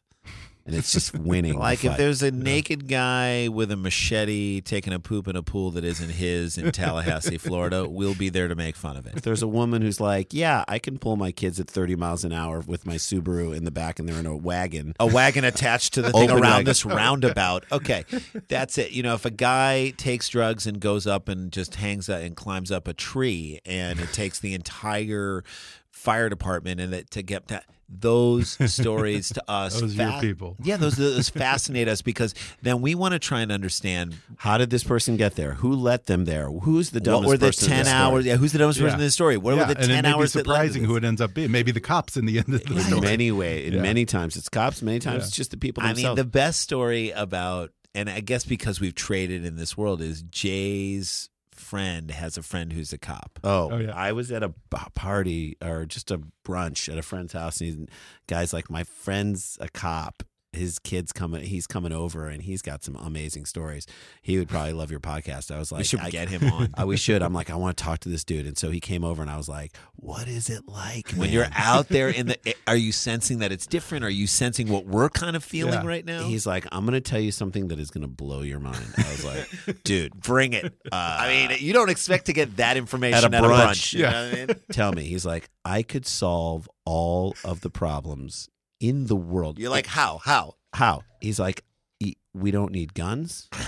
and 0.67 0.75
it's 0.75 0.93
just 0.93 1.17
winning. 1.19 1.59
Like 1.59 1.85
if 1.85 1.97
there's 1.97 2.23
a 2.23 2.31
naked 2.31 2.89
guy 2.89 3.49
with 3.49 3.71
a 3.71 3.77
machete 3.77 4.61
taking 4.61 4.93
a 4.93 5.01
poop 5.01 5.29
in 5.29 5.37
a 5.37 5.43
pool 5.43 5.71
that 5.73 5.85
isn't 5.85 6.11
his 6.11 6.59
in 6.59 6.71
Tallahassee, 6.73 7.39
Florida, 7.39 7.89
we'll 7.89 8.15
be 8.15 8.29
there 8.29 8.49
to 8.49 8.55
make 8.55 8.77
fun 8.77 8.97
of 8.97 9.07
it. 9.07 9.15
If 9.17 9.23
there's 9.23 9.43
a 9.43 9.49
woman 9.49 9.83
who's 9.83 10.01
like, 10.01 10.33
yeah, 10.33 10.65
I 10.69 10.79
can 10.79 10.99
pull 10.99 11.17
my 11.17 11.33
kids 11.33 11.59
at 11.61 11.69
30 11.69 11.97
miles 11.97 12.25
an 12.25 12.33
hour 12.33 12.61
with 12.61 12.87
my 12.87 12.97
Subaru 12.97 13.57
in 13.57 13.65
the 13.65 13.71
back, 13.71 13.99
and 13.99 14.09
they're 14.09 14.19
in 14.19 14.27
a 14.27 14.37
wagon. 14.37 14.95
A 15.01 15.07
wagon 15.07 15.45
attached 15.45 15.95
to 15.95 16.03
the 16.03 16.13
thing 16.13 16.31
around 16.31 16.41
wagon. 16.41 16.65
this 16.67 16.85
roundabout. 16.85 17.65
Okay, 17.73 18.05
that's 18.49 18.79
it. 18.79 18.93
You 18.93 19.03
know, 19.03 19.15
if 19.15 19.25
a 19.25 19.31
guy 19.31 19.91
takes 19.97 20.29
drugs 20.29 20.67
and 20.67 20.81
goes 20.81 21.07
up 21.07 21.29
and 21.29 21.53
just 21.53 21.77
hangs 21.77 22.09
out 22.09 22.23
and 22.23 22.37
climbs 22.37 22.71
up 22.71 22.87
a 22.87 22.93
tree, 22.93 23.61
and 23.65 24.01
it 24.01 24.13
takes 24.13 24.39
the 24.39 24.55
entire 24.55 25.45
fire 25.91 26.29
department 26.29 26.81
and 26.81 26.93
that 26.93 27.11
to 27.11 27.23
get 27.23 27.49
that 27.49 27.65
those 27.93 28.57
stories 28.73 29.31
to 29.31 29.43
us 29.51 29.81
Those 29.81 29.99
are 29.99 30.11
your 30.11 30.21
people. 30.21 30.57
yeah 30.63 30.77
those 30.77 30.97
those 30.97 31.29
fascinate 31.29 31.89
us 31.89 32.03
because 32.03 32.35
then 32.63 32.81
we 32.81 32.95
want 32.95 33.13
to 33.13 33.19
try 33.19 33.41
and 33.41 33.51
understand 33.51 34.15
How 34.37 34.59
did 34.59 34.71
this 34.71 34.85
person 34.85 35.17
get 35.17 35.35
there? 35.35 35.55
Who 35.55 35.75
let 35.75 36.07
them 36.07 36.25
there? 36.25 36.49
Who's 36.51 36.91
the 36.91 37.01
dumbest? 37.01 37.27
what 37.29 37.41
dumbest 37.41 37.63
were 37.63 37.67
the 37.67 37.69
person 37.69 37.73
in 37.73 37.77
10 37.77 37.79
this 37.79 37.89
story? 37.89 38.03
hours 38.03 38.27
yeah 38.27 38.37
who's 38.37 38.53
the 38.53 38.59
dumbest 38.59 38.81
person 38.81 39.01
in 39.01 39.05
the 39.05 39.11
story 39.11 39.37
what 39.37 39.55
Yeah, 39.57 39.67
were 39.69 39.75
the 39.75 39.81
and 39.81 39.89
10 39.89 39.99
it 39.99 40.03
may 40.03 40.13
hours 40.15 40.33
be 40.33 40.41
that 40.41 40.47
led 40.47 40.55
to 40.55 40.63
surprising 40.69 40.85
who 40.85 40.97
it 40.97 41.05
ends 41.05 41.21
up 41.21 41.35
being. 41.35 41.51
Maybe 41.51 41.73
the 41.73 41.81
cops 41.81 42.17
in 42.17 42.27
the 42.27 42.39
end 42.39 42.55
of 42.55 42.63
the 42.65 42.75
In 42.77 42.81
story. 42.83 43.01
many 43.01 43.33
ways, 43.33 43.67
in 43.69 43.75
Yeah. 43.75 43.83
many 43.83 44.05
times 44.05 44.37
it's 44.37 44.49
cops, 44.49 44.83
many 44.83 44.99
times 45.01 45.23
Yeah. 45.23 45.27
it's 45.29 45.37
just 45.37 45.51
the 45.51 45.57
people 45.57 45.83
Themselves. 45.83 46.05
I 46.05 46.09
mean, 46.11 46.17
the 46.17 46.25
best 46.25 46.61
story 46.61 47.11
about, 47.11 47.71
and 47.95 48.09
I 48.11 48.21
guess 48.21 48.45
because 48.45 48.79
we've 48.81 48.95
traded 48.95 49.45
in 49.45 49.57
this 49.57 49.77
world, 49.77 50.01
is 50.03 50.23
Jay's 50.23 51.29
friend 51.71 52.11
has 52.11 52.37
a 52.37 52.43
friend 52.43 52.73
who's 52.73 52.93
a 52.93 52.99
cop. 52.99 53.39
Oh, 53.45 53.71
Oh, 53.71 53.79
yeah. 53.79 53.95
I 53.95 54.13
was 54.13 54.31
at 54.33 54.43
a 54.43 54.49
b- 54.49 54.79
party 54.95 55.57
or 55.63 55.87
just 55.87 56.11
a 56.11 56.21
brunch 56.45 56.91
at 56.93 56.99
a 56.99 57.03
friend's 57.03 57.33
house, 57.33 57.61
and 57.61 57.67
he's, 57.71 57.87
guys 58.27 58.53
like 58.53 58.69
my 58.71 58.85
friend's 58.85 59.57
a 59.61 59.69
cop. 59.69 60.23
His 60.53 60.81
kid's 60.81 61.13
coming. 61.13 61.45
He's 61.45 61.69
coming 61.69 61.93
over, 61.93 62.27
and 62.27 62.43
he's 62.43 62.61
got 62.61 62.83
some 62.83 62.97
amazing 62.97 63.45
stories. 63.45 63.87
He 64.21 64.37
would 64.37 64.49
probably 64.49 64.73
love 64.73 64.91
your 64.91 64.99
podcast. 64.99 65.55
I 65.55 65.59
was 65.61 65.71
like, 65.71 65.79
we 65.81 65.85
should 65.85 66.01
I- 66.01 66.11
get 66.11 66.29
him 66.29 66.51
on. 66.53 66.71
Uh, 66.81 66.87
we 66.87 66.97
should. 66.97 67.23
I'm 67.23 67.33
like, 67.33 67.51
I 67.51 67.55
want 67.55 67.77
to 67.77 67.85
talk 67.85 68.01
to 68.01 68.09
this 68.09 68.25
dude, 68.25 68.47
and 68.47 68.59
so 68.59 68.71
he 68.71 68.81
came 68.81 69.05
over, 69.05 69.23
and 69.23 69.31
I 69.31 69.37
was 69.37 69.49
like, 69.49 69.77
"What 69.95 70.27
is 70.27 70.51
it 70.51 70.67
like 70.67 71.11
when 71.13 71.21
man?" 71.21 71.31
you're 71.33 71.47
out 71.55 71.87
there 71.89 72.09
in 72.09 72.27
the, 72.27 72.55
are 72.67 72.75
you 72.77 72.91
sensing 72.91 73.39
that 73.39 73.53
it's 73.53 73.67
different? 73.67 74.05
Are 74.05 74.11
you 74.11 74.27
sensing 74.27 74.69
what 74.69 74.87
we're 74.87 75.09
kind 75.09 75.37
of 75.37 75.45
feeling 75.45 75.73
Yeah. 75.75 75.87
right 75.87 76.05
now? 76.05 76.25
He's 76.25 76.47
like, 76.47 76.67
I'm 76.73 76.85
going 76.85 76.95
to 76.95 77.01
tell 77.01 77.21
you 77.21 77.31
something 77.31 77.69
that 77.69 77.79
is 77.79 77.93
going 77.93 78.03
to 78.03 78.09
blow 78.09 78.43
your 78.43 78.59
mind. 78.59 78.85
I 78.99 79.03
was 79.11 79.25
like, 79.25 79.83
dude, 79.85 80.15
bring 80.21 80.53
it. 80.53 80.75
I 80.91 81.29
mean, 81.49 81.59
you 81.61 81.73
don't 81.73 81.91
expect 81.91 82.27
to 82.27 82.33
get 82.33 82.57
that 82.57 82.77
information 82.77 83.33
At 83.33 83.35
at 83.35 83.45
a 83.45 83.47
a, 83.47 83.49
brunch. 83.51 83.67
brunch. 83.69 83.93
you 83.95 84.01
Yeah. 84.01 84.11
know 84.11 84.25
what 84.31 84.35
I 84.35 84.47
mean? 84.47 84.57
tell 84.73 84.93
me. 84.93 85.05
He's 85.05 85.25
like, 85.25 85.49
I 85.65 85.83
could 85.85 86.07
solve 86.07 86.69
all 86.85 87.37
of 87.45 87.61
the 87.61 87.71
problems 87.71 88.49
in 88.81 89.07
the 89.07 89.17
world. 89.17 89.59
You're 89.59 89.71
like, 89.71 89.87
how? 89.87 90.19
How? 90.25 90.55
how? 90.73 91.03
He's 91.21 91.39
like, 91.39 91.65
"E- 92.01 92.15
we 92.35 92.51
don't 92.51 92.73
need 92.73 92.95
guns. 92.95 93.49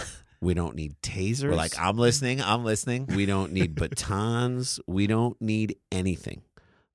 We 0.43 0.55
don't 0.55 0.75
need 0.75 0.97
tasers. 1.03 1.45
We're 1.45 1.55
like, 1.55 1.79
I'm 1.79 1.97
listening. 1.97 2.43
I'm 2.43 2.65
listening. 2.65 3.07
we 3.07 3.27
don't 3.27 3.53
need 3.53 3.75
batons. 3.77 4.81
We 4.89 5.07
don't 5.07 5.41
need 5.41 5.77
anything. 5.93 6.43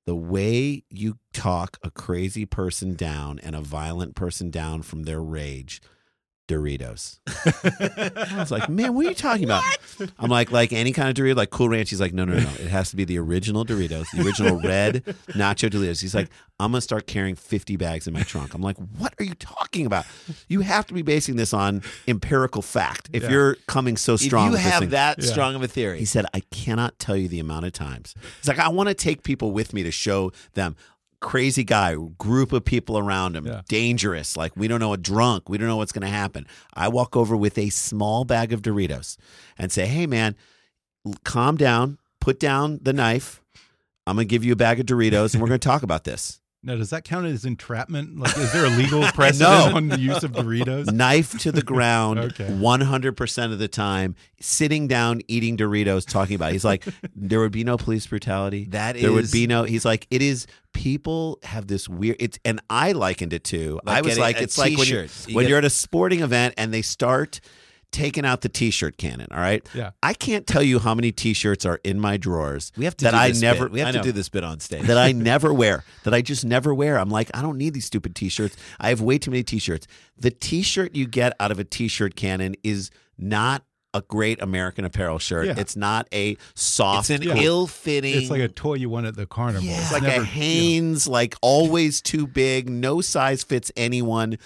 The 0.06 0.16
way 0.16 0.84
you 0.90 1.18
talk 1.32 1.78
a 1.82 1.90
crazy 1.90 2.46
person 2.46 2.96
down 2.96 3.40
and 3.40 3.56
a 3.56 3.62
violent 3.62 4.16
person 4.16 4.52
down 4.52 4.82
from 4.82 5.04
their 5.04 5.22
rage, 5.22 5.82
Doritos. 6.48 7.20
I 7.28 8.40
was 8.40 8.52
like, 8.52 8.70
man, 8.70 8.94
what 8.94 9.06
are 9.06 9.10
you 9.10 9.16
talking 9.16 9.44
about? 9.44 9.64
I'm 10.18 10.30
like, 10.30 10.52
like 10.52 10.72
any 10.74 10.92
kind 10.94 11.10
of 11.10 11.16
Dorito, 11.16 11.36
like 11.36 11.50
Cool 11.50 11.70
Ranch. 11.70 11.90
He's 11.90 12.00
like, 12.02 12.14
no, 12.14 12.26
no, 12.26 12.34
no, 12.34 12.50
it 12.60 12.68
has 12.68 12.90
to 12.92 12.96
be 12.96 13.04
the 13.04 13.18
original 13.20 13.66
Doritos, 13.66 14.06
the 14.14 14.26
original 14.26 14.60
red 14.64 15.04
nacho 15.30 15.70
Doritos. 15.70 16.02
He's 16.02 16.16
like, 16.16 16.30
I'm 16.60 16.72
gonna 16.72 16.82
start 16.82 17.06
carrying 17.08 17.36
50 17.36 17.76
bags 17.76 18.08
in 18.08 18.14
my 18.14 18.22
trunk. 18.24 18.54
I'm 18.54 18.62
like, 18.62 18.78
what 18.98 19.14
are 19.20 19.24
you 19.24 19.36
talking 19.36 19.86
about? 19.86 20.06
You 20.48 20.62
have 20.62 20.86
to 20.88 20.94
be 20.94 21.02
basing 21.02 21.36
this 21.36 21.54
on 21.54 21.82
empirical 22.08 22.62
fact. 22.62 23.10
If 23.14 23.24
Yeah. 23.24 23.30
you're 23.32 23.56
coming 23.68 23.98
so 23.98 24.16
strong, 24.16 24.54
If 24.54 24.60
strong, 24.60 24.66
you 24.66 24.72
have 24.72 24.80
thing- 24.82 24.90
that 24.90 25.18
Yeah. 25.24 25.30
strong 25.32 25.56
of 25.56 25.62
a 25.64 25.68
theory, 25.68 26.00
he 26.00 26.06
said, 26.06 26.26
I 26.34 26.40
cannot 26.52 26.98
tell 27.00 27.16
you 27.18 27.28
the 27.28 27.40
amount 27.40 27.66
of 27.66 27.74
times. 27.74 28.16
He's 28.40 28.48
like, 28.48 28.60
I 28.60 28.70
want 28.70 28.90
to 28.90 28.96
take 28.96 29.24
people 29.24 29.52
with 29.52 29.74
me 29.74 29.84
to 29.84 29.92
show 29.92 30.32
them. 30.54 30.76
Crazy 31.20 31.64
guy, 31.64 31.96
group 32.20 32.52
of 32.54 32.64
people 32.64 32.98
around 32.98 33.36
him, 33.36 33.48
Yeah. 33.48 33.62
dangerous. 33.68 34.38
Like, 34.38 34.56
we 34.56 34.68
don't 34.68 34.80
know 34.80 34.94
a 34.94 34.98
drunk. 34.98 35.50
We 35.50 35.58
don't 35.58 35.68
know 35.68 35.78
what's 35.78 35.92
going 35.92 36.04
to 36.06 36.08
happen. 36.16 36.46
I 36.76 36.90
walk 36.90 37.16
over 37.18 37.36
with 37.36 37.58
a 37.58 37.70
small 37.70 38.24
bag 38.24 38.54
of 38.54 38.62
Doritos 38.62 39.18
and 39.58 39.72
say, 39.72 39.88
Hey, 39.88 40.06
man, 40.06 40.36
calm 41.24 41.58
down, 41.58 41.98
put 42.22 42.40
down 42.40 42.80
the 42.84 42.94
knife. 42.94 43.42
I'm 44.06 44.16
going 44.16 44.28
to 44.28 44.30
give 44.30 44.46
you 44.46 44.54
a 44.54 44.56
bag 44.58 44.80
of 44.80 44.86
Doritos 44.86 45.34
and 45.34 45.42
we're 45.42 45.48
going 45.50 45.60
to 45.60 45.68
talk 45.68 45.82
about 45.84 46.04
this. 46.04 46.40
Now, 46.64 46.76
does 46.76 46.90
that 46.90 47.04
count 47.04 47.28
as 47.28 47.46
entrapment? 47.46 48.18
Like, 48.20 48.36
is 48.38 48.52
there 48.52 48.66
a 48.66 48.70
legal 48.70 49.02
precedent 49.14 49.74
on 49.76 49.88
the 49.90 50.00
use 50.00 50.24
of 50.24 50.32
Doritos? 50.32 50.92
Knife 50.92 51.38
to 51.40 51.52
the 51.52 51.62
ground, 51.64 52.20
Okay. 52.20 52.46
100% 52.48 53.54
of 53.54 53.60
the 53.60 53.68
time, 53.68 54.16
sitting 54.42 54.88
down, 54.88 55.22
eating 55.28 55.56
Doritos, 55.56 56.06
talking 56.10 56.36
about 56.36 56.50
it. 56.50 56.54
He's 56.54 56.66
like, 56.66 56.84
there 57.16 57.40
would 57.40 57.52
be 57.52 57.64
no 57.64 57.78
police 57.78 58.08
brutality. 58.08 58.66
That 58.72 58.98
there 59.00 59.12
would 59.14 59.32
be 59.32 59.46
no, 59.48 59.64
he's 59.64 59.86
like, 59.86 60.08
it 60.10 60.22
is, 60.22 60.48
people 60.74 61.40
have 61.44 61.68
this 61.68 61.88
weird, 61.88 62.18
it's, 62.20 62.40
and 62.44 62.60
I 62.70 62.92
likened 62.94 63.34
it 63.34 63.44
to, 63.46 63.80
Like 63.84 63.98
I 64.00 64.02
was 64.02 64.18
like, 64.18 64.42
it's 64.42 64.58
like 64.58 64.78
when. 64.78 64.88
You 64.88 65.08
when 65.32 65.44
get- 65.44 65.50
you're 65.50 65.58
at 65.60 65.66
a 65.66 65.70
sporting 65.70 66.22
event 66.22 66.56
and 66.58 66.74
they 66.74 66.82
start 66.82 67.40
taking 67.92 68.26
out 68.26 68.42
the 68.42 68.50
t-shirt 68.50 68.98
cannon, 68.98 69.28
all 69.32 69.40
right? 69.40 69.68
Yeah. 69.74 69.92
I 70.04 70.14
can't 70.14 70.46
tell 70.46 70.62
you 70.62 70.80
how 70.80 70.94
many 70.94 71.12
t-shirts 71.12 71.66
are 71.66 71.80
in 71.84 72.00
my 72.00 72.18
drawers 72.18 72.72
we 72.78 72.86
have 72.86 72.96
to 72.98 73.06
that 73.06 73.12
do 73.12 73.18
I 73.18 73.30
this 73.30 73.42
never, 73.42 73.66
bit. 73.66 73.72
We 73.74 73.80
have 73.80 73.96
to 73.96 74.02
do 74.02 74.12
this 74.12 74.30
bit 74.30 74.44
on 74.44 74.60
stage. 74.60 74.84
that 74.88 74.98
I 74.98 75.12
never 75.14 75.54
wear, 75.54 75.84
that 76.04 76.14
I 76.14 76.22
just 76.22 76.46
never 76.46 76.74
wear. 76.74 77.00
I'm 77.00 77.10
like, 77.10 77.32
I 77.34 77.42
don't 77.42 77.58
need 77.58 77.74
these 77.74 77.86
stupid 77.86 78.16
t-shirts. 78.16 78.56
I 78.80 78.90
have 78.90 79.02
way 79.02 79.18
too 79.18 79.32
many 79.32 79.44
t-shirts. 79.44 79.88
The 80.18 80.32
t-shirt 80.32 80.96
you 80.96 81.08
get 81.08 81.34
out 81.40 81.52
of 81.52 81.60
a 81.60 81.64
t-shirt 81.64 82.16
cannon 82.16 82.56
is 82.64 82.92
not 83.18 83.64
a 83.94 84.02
great 84.02 84.42
American 84.42 84.84
Apparel 84.86 85.18
shirt. 85.18 85.48
Yeah. 85.48 85.56
It's 85.58 85.76
not 85.76 86.08
a 86.14 86.38
soft. 86.56 87.10
it's 87.10 87.22
an 87.22 87.28
Yeah. 87.28 87.42
ill-fitting. 87.44 88.16
It's 88.22 88.30
like 88.30 88.42
a 88.42 88.48
toy 88.50 88.76
you 88.76 88.90
won 88.90 89.06
at 89.06 89.16
the 89.16 89.26
carnival. 89.26 89.64
Yeah. 89.68 89.80
it's 89.82 89.92
like 89.94 90.04
a 90.04 90.24
Hanes, 90.24 91.08
like 91.08 91.36
always 91.42 92.02
too 92.02 92.28
big, 92.28 92.70
no 92.70 93.02
size 93.02 93.44
fits 93.44 93.72
anyone 93.78 94.38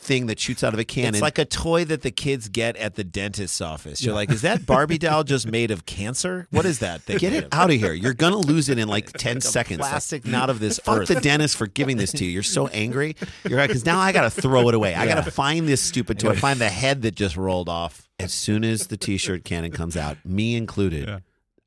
thing 0.00 0.26
that 0.26 0.38
shoots 0.38 0.62
out 0.62 0.72
of 0.72 0.78
a 0.78 0.84
cannon. 0.84 1.14
It's 1.16 1.22
like 1.22 1.38
a 1.38 1.44
toy 1.44 1.84
that 1.86 2.02
the 2.02 2.12
kids 2.12 2.48
get 2.48 2.76
at 2.76 2.94
the 2.94 3.02
dentist's 3.02 3.60
office. 3.60 4.00
You're 4.00 4.14
like, 4.14 4.30
is 4.30 4.42
that 4.42 4.64
Barbie 4.64 4.96
doll 5.06 5.24
just 5.24 5.46
made 5.48 5.72
of 5.72 5.86
cancer? 5.86 6.46
What 6.50 6.64
is 6.66 6.78
that 6.78 7.02
thing? 7.02 7.18
Get 7.18 7.32
it 7.32 7.44
of? 7.44 7.52
out 7.52 7.70
of 7.70 7.76
here. 7.76 7.92
You're 7.92 8.14
going 8.14 8.32
to 8.32 8.38
lose 8.38 8.68
it 8.68 8.78
in 8.78 8.86
like 8.86 9.12
10 9.12 9.36
Like 9.36 9.42
seconds. 9.42 9.80
Like, 9.80 9.90
Plastic, 9.90 10.24
not 10.24 10.50
of 10.50 10.60
this 10.60 10.78
Fuck 10.84 10.98
earth. 11.00 11.08
the 11.08 11.16
dentist 11.16 11.56
for 11.56 11.66
giving 11.66 11.96
this 11.96 12.12
to 12.12 12.24
you. 12.24 12.30
You're 12.30 12.42
so 12.44 12.68
angry. 12.68 13.16
You're 13.48 13.58
right 13.58 13.66
because 13.66 13.84
now 13.84 13.98
I 13.98 14.12
got 14.12 14.22
to 14.22 14.30
throw 14.30 14.68
it 14.68 14.74
away. 14.74 14.94
I 14.94 15.04
got 15.06 15.24
to 15.24 15.30
find 15.32 15.66
this 15.66 15.80
stupid 15.82 16.20
toy. 16.20 16.30
I 16.30 16.36
find 16.36 16.60
the 16.60 16.68
head 16.68 17.02
that 17.02 17.16
just 17.16 17.36
rolled 17.36 17.68
off? 17.68 18.08
As 18.20 18.32
soon 18.32 18.64
as 18.64 18.86
the 18.86 18.96
T-shirt 18.96 19.44
cannon 19.44 19.72
comes 19.72 19.96
out, 19.96 20.16
me 20.24 20.54
included, 20.56 21.08
Yeah. 21.08 21.18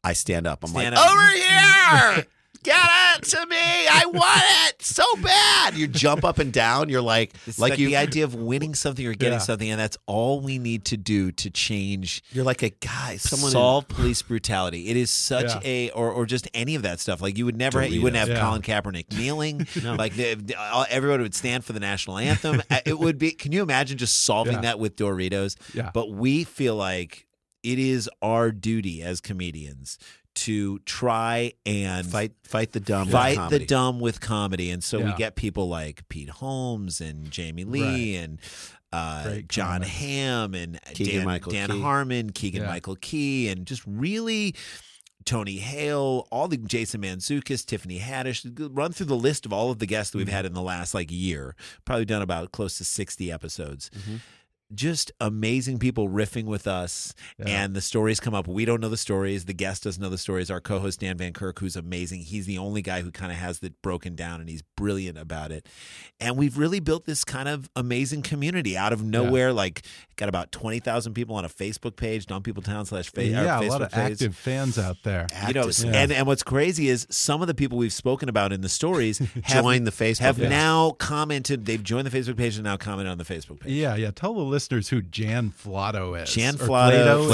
I 0.03 0.13
stand 0.13 0.47
up. 0.47 0.63
I'm 0.63 0.69
Stand 0.71 0.95
like, 0.95 1.05
up. 1.05 1.11
over 1.11 1.27
here, 2.17 2.25
get 2.63 2.77
it 3.17 3.23
to 3.23 3.45
me. 3.47 3.55
I 3.57 4.03
want 4.05 4.41
it 4.69 4.81
so 4.81 5.03
bad. 5.17 5.75
You 5.75 5.87
jump 5.87 6.23
up 6.23 6.39
and 6.39 6.51
down. 6.53 6.89
You're 6.89 7.01
like, 7.01 7.33
It's 7.47 7.59
like, 7.59 7.71
like, 7.71 7.79
you. 7.79 7.87
the 7.87 7.97
idea 7.97 8.23
of 8.23 8.35
winning 8.35 8.75
something 8.75 9.05
or 9.05 9.13
getting 9.13 9.33
Yeah. 9.33 9.39
something, 9.39 9.69
and 9.69 9.79
that's 9.79 9.97
all 10.05 10.41
we 10.41 10.57
need 10.59 10.85
to 10.85 10.97
do 10.97 11.31
to 11.33 11.49
change 11.49 12.23
You're 12.31 12.43
like 12.45 12.61
a 12.63 12.69
guy. 12.69 13.17
Someone 13.17 13.51
solve 13.51 13.87
police 13.87 14.21
brutality. 14.21 14.87
It 14.89 14.97
is 14.97 15.09
such 15.09 15.45
Yeah. 15.45 15.59
a 15.63 15.89
or 15.91 16.11
or 16.11 16.25
just 16.25 16.47
any 16.53 16.75
of 16.75 16.83
that 16.83 16.99
stuff. 16.99 17.21
Like 17.21 17.37
you 17.37 17.45
would 17.45 17.57
never, 17.57 17.85
you 17.85 18.01
wouldn't 18.01 18.19
have 18.19 18.29
Yeah. 18.29 18.39
Colin 18.41 18.61
Kaepernick 18.61 19.11
kneeling. 19.17 19.67
Like 20.01 20.15
the, 20.15 20.35
the- 20.35 20.55
all- 20.55 20.85
everyone 20.89 21.21
would 21.21 21.35
stand 21.35 21.63
for 21.65 21.73
the 21.73 21.79
national 21.79 22.17
anthem. 22.17 22.61
It 22.85 22.97
would 22.99 23.17
be. 23.17 23.31
Can 23.31 23.51
you 23.51 23.61
imagine 23.61 23.97
just 23.97 24.23
solving 24.23 24.61
that 24.61 24.79
with 24.79 24.95
Doritos? 24.95 25.55
Yeah. 25.73 25.91
But 25.93 26.11
we 26.11 26.43
feel 26.43 26.75
like 26.75 27.27
it 27.63 27.77
is 27.77 28.09
our 28.21 28.51
duty 28.51 29.01
as 29.03 29.21
comedians 29.21 29.97
to 30.35 30.79
try 30.79 31.53
and 31.65 32.05
Fight 32.07 32.33
fight 32.43 32.71
the 32.71 32.79
dumb. 32.79 33.07
with 33.07 33.11
fight 33.11 33.31
the 33.35 33.37
comedy. 33.37 33.65
dumb 33.65 33.99
with 33.99 34.21
comedy, 34.21 34.71
and 34.71 34.83
so 34.83 34.99
we 35.01 35.13
get 35.13 35.35
people 35.35 35.67
like 35.67 36.07
Pete 36.09 36.29
Holmes 36.29 37.01
and 37.01 37.29
Jamie 37.29 37.63
Lee 37.65 38.15
and 38.15 38.39
uh, 38.93 39.35
Jon 39.47 39.81
comics. 39.81 39.91
Hamm 39.91 40.53
and 40.53 40.79
Keegan 40.93 41.15
Dan, 41.17 41.25
Michael 41.25 41.51
Dan 41.51 41.69
Key. 41.69 41.81
Harmon, 41.81 42.29
Keegan 42.31 42.61
Yeah. 42.63 42.67
Michael 42.69 42.95
Key, 43.01 43.49
and 43.49 43.65
just 43.65 43.83
really. 43.85 44.55
Tony 45.23 45.57
Hale, 45.57 46.27
all 46.31 46.47
the 46.47 46.57
Jason 46.57 47.01
Mantzoukas, 47.03 47.63
Tiffany 47.63 47.99
Haddish. 47.99 48.43
Run 48.75 48.91
through 48.91 49.05
the 49.05 49.15
list 49.15 49.45
of 49.45 49.53
all 49.53 49.69
of 49.69 49.77
the 49.77 49.85
guests 49.85 50.11
that 50.11 50.17
Mm-hmm. 50.17 50.25
we've 50.25 50.33
had 50.33 50.47
in 50.47 50.53
the 50.53 50.63
last 50.63 50.95
like 50.95 51.11
year. 51.11 51.55
Probably 51.85 52.05
done 52.05 52.23
about 52.23 52.51
close 52.51 52.79
to 52.79 52.83
sixty 52.83 53.31
episodes 53.31 53.91
Mm-hmm. 53.95 54.15
Just 54.73 55.11
amazing 55.19 55.77
people 55.79 56.07
riffing 56.09 56.45
with 56.45 56.67
us 56.67 57.13
and 57.39 57.73
the 57.75 57.81
stories 57.81 58.19
come 58.19 58.33
up 58.33 58.47
we 58.47 58.63
don't 58.65 58.79
know 58.79 58.89
the 58.89 58.97
stories 58.97 59.45
the 59.45 59.53
guest 59.53 59.83
doesn't 59.83 60.01
know 60.01 60.09
the 60.09 60.17
stories 60.17 60.49
our 60.49 60.61
co-host 60.61 60.99
dan 61.01 61.17
van 61.17 61.33
kirk 61.33 61.59
who's 61.59 61.75
amazing 61.75 62.21
he's 62.21 62.45
the 62.45 62.57
only 62.57 62.81
guy 62.81 63.01
who 63.01 63.11
kind 63.11 63.31
of 63.31 63.37
has 63.37 63.61
it 63.63 63.73
broken 63.81 64.15
down 64.15 64.39
and 64.39 64.49
he's 64.49 64.61
brilliant 64.77 65.17
about 65.17 65.51
it 65.51 65.67
and 66.19 66.37
we've 66.37 66.57
really 66.57 66.79
built 66.79 67.05
this 67.05 67.23
kind 67.23 67.49
of 67.49 67.69
amazing 67.75 68.21
community 68.21 68.77
out 68.77 68.93
of 68.93 69.03
nowhere 69.03 69.51
like 69.51 69.81
got 70.15 70.29
about 70.29 70.51
20000 70.51 71.13
people 71.13 71.35
on 71.35 71.43
a 71.43 71.49
facebook 71.49 71.95
page 71.95 72.25
dumb 72.27 72.41
people 72.41 72.63
town 72.63 72.85
slash 72.85 73.09
fa- 73.11 73.25
yeah, 73.25 73.57
our 73.57 73.63
a 73.63 73.67
lot 73.67 73.81
of 73.81 73.91
page 73.91 74.13
active 74.13 74.35
fans 74.35 74.79
out 74.79 74.95
there. 75.03 75.27
you 75.47 75.53
know, 75.53 75.69
Yeah. 75.83 75.91
and 76.03 76.11
and 76.11 76.27
what's 76.27 76.43
crazy 76.43 76.87
is 76.89 77.05
some 77.09 77.41
of 77.41 77.47
the 77.47 77.53
people 77.55 77.77
we've 77.77 77.91
spoken 77.91 78.29
about 78.29 78.53
in 78.53 78.61
the 78.61 78.69
stories 78.69 79.17
have, 79.43 79.63
Joined 79.63 79.85
the 79.85 79.91
Facebook 79.91 80.19
have 80.19 80.39
now 80.39 80.91
commented. 80.91 81.65
They've 81.65 81.83
joined 81.83 82.07
the 82.07 82.17
Facebook 82.17 82.37
page 82.37 82.55
and 82.55 82.63
now 82.63 82.77
commented 82.77 83.11
on 83.11 83.17
the 83.17 83.23
Facebook 83.25 83.59
page. 83.59 83.73
Yeah, 83.73 83.95
yeah. 83.95 84.11
Tell 84.11 84.33
the 84.33 84.39
listeners 84.41 84.60
who 84.69 85.01
Jan 85.01 85.51
Flato 85.51 86.21
is. 86.21 86.33
Jan 86.33 86.55
Flato, 86.55 87.27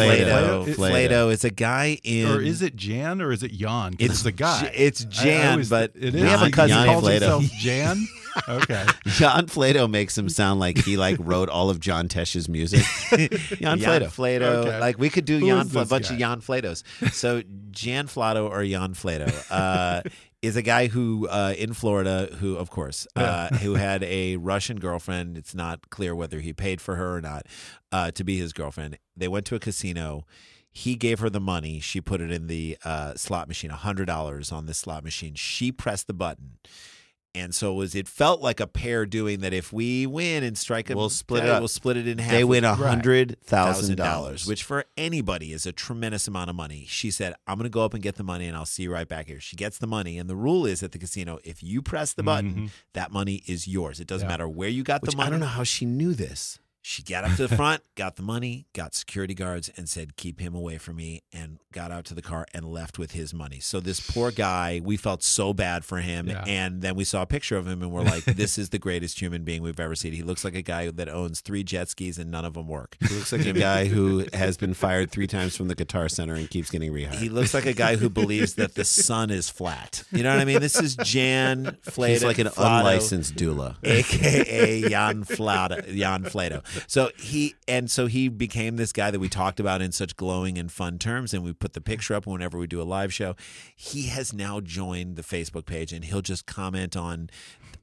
Flato, 0.75 1.31
is 1.31 1.43
a 1.43 1.49
guy 1.49 1.97
in. 2.03 2.27
Or 2.27 2.41
is 2.41 2.61
it 2.61 2.75
Jan 2.75 3.21
or 3.21 3.31
is 3.31 3.43
it 3.43 3.51
Jan? 3.53 3.95
It's 3.99 4.15
it's 4.15 4.25
a 4.25 4.31
guy. 4.31 4.71
It's 4.75 5.03
I- 5.03 5.07
I 5.07 5.09
Jan, 5.09 5.51
always- 5.51 5.69
but 5.69 5.91
it 5.95 6.13
we 6.13 6.21
have 6.21 6.41
a 6.41 6.49
cousin 6.51 6.85
calls 6.85 7.03
Flato. 7.03 7.11
himself 7.11 7.43
Jan. 7.59 8.07
Okay. 8.47 8.85
John 9.07 9.47
Flato 9.47 9.89
makes 9.89 10.15
him 10.17 10.29
sound 10.29 10.59
like 10.59 10.77
he 10.77 10.95
like 10.95 11.17
wrote 11.19 11.49
all 11.49 11.69
of 11.71 11.79
John 11.79 12.07
Tesh's 12.07 12.47
music. 12.47 12.83
Jan 13.09 13.79
Jan 13.79 13.79
Flato. 13.79 14.05
Flato. 14.07 14.41
Okay. 14.41 14.79
Like 14.79 14.99
we 14.99 15.09
could 15.09 15.25
do 15.25 15.39
Who 15.39 15.47
Jan 15.47 15.65
is 15.65 15.71
Fla- 15.71 15.81
a 15.81 15.85
bunch 15.85 16.07
guy? 16.09 16.13
of 16.13 16.19
Jan 16.19 16.41
Flatos. 16.41 16.83
So 17.13 17.41
Jan 17.71 18.07
Flato 18.07 18.47
or 18.49 18.63
Jan 18.65 18.93
Flato 18.93 19.31
uh, 19.51 20.01
is 20.41 20.55
a 20.55 20.61
guy 20.61 20.87
who 20.87 21.27
uh, 21.27 21.53
in 21.57 21.73
Florida 21.73 22.29
who, 22.39 22.55
of 22.55 22.69
course, 22.69 23.07
uh, 23.15 23.49
who 23.57 23.73
had 23.75 24.03
a 24.03 24.37
Russian 24.37 24.79
girlfriend. 24.79 25.37
It's 25.37 25.55
not 25.55 25.89
clear 25.89 26.15
whether 26.15 26.39
he 26.39 26.53
paid 26.53 26.81
for 26.81 26.95
her 26.95 27.17
or 27.17 27.21
not 27.21 27.47
uh, 27.91 28.11
to 28.11 28.23
be 28.23 28.37
his 28.37 28.53
girlfriend. 28.53 28.97
They 29.15 29.27
went 29.27 29.45
to 29.47 29.55
a 29.55 29.59
casino. 29.59 30.25
He 30.69 30.95
gave 30.95 31.19
her 31.19 31.29
the 31.29 31.39
money. 31.39 31.79
She 31.79 32.01
put 32.01 32.21
it 32.21 32.29
in 32.31 32.47
the 32.47 32.77
uh, 32.85 33.15
slot 33.15 33.47
machine, 33.47 33.71
hundred 33.71 34.05
dollars 34.05 34.51
on 34.51 34.67
this 34.67 34.77
slot 34.77 35.03
machine. 35.03 35.33
She 35.33 35.71
pressed 35.71 36.07
the 36.07 36.13
button. 36.13 36.57
And 37.37 37.53
so 37.53 37.71
it 37.71 37.75
was 37.75 37.95
it 37.95 38.07
felt 38.07 38.41
like 38.41 38.59
a 38.59 38.67
pair 38.67 39.05
doing 39.05 39.41
that. 39.41 39.53
If 39.53 39.71
we 39.71 40.07
win 40.07 40.43
and 40.43 40.57
strike 40.57 40.89
a 40.89 40.95
We'll 40.95 41.09
split 41.09 41.43
it 41.43 41.49
up. 41.49 41.61
We'll 41.61 41.67
split 41.67 41.97
it 41.97 42.07
in 42.07 42.17
half. 42.17 42.31
They 42.31 42.43
win 42.43 42.63
a 42.63 42.73
hundred 42.75 43.37
thousand 43.43 43.95
dollars. 43.97 44.47
which 44.47 44.63
for 44.63 44.85
anybody 44.97 45.53
is 45.53 45.65
a 45.65 45.71
tremendous 45.71 46.27
amount 46.27 46.49
of 46.49 46.55
money. 46.55 46.85
She 46.87 47.11
said, 47.11 47.35
"I'm 47.45 47.57
going 47.57 47.65
to 47.65 47.69
go 47.69 47.83
up 47.85 47.93
and 47.93 48.01
get 48.01 48.15
the 48.15 48.23
money, 48.23 48.47
and 48.47 48.57
I'll 48.57 48.65
see 48.65 48.83
you 48.83 48.91
right 48.91 49.07
back 49.07 49.27
here." 49.27 49.39
She 49.39 49.55
gets 49.55 49.77
the 49.77 49.87
money, 49.87 50.17
and 50.17 50.29
the 50.29 50.35
rule 50.35 50.65
is 50.65 50.81
at 50.83 50.91
the 50.91 50.99
casino: 50.99 51.39
if 51.43 51.61
you 51.61 51.81
press 51.81 52.13
the 52.13 52.23
button, 52.23 52.51
mm-hmm. 52.51 52.65
that 52.93 53.11
money 53.11 53.43
is 53.45 53.67
yours. 53.67 53.99
It 53.99 54.07
doesn't 54.07 54.25
Yeah. 54.27 54.33
matter 54.33 54.49
where 54.49 54.69
you 54.69 54.83
got 54.83 55.01
which 55.01 55.11
the 55.11 55.17
money. 55.17 55.27
I 55.27 55.29
don't 55.31 55.39
know 55.39 55.45
how 55.45 55.63
she 55.63 55.85
knew 55.85 56.13
this. 56.13 56.59
She 56.81 57.03
got 57.03 57.25
up 57.25 57.35
to 57.35 57.47
the 57.47 57.55
front, 57.55 57.81
got 57.95 58.15
the 58.15 58.21
money, 58.23 58.67
got 58.73 58.95
security 58.95 59.33
guards, 59.33 59.69
and 59.75 59.89
said, 59.89 60.15
"Keep 60.15 60.39
him 60.39 60.55
away 60.55 60.77
from 60.77 60.95
me." 60.95 61.21
And 61.33 61.59
got 61.73 61.91
out 61.91 62.05
to 62.05 62.13
the 62.13 62.21
car 62.21 62.45
and 62.53 62.65
left 62.65 62.97
with 62.97 63.11
his 63.11 63.33
money. 63.33 63.59
So 63.59 63.79
this 63.79 63.99
poor 63.99 64.31
guy, 64.31 64.81
we 64.83 64.95
felt 64.97 65.21
so 65.21 65.53
bad 65.53 65.83
for 65.83 65.97
him. 65.97 66.27
Yeah. 66.27 66.43
And 66.47 66.81
then 66.81 66.95
we 66.95 67.03
saw 67.03 67.21
a 67.23 67.25
picture 67.25 67.57
of 67.57 67.67
him, 67.67 67.81
and 67.81 67.91
we're 67.91 68.03
like, 68.03 68.23
"This 68.25 68.57
is 68.57 68.69
the 68.69 68.79
greatest 68.79 69.19
human 69.19 69.43
being 69.43 69.61
we've 69.61 69.79
ever 69.79 69.95
seen." 69.95 70.13
He 70.13 70.23
looks 70.23 70.45
like 70.45 70.55
a 70.55 70.61
guy 70.61 70.89
that 70.89 71.09
owns 71.09 71.41
three 71.41 71.63
jet 71.63 71.89
skis 71.89 72.17
and 72.17 72.31
none 72.31 72.45
of 72.45 72.53
them 72.53 72.67
work. 72.67 72.95
He 73.01 73.13
looks 73.13 73.31
like 73.31 73.45
a 73.45 73.53
guy 73.53 73.85
who 73.85 74.25
has 74.33 74.57
been 74.57 74.73
fired 74.73 75.11
three 75.11 75.27
times 75.27 75.57
from 75.57 75.67
the 75.67 75.75
Guitar 75.75 76.07
Center 76.07 76.35
and 76.35 76.49
keeps 76.49 76.69
getting 76.69 76.91
rehired. 76.93 77.15
He 77.15 77.29
looks 77.29 77.53
like 77.53 77.65
a 77.65 77.73
guy 77.73 77.97
who 77.97 78.09
believes 78.09 78.55
that 78.55 78.75
the 78.75 78.85
sun 78.85 79.29
is 79.29 79.49
flat. 79.49 80.03
You 80.11 80.23
know 80.23 80.31
what 80.31 80.39
I 80.39 80.45
mean? 80.45 80.61
This 80.61 80.79
is 80.79 80.95
Jan 80.95 81.77
Flato. 81.85 82.07
He's 82.09 82.23
like 82.23 82.39
an 82.39 82.47
Flato, 82.47 82.79
unlicensed 82.79 83.35
doula. 83.35 83.75
aka 83.83 84.89
Jan 84.89 85.23
Flato. 85.25 85.95
Jan 85.95 86.23
Flato. 86.23 86.63
So 86.87 87.11
he 87.17 87.55
and 87.67 87.89
so 87.89 88.07
he 88.07 88.27
became 88.27 88.75
this 88.75 88.91
guy 88.91 89.11
that 89.11 89.19
we 89.19 89.29
talked 89.29 89.59
about 89.59 89.81
in 89.81 89.91
such 89.91 90.15
glowing 90.15 90.57
and 90.57 90.71
fun 90.71 90.99
terms, 90.99 91.33
and 91.33 91.43
we 91.43 91.53
put 91.53 91.73
the 91.73 91.81
picture 91.81 92.13
up 92.13 92.27
whenever 92.27 92.57
we 92.57 92.67
do 92.67 92.81
a 92.81 92.83
live 92.83 93.13
show. 93.13 93.35
He 93.75 94.07
has 94.07 94.33
now 94.33 94.59
joined 94.59 95.15
the 95.15 95.23
Facebook 95.23 95.65
page, 95.65 95.91
and 95.91 96.05
he'll 96.05 96.21
just 96.21 96.45
comment 96.45 96.95
on 96.95 97.29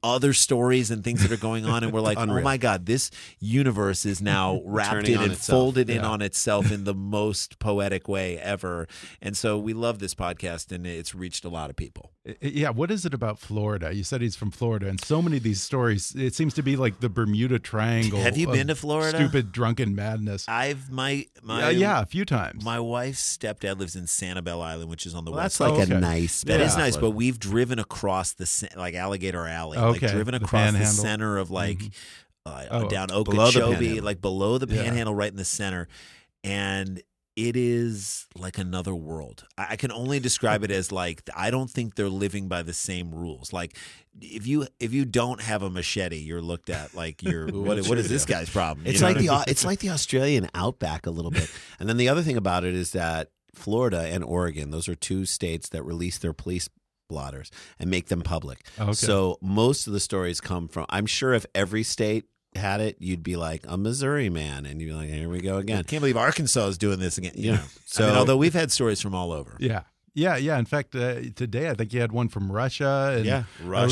other 0.03 0.33
stories 0.33 0.91
and 0.91 1.03
things 1.03 1.21
that 1.23 1.31
are 1.31 1.41
going 1.41 1.65
on, 1.65 1.83
and 1.83 1.91
we're 1.91 1.99
like, 2.01 2.17
oh 2.19 2.41
my 2.41 2.57
god, 2.57 2.85
this 2.85 3.09
universe 3.39 4.05
is 4.05 4.21
now 4.21 4.61
wrapped 4.65 5.09
in 5.09 5.19
and 5.19 5.31
itself. 5.33 5.59
folded 5.59 5.89
in 5.89 6.01
on 6.01 6.21
itself 6.21 6.71
in 6.71 6.83
the 6.83 6.93
most 6.93 7.57
poetic 7.59 8.07
way 8.07 8.37
ever. 8.37 8.87
And 9.21 9.35
so 9.35 9.57
we 9.57 9.73
love 9.73 9.99
this 9.99 10.13
podcast, 10.13 10.71
and 10.71 10.85
it's 10.85 11.15
reached 11.15 11.43
a 11.43 11.49
lot 11.49 11.69
of 11.69 11.75
people. 11.75 12.11
Yeah, 12.39 12.69
what 12.69 12.91
is 12.91 13.05
it 13.05 13.13
about 13.13 13.39
Florida? 13.39 13.93
You 13.93 14.03
said 14.03 14.21
he's 14.21 14.35
from 14.35 14.51
Florida, 14.51 14.87
and 14.87 15.03
so 15.03 15.21
many 15.21 15.37
of 15.37 15.43
these 15.43 15.61
stories, 15.61 16.13
it 16.15 16.35
seems 16.35 16.53
to 16.55 16.61
be 16.61 16.75
like 16.75 16.99
the 16.99 17.09
Bermuda 17.09 17.59
Triangle. 17.59 18.19
Have 18.19 18.37
you 18.37 18.47
been 18.47 18.67
to 18.67 18.74
Florida? 18.75 19.17
Stupid 19.17 19.51
drunken 19.51 19.95
madness. 19.95 20.45
I've 20.47 20.91
my 20.91 21.25
my 21.41 21.59
yeah, 21.59 21.69
yeah, 21.69 22.01
a 22.01 22.05
few 22.05 22.25
times. 22.25 22.63
My 22.63 22.79
wife's 22.79 23.37
stepdad 23.37 23.79
lives 23.79 23.95
in 23.95 24.05
Sanibel 24.05 24.61
Island, 24.61 24.89
which 24.89 25.05
is 25.05 25.15
on 25.15 25.25
the 25.25 25.31
Well, 25.31 25.41
west. 25.41 25.59
that's 25.59 25.71
like 25.71 25.79
side. 25.79 25.87
okay. 25.91 25.97
a 25.97 25.99
nice. 25.99 26.43
That 26.43 26.61
is 26.61 26.71
spot. 26.73 26.79
nice, 26.83 26.97
but 26.97 27.11
we've 27.11 27.39
driven 27.39 27.79
across 27.79 28.33
the 28.33 28.69
like 28.75 28.93
Alligator 28.95 29.47
Alley, 29.47 29.77
like 29.77 29.97
Okay, 29.97 30.07
driven 30.11 30.35
across 30.35 30.51
the, 30.51 30.57
Panhandle. 30.77 31.03
center 31.03 31.37
of 31.37 31.51
like 31.51 31.81
uh, 32.45 32.65
Oh, 32.69 32.87
down 32.89 33.07
below 33.07 33.23
the 33.23 33.41
Okeechobee, 33.41 33.75
Panhandle. 33.75 34.03
like 34.05 34.21
below 34.21 34.57
the 34.57 34.73
Yeah. 34.73 34.83
Panhandle, 34.83 35.15
right 35.15 35.31
in 35.31 35.37
the 35.37 35.45
center, 35.45 35.87
and 36.43 37.01
it 37.35 37.57
is 37.57 38.27
like 38.35 38.57
another 38.57 38.95
world. 38.95 39.45
I, 39.57 39.67
I 39.71 39.75
can 39.75 39.91
only 39.91 40.19
describe 40.19 40.63
it 40.63 40.71
as 40.71 40.91
like 40.91 41.21
I 41.35 41.51
don't 41.51 41.69
think 41.69 41.95
they're 41.95 42.09
living 42.09 42.47
by 42.47 42.63
the 42.63 42.73
same 42.73 43.13
rules. 43.13 43.51
Like 43.51 43.77
if 44.21 44.47
you 44.47 44.67
if 44.79 44.93
you 44.93 45.05
don't 45.05 45.41
have 45.41 45.61
a 45.61 45.69
machete, 45.69 46.17
you're 46.17 46.41
looked 46.41 46.69
at 46.69 46.93
like 46.93 47.21
you're 47.21 47.47
what, 47.51 47.85
what 47.87 47.97
is 47.97 48.07
this 48.09 48.25
guy's 48.25 48.49
problem? 48.49 48.85
You 48.85 48.91
It's 48.91 49.01
know 49.01 49.07
like 49.07 49.15
what 49.17 49.23
I 49.23 49.27
the 49.27 49.31
mean? 49.33 49.43
it's 49.47 49.65
like 49.65 49.79
the 49.79 49.89
Australian 49.89 50.49
outback 50.53 51.05
a 51.05 51.11
little 51.11 51.31
bit. 51.31 51.49
And 51.79 51.89
then 51.89 51.97
the 51.97 52.07
other 52.09 52.21
thing 52.21 52.37
about 52.37 52.63
it 52.63 52.73
is 52.73 52.91
that 52.91 53.29
Florida 53.53 53.99
and 54.01 54.23
Oregon, 54.23 54.71
those 54.71 54.87
are 54.87 54.95
two 54.95 55.25
states 55.25 55.69
that 55.69 55.83
release 55.83 56.17
their 56.17 56.33
police 56.33 56.69
blotters 57.09 57.51
and 57.79 57.89
make 57.89 58.07
them 58.07 58.21
public. 58.21 58.65
Oh, 58.79 58.83
okay. 58.85 58.93
So 58.93 59.37
most 59.41 59.87
of 59.87 59.93
the 59.93 59.99
stories 59.99 60.39
come 60.41 60.67
from 60.69 60.85
I'm 60.89 61.05
sure 61.05 61.33
if 61.33 61.45
every 61.53 61.83
state 61.83 62.25
had 62.57 62.81
it, 62.81 62.97
you'd 62.99 63.23
be 63.23 63.35
like 63.35 63.65
a 63.67 63.77
Missouri 63.77 64.29
man 64.29 64.65
and 64.65 64.81
you'd 64.81 64.87
be 64.87 64.93
like, 64.93 65.09
here 65.09 65.29
we 65.29 65.41
go 65.41 65.57
I 65.57 65.61
again. 65.61 65.83
can't 65.83 66.01
believe 66.01 66.17
Arkansas 66.17 66.67
is 66.67 66.77
doing 66.77 66.99
this 66.99 67.17
again. 67.17 67.33
You 67.35 67.51
Yeah. 67.51 67.55
know. 67.57 67.63
So- 67.85 68.03
I 68.05 68.07
mean, 68.09 68.17
although 68.17 68.37
we've 68.37 68.53
had 68.53 68.71
stories 68.71 69.01
from 69.01 69.13
all 69.15 69.31
over. 69.31 69.55
Yeah. 69.59 69.81
Yeah, 70.17 70.37
yeah. 70.37 70.57
In 70.57 70.63
fact, 70.63 70.95
uh, 70.95 71.15
today 71.35 71.69
I 71.69 71.73
think 71.73 71.91
you 71.91 71.99
had 71.99 72.13
one 72.13 72.29
from 72.29 72.49
Russia. 72.49 73.15
And 73.17 73.25
Yeah, 73.25 73.43
Russia. 73.65 73.87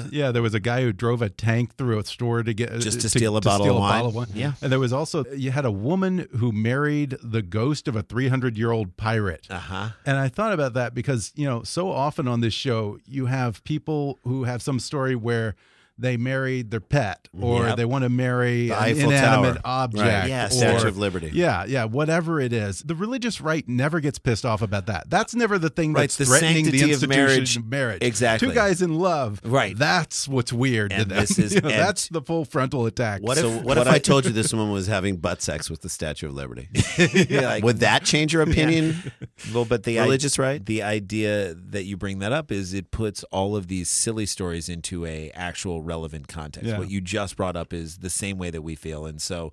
listened- 0.00 0.12
yeah, 0.12 0.32
there 0.32 0.42
was 0.42 0.52
a 0.52 0.58
guy 0.58 0.82
who 0.82 0.92
drove 0.92 1.22
a 1.22 1.28
tank 1.30 1.76
through 1.76 2.00
a 2.00 2.04
store 2.04 2.42
to 2.42 2.52
get 2.52 2.72
Just 2.80 3.00
to 3.02 3.08
steal 3.08 3.36
a 3.36 3.40
bottle 3.40 3.66
steal 3.66 3.74
of 3.74 3.76
a 3.76 3.80
wine. 3.80 4.02
bottle 4.02 4.22
of 4.22 4.34
Yeah. 4.36 4.54
and 4.60 4.72
there 4.72 4.80
was 4.80 4.92
also 4.92 5.24
you 5.36 5.52
had 5.52 5.64
a 5.64 5.70
woman 5.70 6.26
who 6.36 6.50
married 6.50 7.16
the 7.22 7.42
ghost 7.42 7.86
of 7.86 7.94
a 7.94 8.02
300 8.02 8.58
year 8.58 8.72
old 8.72 8.96
pirate. 8.96 9.46
Uh 9.48 9.58
huh. 9.58 9.88
And 10.04 10.16
I 10.16 10.28
thought 10.28 10.52
about 10.52 10.74
that 10.74 10.94
because, 10.94 11.30
you 11.36 11.46
know, 11.46 11.62
so 11.62 11.92
often 11.92 12.26
on 12.26 12.40
this 12.40 12.54
show, 12.54 12.98
you 13.06 13.26
have 13.26 13.62
people 13.62 14.18
who 14.24 14.42
have 14.44 14.60
some 14.62 14.80
story 14.80 15.14
where 15.14 15.54
they 15.98 16.16
married 16.16 16.70
their 16.70 16.80
pet 16.80 17.28
or 17.40 17.66
Yep. 17.66 17.76
they 17.76 17.84
want 17.84 18.04
to 18.04 18.08
marry 18.08 18.68
The 18.68 18.76
an 18.78 18.82
Eiffel 18.84 19.10
inanimate 19.10 19.54
Tower. 19.56 19.60
object. 19.64 20.02
Right. 20.06 20.28
Yeah, 20.28 20.46
or- 20.46 20.50
Statue 20.50 20.88
of 20.88 20.96
Liberty. 20.98 21.30
Yeah, 21.34 21.64
yeah, 21.66 21.84
whatever 21.84 22.40
it 22.40 22.52
is. 22.52 22.82
The 22.82 22.94
religious 22.94 23.40
right 23.40 23.68
never 23.68 24.00
gets 24.00 24.18
pissed 24.18 24.46
off 24.46 24.62
about 24.62 24.86
that. 24.86 25.10
That's 25.10 25.34
never 25.34 25.58
the 25.58 25.70
thing 25.70 25.92
Right, 25.92 26.02
that's 26.02 26.16
the 26.16 26.24
threatening 26.26 26.64
the 26.66 26.78
sanctity 26.78 26.82
of 26.84 27.02
institution 27.02 27.08
marriage. 27.26 27.56
of 27.56 27.66
marriage. 27.66 28.02
Exactly. 28.02 28.48
Two 28.48 28.54
guys 28.54 28.80
in 28.82 28.94
love. 28.94 29.40
Right. 29.44 29.76
That's 29.76 30.28
what's 30.28 30.52
weird. 30.52 30.90
to 30.90 30.96
And 30.98 31.10
them. 31.10 31.18
this 31.18 31.38
is- 31.38 31.54
You 31.54 31.60
know, 31.62 31.68
and- 31.68 31.78
that's 31.80 32.08
the 32.08 32.22
full 32.22 32.44
frontal 32.44 32.86
attack. 32.86 33.20
What 33.22 33.36
if 33.38 33.42
So 33.42 33.50
what, 33.56 33.64
what 33.64 33.78
if 33.78 33.86
I- 33.88 33.94
I 33.94 33.98
told 33.98 34.24
you 34.24 34.30
this 34.32 34.52
woman 34.52 34.70
was 34.70 34.86
having 34.86 35.16
butt 35.16 35.42
sex 35.42 35.68
with 35.68 35.80
the 35.82 35.88
Statue 35.88 36.28
of 36.28 36.34
Liberty? 36.34 36.68
Yeah, 37.28 37.40
like- 37.42 37.64
Would 37.64 37.80
that 37.80 38.04
change 38.04 38.32
your 38.32 38.42
opinion? 38.42 39.12
Well, 39.52 39.64
but 39.64 39.82
the 39.82 39.98
Religious 39.98 40.38
right? 40.38 40.64
The 40.64 40.82
idea 40.82 41.54
that 41.70 41.84
you 41.84 41.96
bring 41.96 42.18
that 42.20 42.32
up 42.32 42.52
is 42.52 42.72
it 42.74 42.90
puts 42.90 43.24
all 43.24 43.56
of 43.56 43.66
these 43.68 43.88
silly 43.88 44.26
stories 44.26 44.68
into 44.68 45.04
a 45.06 45.30
actual 45.30 45.82
relevant 45.88 46.28
context. 46.28 46.68
Yeah. 46.68 46.78
What 46.78 46.90
you 46.90 47.00
just 47.00 47.36
brought 47.36 47.56
up 47.56 47.72
is 47.72 47.98
the 47.98 48.10
same 48.10 48.38
way 48.38 48.50
that 48.50 48.62
we 48.62 48.76
feel, 48.76 49.06
and 49.06 49.20
so 49.20 49.52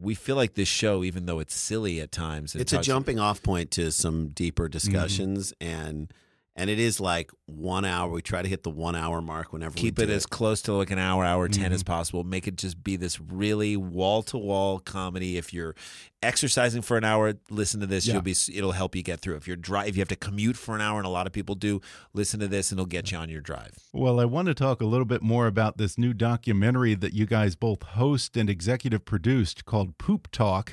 we 0.00 0.14
feel 0.14 0.36
like 0.36 0.54
this 0.54 0.68
show, 0.68 1.04
even 1.04 1.26
though 1.26 1.38
it's 1.38 1.54
silly 1.54 2.00
at 2.00 2.10
times, 2.12 2.54
and 2.54 2.62
It's 2.62 2.72
a 2.72 2.80
jumping 2.80 3.18
off 3.18 3.42
point 3.42 3.70
to 3.72 3.90
some 3.92 4.28
deeper 4.28 4.68
discussions 4.68 5.52
and 5.60 6.12
and 6.56 6.68
it 6.68 6.78
is 6.78 7.00
like 7.00 7.30
one 7.46 7.84
hour. 7.84 8.10
We 8.10 8.22
try 8.22 8.42
to 8.42 8.48
hit 8.48 8.62
the 8.64 8.70
one 8.70 8.94
hour 8.96 9.22
mark 9.22 9.52
whenever 9.52 9.70
we 9.72 9.76
can. 9.76 9.82
Keep 9.82 9.98
it 10.00 10.06
do 10.06 10.12
as 10.12 10.26
close 10.26 10.60
to 10.62 10.72
like 10.74 10.90
an 10.90 10.98
hour, 10.98 11.24
hour 11.24 11.48
10 11.48 11.64
Mm-hmm. 11.64 11.72
as 11.74 11.82
possible. 11.82 12.24
Make 12.24 12.46
it 12.48 12.56
just 12.56 12.82
be 12.82 12.96
this 12.96 13.20
really 13.20 13.76
wall 13.76 14.22
to 14.24 14.38
wall 14.38 14.78
comedy. 14.80 15.36
If 15.36 15.52
you're 15.54 15.74
exercising 16.22 16.82
for 16.82 16.96
an 16.96 17.04
hour, 17.04 17.34
listen 17.50 17.80
to 17.80 17.86
this. 17.86 18.06
Yeah. 18.06 18.14
You'll 18.14 18.22
be. 18.22 18.34
It'll 18.52 18.72
help 18.72 18.94
you 18.94 19.02
get 19.02 19.20
through. 19.20 19.36
If 19.36 19.46
you're 19.46 19.56
dri 19.56 19.80
if 19.88 19.96
you 19.96 20.00
have 20.00 20.08
to 20.08 20.16
commute 20.16 20.56
for 20.56 20.74
an 20.74 20.80
hour, 20.80 20.98
and 20.98 21.06
a 21.06 21.10
lot 21.10 21.26
of 21.26 21.32
people 21.32 21.54
do, 21.54 21.80
listen 22.12 22.40
to 22.40 22.48
this, 22.48 22.70
and 22.70 22.78
it'll 22.78 22.86
get 22.86 23.10
you 23.10 23.18
on 23.18 23.28
your 23.28 23.40
drive. 23.40 23.72
Well, 23.92 24.20
I 24.20 24.24
want 24.24 24.46
to 24.48 24.54
talk 24.54 24.80
a 24.80 24.86
little 24.86 25.04
bit 25.06 25.22
more 25.22 25.46
about 25.46 25.78
this 25.78 25.96
new 25.96 26.12
documentary 26.12 26.94
that 26.94 27.12
you 27.14 27.26
guys 27.26 27.56
both 27.56 27.82
host 27.82 28.36
and 28.36 28.50
executive 28.50 29.04
produced 29.04 29.64
called 29.64 29.98
Poop 29.98 30.30
Talk. 30.30 30.72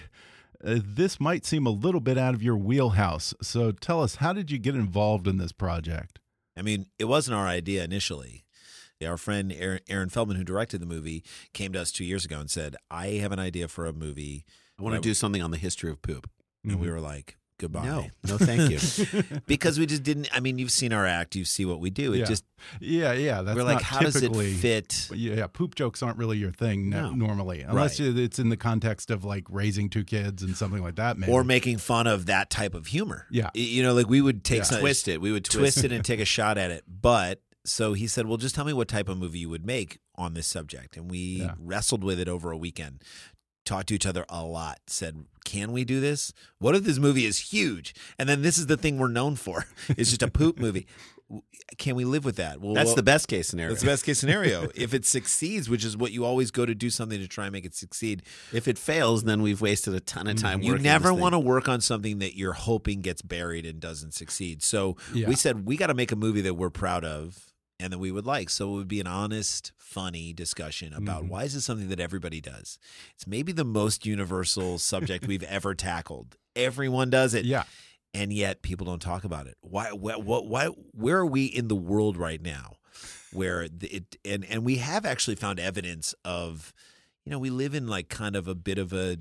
Uh, 0.64 0.80
this 0.84 1.20
might 1.20 1.46
seem 1.46 1.66
a 1.66 1.72
little 1.72 2.02
bit 2.02 2.18
out 2.18 2.34
of 2.34 2.42
your 2.42 2.58
wheelhouse. 2.58 3.34
So 3.42 3.72
tell 3.72 4.02
us, 4.02 4.16
how 4.16 4.34
did 4.34 4.50
you 4.50 4.58
get 4.58 4.76
involved 4.76 5.28
in 5.28 5.38
this 5.38 5.52
project? 5.52 6.20
I 6.58 6.62
mean, 6.64 6.88
it 6.98 7.06
wasn't 7.06 7.38
our 7.38 7.46
idea 7.46 7.84
initially. 7.84 8.44
Our 9.06 9.18
friend 9.18 9.54
Aaron, 9.56 9.82
Aaron 9.88 10.10
Feldman, 10.10 10.38
who 10.38 10.44
directed 10.44 10.82
the 10.82 10.88
movie, 10.88 11.24
came 11.54 11.72
to 11.74 11.82
us 11.82 11.92
two 11.92 12.04
years 12.04 12.26
ago 12.26 12.40
and 12.40 12.50
said, 12.50 12.76
"I 12.90 13.10
have 13.22 13.32
an 13.32 13.38
idea 13.38 13.68
for 13.68 13.86
a 13.86 13.94
movie." 13.94 14.44
I 14.80 14.82
want 14.82 14.96
to 14.96 15.02
do 15.02 15.14
something 15.14 15.42
on 15.42 15.52
the 15.52 15.58
history 15.58 15.92
of 15.92 16.02
poop. 16.02 16.28
and 16.64 16.80
we 16.80 16.90
were 16.90 17.00
like, 17.00 17.38
"Goodbye." 17.58 17.86
No, 17.86 18.08
no, 18.28 18.38
thank 18.38 18.70
you. 18.72 18.80
because 19.48 19.80
we 19.80 19.86
just 19.86 20.04
didn't. 20.04 20.30
I 20.34 20.40
mean, 20.40 20.58
you've 20.60 20.72
seen 20.72 20.94
our 20.94 21.06
act, 21.06 21.36
you 21.36 21.46
see 21.46 21.66
what 21.66 21.80
we 21.80 21.90
do. 21.90 22.14
It 22.14 22.20
Yeah. 22.20 22.26
just 22.26 22.44
Yeah, 22.80 23.14
yeah. 23.14 23.42
That's 23.44 23.56
we're 23.56 23.64
like, 23.64 23.82
how 23.82 24.00
does 24.00 24.16
it 24.22 24.34
fit? 24.58 25.10
Yeah, 25.14 25.36
yeah, 25.36 25.48
poop 25.48 25.76
jokes 25.76 26.02
aren't 26.02 26.18
really 26.18 26.38
your 26.38 26.52
thing 26.52 26.90
no- 26.90 27.10
No. 27.12 27.28
normally, 27.28 27.62
unless 27.62 28.00
Right. 28.00 28.18
it's 28.18 28.40
in 28.40 28.50
the 28.50 28.58
context 28.58 29.12
of 29.12 29.24
like 29.24 29.44
raising 29.50 29.90
two 29.90 30.04
kids 30.04 30.42
and 30.44 30.56
something 30.58 30.82
like 30.82 30.96
that. 30.96 31.18
Maybe. 31.18 31.32
Or 31.32 31.44
making 31.44 31.78
fun 31.78 32.08
of 32.08 32.26
that 32.26 32.50
type 32.50 32.74
of 32.74 32.88
humor. 32.88 33.28
Yeah. 33.30 33.50
You 33.54 33.84
know, 33.84 33.94
like 33.94 34.10
we 34.10 34.22
would 34.22 34.44
take 34.44 34.60
Yeah. 34.60 34.64
some, 34.64 34.80
Twist 34.80 35.08
it. 35.08 35.22
We 35.22 35.32
would 35.32 35.46
twist 35.46 35.60
twist 35.78 35.86
it 35.86 35.92
and 35.92 36.04
take 36.06 36.20
a 36.20 36.26
shot 36.26 36.58
at 36.58 36.72
it. 36.72 36.84
But 36.88 37.42
so 37.66 37.94
he 37.94 38.08
said, 38.08 38.26
"Well, 38.28 38.38
just 38.38 38.56
tell 38.56 38.66
me 38.66 38.74
what 38.74 38.88
type 38.88 39.10
of 39.10 39.18
movie 39.18 39.40
you 39.40 39.50
would 39.50 39.66
make 39.66 40.00
on 40.16 40.34
this 40.34 40.48
subject." 40.48 40.96
And 40.98 41.12
we 41.12 41.20
Yeah. 41.42 41.54
wrestled 41.60 42.04
with 42.04 42.20
it 42.20 42.28
over 42.30 42.52
a 42.52 42.58
weekend. 42.58 43.04
Talked 43.68 43.90
to 43.90 43.96
each 43.96 44.06
other 44.06 44.26
a 44.30 44.46
lot. 44.46 44.80
Said, 44.88 45.26
"Can 45.44 45.74
we 45.74 45.84
do 45.84 46.00
this? 46.00 46.32
What 46.60 46.74
if 46.74 46.84
this 46.86 47.00
movie 47.00 47.26
is 47.26 47.52
huge? 47.52 47.94
And 48.18 48.30
then 48.30 48.42
this 48.42 48.58
is 48.58 48.68
the 48.68 48.78
thing 48.78 48.98
we're 48.98 49.10
known 49.10 49.36
for. 49.36 49.66
It's 49.90 50.10
just 50.10 50.24
a 50.24 50.30
poop 50.30 50.58
movie. 50.58 50.88
Can 51.78 51.98
we 51.98 52.06
live 52.06 52.24
with 52.24 52.38
that? 52.38 52.62
Well, 52.62 52.74
That's 52.74 52.88
well- 52.88 52.96
the 52.96 53.04
best 53.04 53.28
case 53.28 53.50
scenario. 53.50 53.72
That's 53.74 53.82
the 53.82 53.88
best 53.88 54.06
case 54.06 54.20
scenario. 54.20 54.70
if 54.76 54.94
it 54.94 55.06
succeeds, 55.06 55.70
which 55.70 55.84
is 55.84 55.98
what 55.98 56.14
you 56.14 56.24
always 56.24 56.50
go 56.52 56.66
to 56.66 56.74
do 56.74 56.90
something 56.90 57.20
to 57.20 57.28
try 57.28 57.48
and 57.48 57.52
make 57.52 57.66
it 57.66 57.76
succeed, 57.76 58.24
If 58.54 58.70
it 58.70 58.78
fails, 58.78 59.26
then 59.26 59.42
we've 59.42 59.60
wasted 59.60 59.94
a 59.94 60.00
ton 60.00 60.28
of 60.28 60.38
time. 60.38 60.62
Mm, 60.62 60.64
you 60.64 60.72
working 60.72 60.84
never 60.86 61.14
want 61.14 61.34
to 61.34 61.40
work 61.40 61.68
on 61.68 61.82
something 61.82 62.20
that 62.20 62.38
you're 62.38 62.54
hoping 62.54 63.02
gets 63.02 63.22
buried 63.22 63.66
and 63.66 63.82
doesn't 63.82 64.14
succeed. 64.14 64.64
So 64.64 64.96
Yeah. 65.14 65.28
we 65.28 65.36
said 65.36 65.66
we 65.66 65.76
got 65.76 65.88
to 65.88 65.94
make 65.94 66.14
a 66.14 66.16
movie 66.16 66.42
that 66.42 66.54
we're 66.54 66.70
proud 66.70 67.04
of 67.04 67.52
and 67.80 67.94
that 67.94 68.00
we 68.00 68.12
would 68.12 68.26
like. 68.26 68.50
So 68.50 68.74
it 68.74 68.76
would 68.78 68.88
be 68.88 69.00
an 69.00 69.08
honest, 69.08 69.72
funny 69.78 70.34
discussion 70.34 70.94
about 70.94 71.24
Mhm. 71.26 71.30
why 71.30 71.44
is 71.44 71.54
this 71.54 71.66
something 71.66 71.90
that 71.90 72.00
everybody 72.00 72.42
does? 72.42 72.80
It's 73.16 73.28
maybe 73.28 73.52
the 73.52 73.66
most 73.66 74.06
universal 74.06 74.80
subject 74.80 75.28
we've 75.28 75.44
ever 75.58 75.76
tackled. 75.76 76.38
Everyone 76.56 77.10
does 77.10 77.34
it. 77.34 77.46
yeah, 77.46 77.64
And 78.14 78.34
yet 78.34 78.62
people 78.64 78.86
don't 78.86 79.02
talk 79.02 79.24
about 79.24 79.46
it. 79.48 79.58
Why 79.62 79.92
what 79.92 80.24
what 80.24 80.48
why 80.48 80.68
where 80.68 81.18
are 81.18 81.26
we 81.26 81.46
in 81.46 81.68
the 81.68 81.76
world 81.76 82.18
right 82.18 82.42
now 82.42 82.78
where 83.32 83.68
the- 83.68 83.88
it 83.98 84.16
and 84.26 84.44
and 84.46 84.64
we 84.66 84.78
have 84.78 85.06
actually 85.06 85.36
found 85.36 85.60
evidence 85.60 86.16
of 86.26 86.74
you 87.26 87.32
know, 87.32 87.40
we 87.40 87.50
live 87.50 87.76
in 87.76 87.88
like 87.88 88.08
kind 88.10 88.36
of 88.38 88.48
a 88.48 88.56
bit 88.56 88.78
of 88.78 88.94
a 88.94 89.18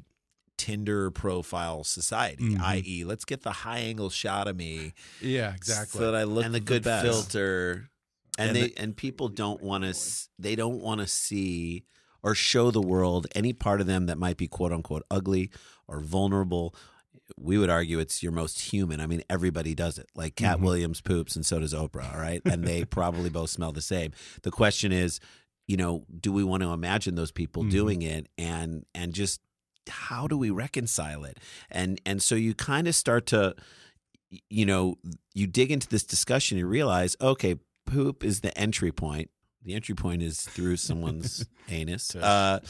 Tinder 0.57 1.11
profile 1.11 1.85
society, 1.85 2.43
Mhm. 2.55 2.61
i.e., 2.63 3.05
let's 3.05 3.27
get 3.27 3.43
the 3.43 3.51
high 3.53 3.81
angle 3.81 4.09
shot 4.09 4.49
of 4.49 4.57
me 4.57 4.95
yeah, 5.21 5.53
exactly. 5.55 5.99
so 5.99 6.07
that 6.11 6.15
I 6.15 6.23
look 6.25 6.47
and 6.47 6.55
the 6.55 6.61
good 6.61 6.83
best. 6.85 7.05
filter, 7.05 7.91
and, 8.39 8.49
And 8.49 8.57
they 8.57 8.69
the- 8.69 8.79
and 8.79 8.97
people 8.97 9.29
don't 9.29 9.63
want 9.63 9.85
to. 9.85 9.95
They 10.39 10.55
don't 10.57 10.81
want 10.81 11.01
to 11.01 11.07
see 11.07 11.85
or 12.23 12.35
show 12.35 12.71
the 12.71 12.83
world 12.83 13.27
any 13.35 13.53
part 13.53 13.81
of 13.81 13.87
them 13.87 14.07
that 14.07 14.19
might 14.19 14.37
be 14.37 14.49
quote 14.49 14.73
unquote 14.73 15.05
ugly 15.11 15.51
or 15.87 16.01
vulnerable. 16.01 16.75
We 17.37 17.59
would 17.59 17.71
argue 17.71 17.99
it's 17.99 18.23
your 18.23 18.33
most 18.33 18.61
human. 18.73 19.01
I 19.01 19.07
mean, 19.07 19.23
everybody 19.29 19.75
does 19.75 19.99
it. 19.99 20.09
Like 20.15 20.37
Katt 20.37 20.59
Mhm. 20.59 20.63
Williams 20.63 21.01
poops, 21.01 21.35
and 21.37 21.45
so 21.45 21.59
does 21.61 21.75
Oprah. 21.75 22.13
All 22.15 22.21
right, 22.21 22.41
and 22.45 22.65
they 22.65 22.85
probably 22.99 23.31
both 23.31 23.51
smell 23.51 23.73
the 23.73 23.81
same. 23.83 24.13
The 24.43 24.51
question 24.51 24.93
is, 24.93 25.19
you 25.67 25.77
know, 25.77 26.05
do 26.21 26.33
we 26.33 26.45
want 26.45 26.63
to 26.63 26.71
imagine 26.71 27.15
those 27.17 27.33
people 27.33 27.65
Mhm. 27.65 27.71
doing 27.71 28.03
it, 28.03 28.29
and 28.39 28.85
and 28.95 29.13
just 29.13 29.41
how 29.89 30.27
do 30.27 30.37
we 30.37 30.51
reconcile 30.51 31.25
it? 31.25 31.39
And 31.71 32.01
and 32.07 32.23
so 32.23 32.35
you 32.35 32.55
kind 32.55 32.87
of 32.89 32.95
start 32.95 33.27
to 33.27 33.55
you 34.51 34.67
know, 34.67 34.97
you 35.35 35.47
dig 35.47 35.71
into 35.71 35.87
this 35.89 36.03
discussion, 36.03 36.59
you 36.59 36.67
realize, 36.67 37.15
okay, 37.21 37.55
poop 37.87 38.23
is 38.25 38.41
the 38.41 38.57
entry 38.59 38.93
point. 38.93 39.31
The 39.63 39.75
entry 39.75 39.95
point 39.95 40.23
is 40.23 40.41
through 40.43 40.77
someone's 40.89 41.47
anus. 41.69 42.15
Uh, 42.15 42.61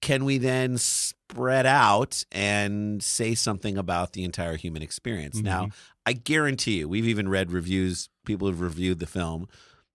can 0.00 0.24
we 0.24 0.38
then 0.38 0.78
spread 0.78 1.66
out 1.66 2.24
and 2.32 3.02
say 3.02 3.34
something 3.34 3.76
about 3.78 4.12
the 4.14 4.24
entire 4.24 4.56
human 4.56 4.82
experience? 4.82 5.36
Now, 5.40 5.68
I 6.06 6.12
guarantee 6.14 6.78
you, 6.78 6.88
we've 6.88 7.06
even 7.06 7.28
read 7.28 7.52
reviews, 7.52 8.08
people 8.24 8.48
who've 8.48 8.60
reviewed 8.60 8.98
the 8.98 9.06
film. 9.06 9.46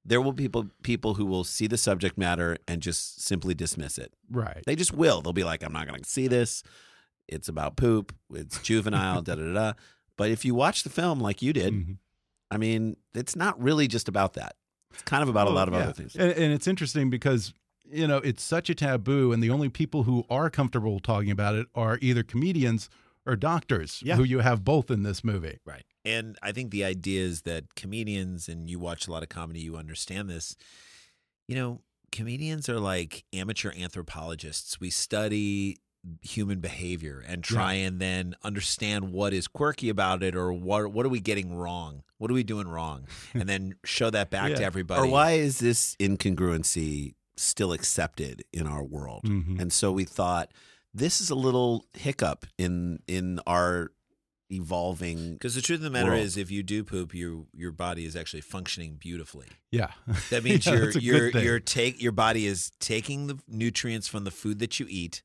There 0.06 0.22
will 0.22 0.32
be 0.32 0.44
people 0.44 0.68
people 0.84 1.16
who 1.16 1.26
will 1.26 1.44
see 1.44 1.68
the 1.68 1.78
subject 1.78 2.18
matter 2.18 2.58
and 2.68 2.82
just 2.82 3.22
simply 3.22 3.54
dismiss 3.54 3.98
it. 3.98 4.14
right. 4.32 4.64
They 4.66 4.76
just 4.78 4.94
will. 4.94 5.22
They'll 5.22 5.34
be 5.34 5.44
like, 5.44 5.64
I'm 5.64 5.74
not 5.74 5.88
going 5.88 6.02
to 6.02 6.10
see 6.10 6.28
this. 6.28 6.64
It's 7.28 7.50
about 7.50 7.76
poop. 7.76 8.16
It's 8.34 8.62
juvenile, 8.62 9.22
da 9.24 9.36
da 9.36 9.54
da. 9.54 9.74
But 10.16 10.32
if 10.32 10.46
you 10.46 10.56
watch 10.56 10.84
the 10.84 10.90
film 10.90 11.20
like 11.20 11.42
you 11.42 11.52
did, 11.52 11.74
Mhm. 11.74 11.98
I 12.52 12.58
mean, 12.58 12.98
it's 13.14 13.36
not 13.36 13.62
really 13.62 13.88
just 13.88 14.08
about 14.08 14.34
that. 14.34 14.56
It's 14.94 15.04
kind 15.04 15.22
of 15.24 15.30
about 15.30 15.48
a 15.48 15.50
Oh, 15.52 15.54
lot 15.54 15.68
of 15.68 15.74
yeah. 15.74 15.82
other 15.82 15.94
things. 15.94 16.16
And, 16.16 16.32
and 16.32 16.54
it's 16.54 16.68
interesting 16.68 17.10
because 17.10 17.54
you 17.90 18.08
know 18.08 18.18
it's 18.18 18.44
such 18.44 18.70
a 18.70 18.76
taboo, 18.76 19.32
and 19.34 19.42
the 19.44 19.50
only 19.50 19.70
people 19.70 20.04
who 20.04 20.24
are 20.30 20.50
comfortable 20.50 21.00
talking 21.00 21.32
about 21.32 21.56
it 21.56 21.68
are 21.76 21.98
either 22.02 22.24
comedians 22.24 22.90
or 23.26 23.36
doctors, 23.36 24.02
Yeah. 24.04 24.16
who 24.16 24.24
you 24.24 24.40
have 24.40 24.64
both 24.64 24.90
in 24.90 25.04
this 25.04 25.24
movie. 25.24 25.60
Right. 25.66 25.84
And 26.06 26.38
I 26.42 26.54
think 26.54 26.72
the 26.72 26.86
idea 26.86 27.22
is 27.22 27.42
that 27.42 27.76
comedians, 27.76 28.48
and 28.48 28.70
you 28.70 28.80
watch 28.80 29.08
a 29.08 29.12
lot 29.12 29.24
of 29.24 29.30
comedy, 29.30 29.60
you 29.60 29.76
understand 29.76 30.30
this. 30.30 30.56
You 31.50 31.56
know, 31.56 31.82
comedians 32.14 32.70
are 32.70 32.80
like 32.80 33.26
amateur 33.34 33.72
anthropologists. 33.78 34.80
We 34.80 34.90
study 34.90 35.78
human 36.22 36.60
behavior 36.60 37.24
and 37.28 37.44
try 37.44 37.74
and 37.74 38.00
then 38.00 38.36
understand 38.44 39.12
what 39.12 39.34
is 39.34 39.48
quirky 39.48 39.90
about 39.90 40.24
it 40.24 40.36
or 40.36 40.52
what 40.54 40.92
what 40.92 41.06
are 41.06 41.10
we 41.10 41.20
getting 41.20 41.56
wrong? 41.56 42.04
What 42.18 42.32
are 42.32 42.34
we 42.34 42.44
doing 42.44 42.68
wrong? 42.68 43.06
And 43.34 43.48
then 43.48 43.76
show 43.86 44.10
that 44.10 44.30
back 44.30 44.56
to 44.56 44.64
everybody. 44.64 45.02
Or 45.02 45.12
why 45.12 45.32
is 45.34 45.60
this 45.60 45.96
incongruency 46.00 47.14
still 47.36 47.72
accepted 47.74 48.44
in 48.52 48.66
our 48.68 48.84
world? 48.84 49.24
Mhm. 49.26 49.60
And 49.60 49.72
so 49.74 49.92
we 49.92 50.04
thought 50.06 50.52
this 50.94 51.22
is 51.22 51.30
a 51.30 51.36
little 51.36 51.86
hiccup 51.94 52.46
in 52.58 53.00
in 53.08 53.40
our 53.46 53.92
evolving. 54.50 55.34
Because 55.34 55.56
the 55.56 55.62
truth 55.62 55.80
of 55.80 55.84
the 55.84 55.90
matter 55.90 56.12
world. 56.12 56.24
is, 56.24 56.38
if 56.38 56.50
you 56.52 56.64
do 56.64 56.84
poop, 56.84 57.14
your 57.14 57.46
your 57.54 57.72
body 57.72 58.06
is 58.06 58.16
actually 58.16 58.42
functioning 58.42 58.96
beautifully. 59.00 59.48
Yeah, 59.72 59.92
That 60.30 60.44
means 60.46 60.66
Yeah, 60.66 60.74
your 60.74 60.86
that's 60.86 60.96
a 60.96 61.02
your 61.04 61.20
good 61.20 61.34
thing. 61.34 61.44
your 61.46 61.60
take 61.60 62.02
your 62.02 62.12
body 62.14 62.46
is 62.46 62.72
taking 62.80 63.28
the 63.28 63.38
nutrients 63.48 64.08
from 64.08 64.24
the 64.24 64.32
food 64.32 64.60
that 64.60 64.80
you 64.80 64.86
eat, 64.90 65.22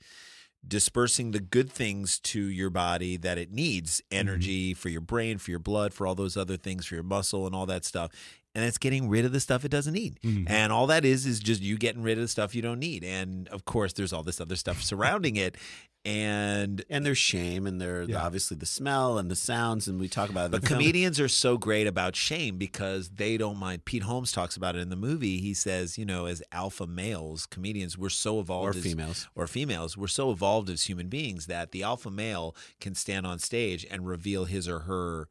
dispersing 0.66 1.32
the 1.32 1.40
good 1.40 1.70
things 1.70 2.18
to 2.20 2.40
your 2.40 2.70
body 2.70 3.16
that 3.16 3.38
it 3.38 3.52
needs, 3.52 4.00
Mm-hmm. 4.10 4.18
energy 4.28 4.74
for 4.74 4.88
your 4.88 5.00
brain, 5.00 5.38
for 5.38 5.50
your 5.50 5.58
blood, 5.60 5.92
for 5.92 6.06
all 6.06 6.14
those 6.14 6.36
other 6.36 6.56
things, 6.56 6.86
for 6.86 6.94
your 6.94 7.04
muscle 7.04 7.46
and 7.46 7.54
all 7.54 7.66
that 7.66 7.84
stuff. 7.84 8.10
And 8.54 8.64
it's 8.64 8.76
getting 8.78 9.08
rid 9.08 9.24
of 9.24 9.32
the 9.32 9.40
stuff 9.40 9.64
it 9.64 9.70
doesn't 9.70 9.94
need. 9.94 10.20
Mhm. 10.22 10.44
And 10.48 10.72
all 10.72 10.86
that 10.88 11.04
is 11.06 11.24
is 11.24 11.40
just 11.40 11.62
you 11.62 11.78
getting 11.78 12.02
rid 12.02 12.18
of 12.18 12.22
the 12.24 12.28
stuff 12.28 12.54
you 12.54 12.60
don't 12.62 12.78
need. 12.78 13.02
And 13.02 13.48
of 13.48 13.64
course 13.64 13.94
there's 13.94 14.12
all 14.12 14.22
this 14.22 14.40
other 14.40 14.56
stuff 14.56 14.82
surrounding 14.82 15.36
it. 15.36 15.56
And 16.04 16.84
And 16.90 17.06
there's 17.06 17.18
shame, 17.18 17.64
and 17.66 17.80
there's 17.80 18.08
Yeah. 18.08 18.24
obviously 18.24 18.56
the 18.56 18.66
smell 18.66 19.18
and 19.18 19.30
the 19.30 19.36
sounds, 19.36 19.86
and 19.86 20.00
we 20.00 20.08
talk 20.08 20.30
about 20.30 20.46
it. 20.46 20.50
But 20.50 20.62
the 20.62 20.68
film. 20.68 20.80
comedians 20.80 21.20
are 21.20 21.28
so 21.28 21.56
great 21.56 21.86
about 21.86 22.16
shame 22.16 22.58
because 22.58 23.10
they 23.10 23.36
don't 23.36 23.56
mind. 23.56 23.84
Pete 23.84 24.02
Holmes 24.02 24.32
talks 24.32 24.56
about 24.56 24.74
it 24.74 24.80
in 24.80 24.88
the 24.88 24.96
movie. 24.96 25.38
He 25.40 25.54
says, 25.54 25.96
you 25.98 26.04
know, 26.04 26.26
as 26.26 26.42
alpha 26.50 26.88
males, 26.88 27.46
comedians, 27.46 27.96
we're 27.96 28.08
so 28.08 28.40
evolved 28.40 28.74
Or 28.74 28.78
as- 28.78 28.84
females. 28.84 29.28
or 29.36 29.46
females, 29.46 29.96
we're 29.96 30.08
so 30.08 30.32
evolved 30.32 30.68
as 30.70 30.84
human 30.84 31.08
beings 31.08 31.46
that 31.46 31.70
the 31.70 31.84
alpha 31.84 32.10
male 32.10 32.56
can 32.80 32.96
stand 32.96 33.24
on 33.24 33.38
stage 33.38 33.86
and 33.88 34.04
reveal 34.06 34.46
his 34.46 34.66
or 34.66 34.80
her 34.80 35.28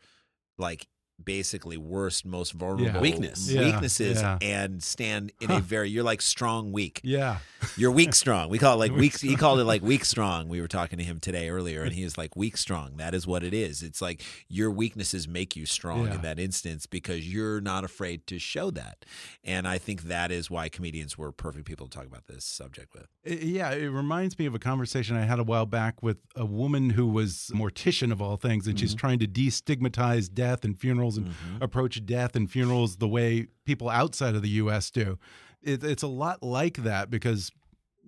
like 0.57 0.87
basically 1.23 1.77
worst, 1.77 2.25
most 2.25 2.53
vulnerable 2.53 2.99
Weakness. 3.01 3.47
Yeah, 3.51 3.61
weaknesses 3.65 4.21
yeah. 4.21 4.39
and 4.41 4.81
stand 4.81 5.31
in 5.39 5.51
a 5.51 5.59
very 5.59 5.87
you're 5.89 6.03
like 6.03 6.19
strong 6.21 6.71
weak. 6.71 6.99
yeah, 7.03 7.37
You're 7.77 7.91
weak 7.91 8.13
strong. 8.13 8.49
We 8.49 8.59
call 8.59 8.75
it 8.75 8.77
like 8.77 8.91
Weak. 8.99 9.19
He 9.19 9.35
called 9.35 9.59
it 9.59 9.65
like 9.65 9.81
weak 9.81 10.05
strong. 10.05 10.47
We 10.47 10.61
were 10.61 10.67
talking 10.67 10.97
to 10.99 11.03
him 11.03 11.19
today 11.19 11.49
earlier, 11.49 11.81
and 11.83 11.91
he 11.93 12.03
was 12.03 12.17
like 12.17 12.35
weak 12.35 12.55
strong. 12.57 12.97
That 12.97 13.13
is 13.15 13.25
what 13.27 13.43
it 13.43 13.53
is. 13.53 13.81
It's 13.81 14.01
like 14.01 14.21
your 14.47 14.69
weaknesses 14.71 15.27
make 15.27 15.55
you 15.55 15.65
strong 15.65 16.05
Yeah. 16.05 16.15
in 16.15 16.21
that 16.21 16.39
instance 16.39 16.85
because 16.85 17.27
you're 17.31 17.59
not 17.61 17.83
afraid 17.83 18.27
to 18.27 18.37
show 18.39 18.71
that. 18.71 19.05
And 19.43 19.67
I 19.67 19.77
think 19.79 20.03
that 20.03 20.31
is 20.31 20.49
why 20.51 20.69
comedians 20.69 21.17
were 21.17 21.31
perfect 21.31 21.65
people 21.65 21.87
to 21.87 21.97
talk 21.97 22.05
about 22.07 22.27
this 22.27 22.45
subject 22.45 22.93
with. 22.93 23.07
I- 23.25 23.43
yeah. 23.43 23.71
It 23.71 23.87
reminds 23.87 24.37
me 24.37 24.45
of 24.45 24.53
a 24.55 24.59
conversation 24.59 25.15
I 25.15 25.25
had 25.25 25.39
a 25.39 25.43
while 25.43 25.65
back 25.65 26.03
with 26.03 26.17
a 26.35 26.45
woman 26.45 26.91
who 26.91 27.07
was 27.07 27.49
a 27.53 27.57
mortician 27.57 28.11
of 28.11 28.21
all 28.21 28.37
things, 28.37 28.67
and 28.67 28.75
Mm-hmm. 28.75 28.81
she's 28.85 28.95
trying 28.95 29.19
to 29.19 29.27
destigmatize 29.27 30.31
death 30.33 30.63
and 30.63 30.77
funerals 30.79 30.91
funerals 30.91 31.17
and 31.17 31.31
approach 31.61 32.05
death 32.05 32.35
and 32.35 32.51
funerals 32.51 32.97
the 32.97 33.07
way 33.07 33.47
people 33.65 33.87
outside 33.89 34.35
of 34.35 34.41
the 34.41 34.49
U.S. 34.49 34.91
do. 34.91 35.17
It, 35.63 35.83
it's 35.83 36.03
a 36.03 36.07
lot 36.07 36.41
like 36.41 36.77
that 36.77 37.09
because 37.09 37.51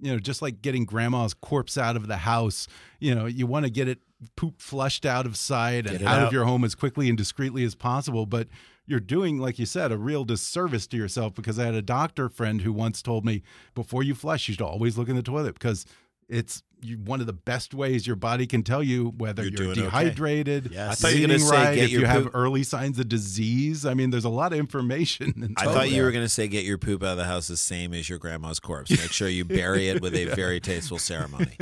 you 0.01 0.11
know, 0.11 0.19
just 0.19 0.41
like 0.41 0.61
getting 0.61 0.85
grandma's 0.85 1.33
corpse 1.33 1.77
out 1.77 1.95
of 1.95 2.07
the 2.07 2.17
house, 2.17 2.67
you 2.99 3.13
know, 3.13 3.25
you 3.25 3.45
want 3.45 3.65
to 3.65 3.71
get 3.71 3.87
it 3.87 3.99
poop 4.35 4.61
flushed 4.61 5.05
out 5.05 5.25
of 5.25 5.35
sight 5.35 5.85
and 5.85 6.01
out, 6.03 6.19
out. 6.19 6.27
of 6.27 6.33
your 6.33 6.45
home 6.45 6.63
as 6.63 6.75
quickly 6.75 7.09
and 7.09 7.17
discreetly 7.17 7.63
as 7.63 7.75
possible. 7.75 8.25
But 8.25 8.47
you're 8.85 8.99
doing, 8.99 9.37
like 9.37 9.59
you 9.59 9.65
said, 9.65 9.91
a 9.91 9.97
real 9.97 10.25
disservice 10.25 10.87
to 10.87 10.97
yourself 10.97 11.33
because 11.33 11.59
I 11.59 11.65
had 11.65 11.75
a 11.75 11.81
doctor 11.81 12.29
friend 12.29 12.61
who 12.61 12.73
once 12.73 13.01
told 13.01 13.25
me 13.25 13.43
before 13.75 14.03
you 14.03 14.15
flush, 14.15 14.47
you 14.47 14.55
should 14.55 14.61
always 14.61 14.97
look 14.97 15.09
in 15.09 15.15
the 15.15 15.23
toilet 15.23 15.53
because 15.53 15.85
it's 16.29 16.63
you, 16.81 16.97
one 16.97 17.21
of 17.21 17.27
the 17.27 17.33
best 17.33 17.73
ways 17.73 18.05
your 18.05 18.17
body 18.17 18.45
can 18.45 18.61
tell 18.61 18.83
you 18.83 19.13
whether 19.17 19.43
You're 19.43 19.51
you're, 19.51 19.57
doing 19.57 19.71
okay. 19.71 19.81
dehydrated, 19.83 20.69
Yes. 20.73 20.91
I 20.91 20.95
thought 21.07 21.15
you 21.15 21.21
were 21.21 21.27
gonna 21.27 21.33
eating 21.35 21.47
say 21.47 21.55
right, 21.55 21.75
get 21.75 21.83
if 21.85 21.91
your 21.91 22.01
you 22.01 22.07
have 22.07 22.29
early 22.33 22.63
signs 22.63 22.99
of 22.99 23.07
disease. 23.07 23.85
I 23.85 23.93
mean, 23.93 24.09
there's 24.09 24.25
a 24.25 24.29
lot 24.29 24.51
of 24.51 24.59
information. 24.59 25.33
in 25.37 25.53
I 25.57 25.65
thought 25.65 25.89
you 25.91 26.03
were 26.03 26.11
going 26.11 26.25
to 26.25 26.29
say 26.29 26.47
get 26.49 26.65
your 26.65 26.77
poop 26.77 27.01
out 27.03 27.11
of 27.11 27.17
the 27.17 27.23
house 27.25 27.47
the 27.47 27.55
same 27.55 27.93
as 27.93 28.09
your 28.09 28.19
grandma's 28.19 28.59
corpse. 28.59 28.89
Make 28.91 29.11
sure 29.13 29.29
you 29.29 29.45
bury 29.45 29.87
it 29.87 30.01
with 30.01 30.13
a 30.15 30.25
very 30.35 30.59
tasteful 30.59 30.99
ceremony 30.99 31.55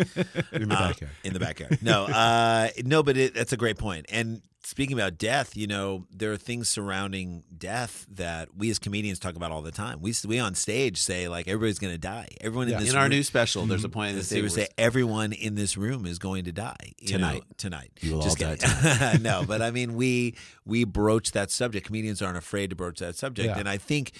in 0.51 0.69
the 0.69 0.75
Uh, 0.75 0.87
backyard. 0.89 1.11
in 1.23 1.33
the 1.33 1.39
backyard. 1.39 1.77
No, 1.83 2.05
uh, 2.05 2.69
no, 2.83 3.03
but 3.03 3.15
it, 3.17 3.35
that's 3.35 3.53
a 3.53 3.57
great 3.57 3.77
point. 3.77 4.07
And 4.09 4.41
speaking 4.63 4.97
about 4.97 5.17
death, 5.17 5.57
you 5.57 5.65
know, 5.67 6.05
there 6.11 6.31
are 6.31 6.37
things 6.37 6.69
surrounding 6.69 7.43
death 7.57 8.05
that 8.11 8.49
we 8.55 8.69
as 8.69 8.77
comedians 8.79 9.17
talk 9.19 9.35
about 9.35 9.51
all 9.51 9.61
the 9.61 9.71
time. 9.71 10.01
We 10.01 10.13
we 10.27 10.39
on 10.39 10.55
stage 10.55 10.97
say 10.97 11.27
like 11.27 11.47
everybody's 11.47 11.79
going 11.79 11.93
to 11.93 11.97
die. 11.99 12.27
Everyone 12.39 12.67
in 12.67 12.73
Yeah. 12.73 12.79
this 12.79 12.89
In 12.91 12.95
our 12.95 13.03
room- 13.03 13.09
new 13.11 13.23
special, 13.23 13.65
there's 13.65 13.83
a 13.83 13.87
mm-hmm. 13.87 13.93
point 13.93 14.09
in 14.11 14.15
the 14.17 14.23
would 14.43 14.51
say 14.51 14.67
everyone 14.77 15.33
in 15.33 15.55
this 15.55 15.77
room 15.77 16.05
is 16.05 16.19
going 16.19 16.43
to 16.45 16.51
die 16.51 16.93
you 16.99 17.17
know, 17.17 17.27
Tonight. 17.29 17.43
tonight. 17.57 17.91
You 18.01 18.13
will 18.15 18.21
Just 18.21 18.37
all 18.41 18.55
die 18.61 19.17
no, 19.21 19.43
but 19.47 19.61
I 19.61 19.71
mean, 19.71 19.95
we 19.95 20.35
we 20.65 20.83
broach 20.83 21.31
that 21.31 21.49
subject. 21.51 21.87
Comedians 21.87 22.21
aren't 22.21 22.37
afraid 22.37 22.69
to 22.69 22.75
broach 22.75 22.99
that 22.99 23.15
subject, 23.15 23.47
Yeah. 23.47 23.57
and 23.59 23.67
I 23.67 23.77
think 23.77 24.11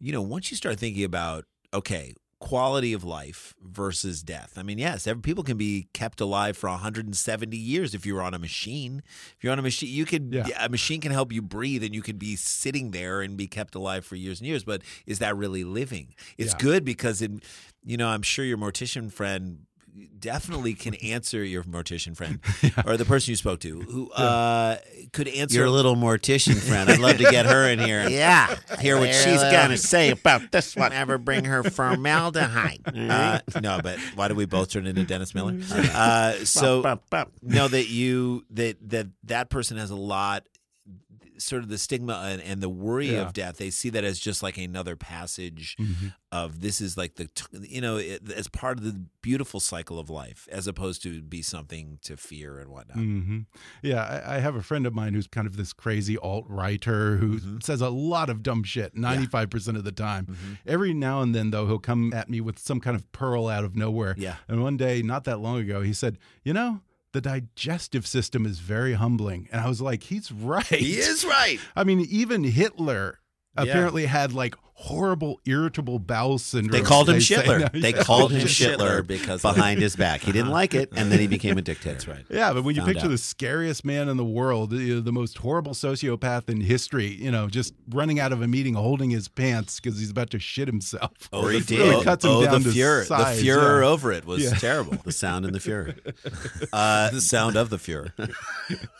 you 0.00 0.12
know 0.12 0.22
once 0.22 0.50
you 0.50 0.56
start 0.56 0.78
thinking 0.78 1.04
about 1.04 1.44
okay. 1.74 2.14
Quality 2.40 2.92
of 2.92 3.02
life 3.02 3.56
versus 3.60 4.22
death. 4.22 4.52
I 4.56 4.62
mean, 4.62 4.78
yes, 4.78 5.08
every, 5.08 5.20
people 5.22 5.42
can 5.42 5.56
be 5.56 5.88
kept 5.92 6.20
alive 6.20 6.56
for 6.56 6.68
170 6.70 7.56
years 7.56 7.94
if 7.94 8.06
you're 8.06 8.22
on 8.22 8.32
a 8.32 8.38
machine. 8.38 9.02
If 9.36 9.42
you're 9.42 9.52
on 9.52 9.58
a 9.58 9.62
machine, 9.62 9.88
you 9.92 10.04
could 10.04 10.32
Yeah. 10.32 10.48
a 10.64 10.68
machine 10.68 11.00
can 11.00 11.10
help 11.10 11.32
you 11.32 11.42
breathe, 11.42 11.82
and 11.82 11.92
you 11.94 12.00
could 12.02 12.18
be 12.18 12.36
sitting 12.36 12.92
there 12.92 13.22
and 13.22 13.36
be 13.36 13.48
kept 13.48 13.74
alive 13.74 14.04
for 14.04 14.14
years 14.14 14.38
and 14.40 14.46
years. 14.46 14.62
But 14.62 14.82
is 15.04 15.18
that 15.18 15.36
really 15.36 15.64
living? 15.64 16.14
It's 16.36 16.52
Yeah. 16.52 16.58
good 16.60 16.84
because 16.84 17.20
it, 17.22 17.32
you 17.84 17.96
know, 17.96 18.08
I'm 18.08 18.22
sure 18.22 18.44
your 18.44 18.58
mortician 18.58 19.12
friend 19.12 19.66
definitely 20.18 20.74
can 20.74 20.94
answer 21.02 21.44
your 21.44 21.62
mortician 21.64 22.16
friend 22.16 22.40
or 22.86 22.96
the 22.96 23.04
person 23.04 23.30
you 23.30 23.36
spoke 23.36 23.60
to 23.60 23.80
who 23.82 24.10
uh, 24.12 24.76
could 25.12 25.28
answer 25.28 25.58
Your 25.58 25.70
little 25.70 25.96
mortician 25.96 26.56
friend. 26.56 26.90
I'd 26.90 26.98
love 26.98 27.18
to 27.18 27.30
get 27.30 27.46
her 27.46 27.68
in 27.68 27.78
here. 27.78 28.08
yeah 28.08 28.56
Hear 28.80 28.98
what 28.98 29.14
she's 29.14 29.40
got 29.40 29.68
to 29.68 29.78
say 29.78 30.10
about 30.10 30.52
this 30.52 30.76
one. 30.76 30.90
Never 30.90 31.18
bring 31.18 31.44
her 31.44 31.62
formaldehyde. 31.62 32.80
Uh, 33.08 33.40
no, 33.62 33.80
but 33.82 33.98
why 34.16 34.28
do 34.28 34.34
we 34.34 34.44
both 34.44 34.70
turn 34.70 34.86
into 34.86 35.02
Dennis 35.04 35.34
Miller? 35.34 35.56
Uh, 35.72 36.32
so 36.44 36.82
know 37.42 37.68
that 37.68 37.88
you 37.88 38.44
that 38.50 38.76
that 38.90 39.06
that 39.24 39.50
person 39.50 39.76
has 39.78 39.90
a 39.90 39.96
lot 39.96 40.44
sort 41.38 41.62
of 41.62 41.68
the 41.68 41.78
stigma 41.78 42.14
and, 42.30 42.42
and 42.42 42.60
the 42.62 42.68
worry 42.68 43.12
Yeah. 43.12 43.22
of 43.22 43.32
death 43.32 43.56
they 43.58 43.70
see 43.70 43.90
that 43.90 44.04
as 44.04 44.18
just 44.18 44.42
like 44.42 44.56
another 44.58 44.96
passage 44.96 45.76
Mm-hmm. 45.78 46.08
of 46.32 46.60
this 46.60 46.80
is 46.80 46.96
like 46.96 47.14
the 47.14 47.28
you 47.62 47.80
know 47.80 47.96
it, 47.96 48.30
as 48.32 48.48
part 48.48 48.78
of 48.78 48.84
the 48.84 49.04
beautiful 49.22 49.60
cycle 49.60 49.98
of 49.98 50.10
life 50.10 50.48
as 50.50 50.66
opposed 50.66 51.02
to 51.04 51.22
be 51.22 51.42
something 51.42 51.98
to 52.02 52.16
fear 52.16 52.58
and 52.58 52.70
whatnot 52.70 52.96
hmm 52.98 53.40
Yeah, 53.82 54.02
I, 54.26 54.36
I 54.36 54.38
have 54.40 54.54
a 54.56 54.62
friend 54.62 54.86
of 54.86 54.94
mine 54.94 55.14
who's 55.14 55.26
kind 55.26 55.46
of 55.46 55.56
this 55.56 55.72
crazy 55.72 56.18
alt 56.18 56.44
writer 56.48 57.16
who 57.18 57.28
Mm-hmm. 57.38 57.58
says 57.60 57.80
a 57.80 57.88
lot 57.90 58.30
of 58.30 58.42
dumb 58.42 58.62
shit 58.64 58.94
95% 58.94 59.76
of 59.76 59.84
the 59.84 59.92
time. 59.92 60.26
Mm-hmm. 60.26 60.52
Every 60.66 60.92
now 60.94 61.20
and 61.22 61.34
then, 61.34 61.50
though, 61.50 61.66
he'll 61.66 61.78
come 61.78 62.12
at 62.12 62.28
me 62.28 62.40
with 62.40 62.58
some 62.58 62.80
kind 62.80 62.96
of 62.96 63.10
pearl 63.12 63.46
out 63.48 63.64
of 63.64 63.76
nowhere. 63.76 64.14
Yeah. 64.18 64.36
And 64.48 64.62
one 64.62 64.76
day, 64.76 65.02
not 65.02 65.24
that 65.24 65.38
long 65.40 65.58
ago, 65.58 65.82
he 65.82 65.92
said, 65.92 66.18
You 66.42 66.52
know, 66.54 66.80
the 67.12 67.20
digestive 67.20 68.06
system 68.06 68.44
is 68.46 68.58
very 68.58 68.94
humbling. 68.94 69.48
And 69.50 69.60
I 69.60 69.68
was 69.68 69.80
like, 69.80 70.02
He's 70.04 70.30
right. 70.52 70.64
he 70.66 70.98
is 70.98 71.24
right 71.24 71.58
I 71.76 71.84
mean, 71.84 72.00
even 72.00 72.44
Hitler 72.44 73.18
Yeah. 73.56 73.62
apparently 73.64 74.06
had 74.06 74.32
like 74.32 74.54
horrible 74.80 75.40
irritable 75.44 75.98
bowel 75.98 76.38
syndrome. 76.38 76.70
They 76.70 76.86
called 76.86 77.10
him 77.10 77.20
say. 77.20 77.34
Schitler. 77.34 77.82
They 77.82 77.92
called 77.92 78.30
him 78.30 78.46
Schitler 78.46 79.04
because- 79.04 79.42
behind 79.42 79.80
his 79.80 79.96
back. 79.96 80.20
He 80.20 80.30
didn't 80.30 80.50
like 80.52 80.72
it, 80.72 80.90
and 80.94 81.10
then 81.10 81.18
he 81.18 81.26
became 81.26 81.58
a 81.58 81.62
dictator. 81.62 81.94
That's 81.94 82.06
right. 82.06 82.24
Yeah, 82.30 82.52
but 82.52 82.62
when 82.62 82.76
you 82.76 82.82
Found 82.82 82.92
picture 82.92 83.06
out. 83.06 83.10
the 83.10 83.18
scariest 83.18 83.84
man 83.84 84.08
in 84.08 84.16
the 84.16 84.24
world, 84.24 84.72
know, 84.72 85.00
the 85.00 85.12
most 85.12 85.38
horrible 85.38 85.72
sociopath 85.72 86.48
in 86.48 86.60
history, 86.60 87.06
you 87.08 87.30
know, 87.30 87.48
just 87.48 87.74
running 87.90 88.20
out 88.20 88.32
of 88.32 88.40
a 88.40 88.46
meeting 88.46 88.74
holding 88.74 89.10
his 89.10 89.26
pants 89.26 89.80
because 89.80 89.98
he's 89.98 90.10
about 90.10 90.30
to 90.30 90.38
shit 90.38 90.68
himself. 90.68 91.10
Oh, 91.32 91.46
he 91.48 91.58
It 91.58 91.66
did. 91.66 91.78
really 91.80 92.04
cuts 92.04 92.24
him 92.24 92.30
oh, 92.30 92.42
down 92.44 92.62
the 92.62 92.72
size, 92.72 93.36
the 93.38 93.42
furor 93.42 93.82
yeah. 93.82 93.88
over 93.88 94.12
it 94.12 94.24
was 94.24 94.44
Yeah. 94.44 94.50
terrible. 94.54 94.96
The 95.04 95.12
sound 95.12 95.44
and 95.44 95.54
the 95.54 95.60
fury. 95.60 95.94
Uh, 96.72 97.10
the 97.10 97.20
sound 97.20 97.56
of 97.56 97.70
the 97.70 97.78
furor. 97.78 98.12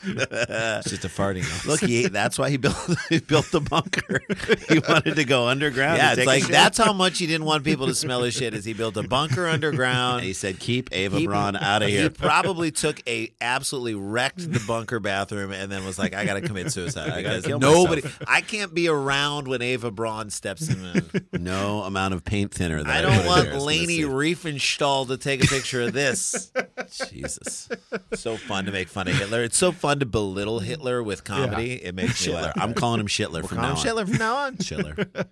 It's 0.02 0.90
just 0.90 1.04
a 1.04 1.08
farting. 1.08 1.44
Look, 1.66 1.80
he, 1.80 2.08
that's 2.08 2.38
why 2.38 2.50
he 2.50 2.56
built 2.56 2.76
he 3.08 3.20
built 3.20 3.46
the 3.50 3.60
bunker. 3.60 4.20
He 4.68 4.78
wanted 4.78 5.16
to 5.16 5.24
go 5.24 5.48
underground. 5.68 5.98
yeah, 5.98 6.12
it's 6.14 6.26
like 6.26 6.42
shit. 6.42 6.52
that's 6.52 6.78
how 6.78 6.92
much 7.04 7.18
he 7.18 7.26
didn't 7.26 7.44
want 7.46 7.64
people 7.64 7.86
to 7.86 7.94
smell 7.94 8.22
his 8.22 8.34
shit. 8.34 8.54
Is 8.54 8.64
he 8.64 8.72
built 8.72 8.96
a 8.96 9.02
bunker 9.02 9.46
underground? 9.46 10.18
And 10.18 10.26
he 10.26 10.32
said, 10.32 10.58
"Keep 10.58 10.90
Ava 10.92 11.18
He- 11.18 11.26
Braun 11.26 11.56
out 11.56 11.82
of 11.82 11.88
here." 11.88 12.02
He 12.04 12.08
probably 12.08 12.70
took 12.70 13.00
a 13.08 13.30
absolutely 13.40 13.94
wrecked 13.94 14.52
the 14.52 14.60
bunker 14.66 15.00
bathroom 15.00 15.52
and 15.52 15.70
then 15.70 15.84
was 15.84 15.98
like, 15.98 16.14
"I 16.14 16.24
got 16.24 16.34
to 16.34 16.40
commit 16.40 16.72
suicide 16.72 17.10
I 17.12 17.22
gotta 17.22 17.42
kill 17.42 17.58
nobody, 17.60 18.02
myself." 18.02 18.22
I 18.28 18.40
can't 18.40 18.74
be 18.74 18.88
around 18.88 19.48
when 19.48 19.62
Eva 19.62 19.90
Braun 19.90 20.30
steps 20.30 20.68
in." 20.68 21.10
No 21.32 21.82
amount 21.82 22.14
of 22.14 22.24
paint 22.24 22.52
thinner. 22.52 22.82
That 22.82 22.96
I 22.98 23.02
don't 23.02 23.26
want 23.26 23.44
there 23.44 23.54
is 23.54 23.58
gonna 23.58 23.64
Leni 23.64 24.00
Riefenstahl 24.00 25.06
to 25.08 25.16
take 25.16 25.44
a 25.44 25.46
picture 25.46 25.82
of 25.82 25.92
this. 25.92 26.52
Jesus. 27.10 27.68
so 28.14 28.36
fun 28.36 28.64
to 28.64 28.72
make 28.72 28.88
fun 28.88 29.08
of 29.08 29.14
Hitler. 29.14 29.42
It's 29.44 29.56
so 29.56 29.72
fun 29.72 30.00
to 30.00 30.06
belittle 30.06 30.60
Hitler 30.60 31.02
with 31.02 31.24
comedy. 31.24 31.74
It 31.82 31.94
makes 31.94 32.26
me 32.26 32.34
laugh. 32.34 32.52
I'm 32.56 32.74
calling 32.74 33.00
him 33.00 33.06
Schitler 33.06 33.46
from 33.46 33.58
now 33.58 33.74
on. 33.74 33.84
Hitler 33.84 34.06
from 34.06 34.18
now 34.18 34.36
on. 34.36 34.56
Schitler. 34.56 35.26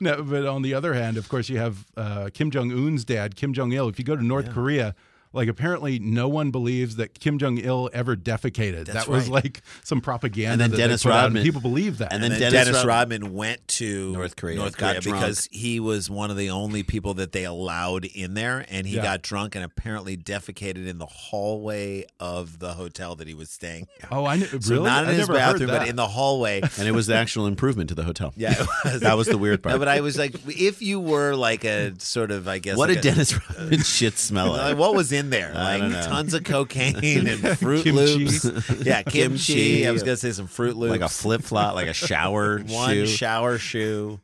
No, 0.00 0.22
but 0.22 0.46
on 0.46 0.62
the 0.62 0.74
other 0.74 0.94
hand, 0.94 1.16
of 1.16 1.28
course, 1.28 1.48
you 1.48 1.58
have 1.58 1.86
uh, 1.96 2.30
Kim 2.32 2.50
Jong 2.50 2.70
Un's 2.72 3.04
dad, 3.04 3.36
Kim 3.36 3.52
Jong 3.52 3.72
Il. 3.72 3.88
If 3.88 3.98
you 3.98 4.04
go 4.04 4.16
to 4.16 4.24
North 4.24 4.50
Korea, 4.50 4.94
like 5.32 5.48
apparently 5.48 5.98
no 5.98 6.28
one 6.28 6.50
believes 6.50 6.96
that 6.96 7.18
Kim 7.18 7.38
Jong 7.38 7.58
Il 7.58 7.88
ever 7.92 8.16
defecated. 8.16 8.86
That's 8.86 9.06
that 9.06 9.08
was 9.08 9.28
right. 9.28 9.44
like 9.44 9.62
some 9.84 10.00
propaganda. 10.00 10.52
And 10.52 10.60
then 10.60 10.70
that 10.72 10.76
Dennis 10.76 11.02
put 11.02 11.12
and 11.12 11.22
Rodman- 11.22 11.42
people 11.42 11.60
believe 11.60 11.98
that. 11.98 12.12
and 12.12 12.22
And 12.22 12.32
then 12.32 12.40
then, 12.40 12.52
Dennis 12.52 12.66
Dennis, 12.68 12.84
Rod- 12.84 12.98
Rodman 13.10 13.32
went 13.34 13.66
to 13.68 14.12
North 14.12 14.36
Korea, 14.36 14.56
North 14.56 14.76
got 14.76 15.02
Korea 15.02 15.14
because 15.14 15.48
he 15.50 15.80
was 15.80 16.10
one 16.10 16.30
of 16.30 16.36
the 16.36 16.50
only 16.50 16.82
people 16.82 17.14
that 17.14 17.32
they 17.32 17.44
allowed 17.44 18.04
in 18.04 18.34
there, 18.34 18.64
and 18.68 18.86
he 18.86 18.96
Yeah. 18.96 19.02
got 19.02 19.22
drunk 19.22 19.54
and 19.54 19.64
apparently 19.64 20.16
defecated 20.16 20.86
in 20.86 20.98
the 20.98 21.06
hallway 21.06 22.04
of 22.20 22.58
the 22.58 22.74
hotel 22.74 23.16
that 23.16 23.26
he 23.26 23.34
was 23.34 23.50
staying. 23.50 23.86
at. 24.02 24.08
oh, 24.12 24.24
I 24.26 24.38
kn- 24.38 24.48
really 24.50 24.62
So 24.62 24.82
not 24.82 25.04
in 25.04 25.10
I 25.10 25.12
his 25.14 25.28
never 25.28 25.32
bathroom, 25.38 25.68
but 25.70 25.88
in 25.88 25.96
the 25.96 26.06
hallway. 26.08 26.60
and 26.78 26.86
it 26.86 26.92
was 26.92 27.06
the 27.06 27.14
actual 27.14 27.46
improvement 27.46 27.88
to 27.88 27.94
the 27.94 28.04
hotel. 28.04 28.32
Yeah, 28.36 28.52
it 28.60 28.66
was. 28.84 29.00
That 29.00 29.16
was 29.16 29.26
the 29.28 29.38
weird 29.38 29.62
part. 29.62 29.74
No, 29.74 29.78
but 29.78 29.88
I 29.88 30.00
was 30.00 30.16
like, 30.18 30.34
if 30.46 30.82
you 30.82 31.00
were 31.00 31.34
like 31.34 31.64
a 31.64 31.98
sort 31.98 32.30
of, 32.30 32.48
I 32.48 32.58
guess, 32.58 32.76
what 32.76 32.88
like 32.90 33.00
did 33.00 33.06
a- 33.12 33.14
Dennis 33.14 33.34
Rodman 33.58 33.82
shit 33.82 34.18
smell 34.18 34.50
Like, 34.52 34.60
like? 34.62 34.76
what 34.78 34.94
was 34.94 35.10
in 35.12 35.21
there? 35.30 35.52
I 35.54 35.78
Like 35.78 35.80
don't 35.80 35.92
know. 35.92 36.02
tons 36.02 36.34
of 36.34 36.44
cocaine 36.44 37.26
and 37.26 37.40
Fruit. 37.58 37.86
Loops. 37.86 38.44
Yeah, 38.84 39.02
kimchi. 39.04 39.54
Kimchi. 39.54 39.86
I 39.86 39.90
was 39.90 40.02
gonna 40.02 40.16
say 40.16 40.32
some 40.32 40.46
Fruit 40.46 40.76
Loops. 40.76 40.90
Like 40.90 41.00
a 41.00 41.08
flip 41.08 41.42
flop, 41.42 41.74
like 41.74 41.88
a 41.88 41.92
shower 41.94 42.58
one 42.66 42.90
shoe. 42.90 43.06
shower 43.06 43.58
shoe. 43.58 44.20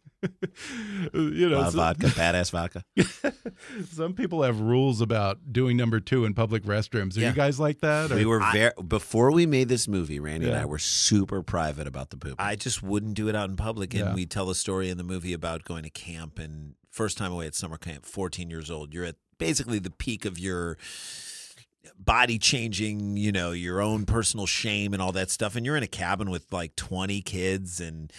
you 1.14 1.48
know, 1.48 1.62
so- 1.70 1.76
vodka, 1.76 2.06
badass 2.08 2.50
vodka. 2.50 2.82
some 3.92 4.14
people 4.14 4.42
have 4.42 4.60
rules 4.60 5.00
about 5.00 5.52
doing 5.52 5.76
number 5.76 6.00
two 6.00 6.24
in 6.24 6.34
public 6.34 6.64
restrooms. 6.64 7.16
Are 7.16 7.20
Yeah. 7.20 7.28
you 7.30 7.34
guys 7.34 7.60
like 7.60 7.80
that? 7.80 8.10
or- 8.10 8.16
We 8.16 8.24
were 8.24 8.40
very 8.52 8.72
before 8.86 9.30
we 9.32 9.46
made 9.46 9.68
this 9.68 9.86
movie. 9.86 10.18
Randy 10.18 10.46
and 10.46 10.56
Yeah. 10.56 10.62
I 10.62 10.64
were 10.64 10.78
super 10.78 11.42
private 11.42 11.86
about 11.86 12.10
the 12.10 12.16
poop. 12.16 12.34
I 12.38 12.56
just 12.56 12.82
wouldn't 12.82 13.14
do 13.14 13.28
it 13.28 13.36
out 13.36 13.48
in 13.50 13.56
public. 13.56 13.94
And 13.94 14.06
Yeah. 14.06 14.14
we 14.14 14.26
tell 14.26 14.50
a 14.50 14.54
story 14.54 14.90
in 14.90 14.98
the 14.98 15.04
movie 15.04 15.32
about 15.32 15.62
going 15.64 15.84
to 15.84 15.90
camp 15.90 16.38
and 16.38 16.74
first 16.90 17.16
time 17.16 17.30
away 17.32 17.46
at 17.46 17.54
summer 17.54 17.76
camp, 17.76 18.04
14 18.04 18.50
years 18.50 18.70
old. 18.72 18.92
You're 18.92 19.04
at 19.04 19.16
basically 19.38 19.78
the 19.78 19.90
peak 19.90 20.24
of 20.24 20.38
your 20.38 20.76
body 21.98 22.38
changing, 22.38 23.16
you 23.16 23.32
know, 23.32 23.52
your 23.52 23.80
own 23.80 24.04
personal 24.04 24.46
shame 24.46 24.92
and 24.92 25.02
all 25.02 25.12
that 25.12 25.30
stuff. 25.30 25.56
And 25.56 25.64
you're 25.64 25.76
in 25.76 25.82
a 25.82 25.86
cabin 25.88 26.30
with 26.30 26.52
like 26.52 26.76
20 26.76 27.20
kids 27.22 27.80
and, 27.80 28.12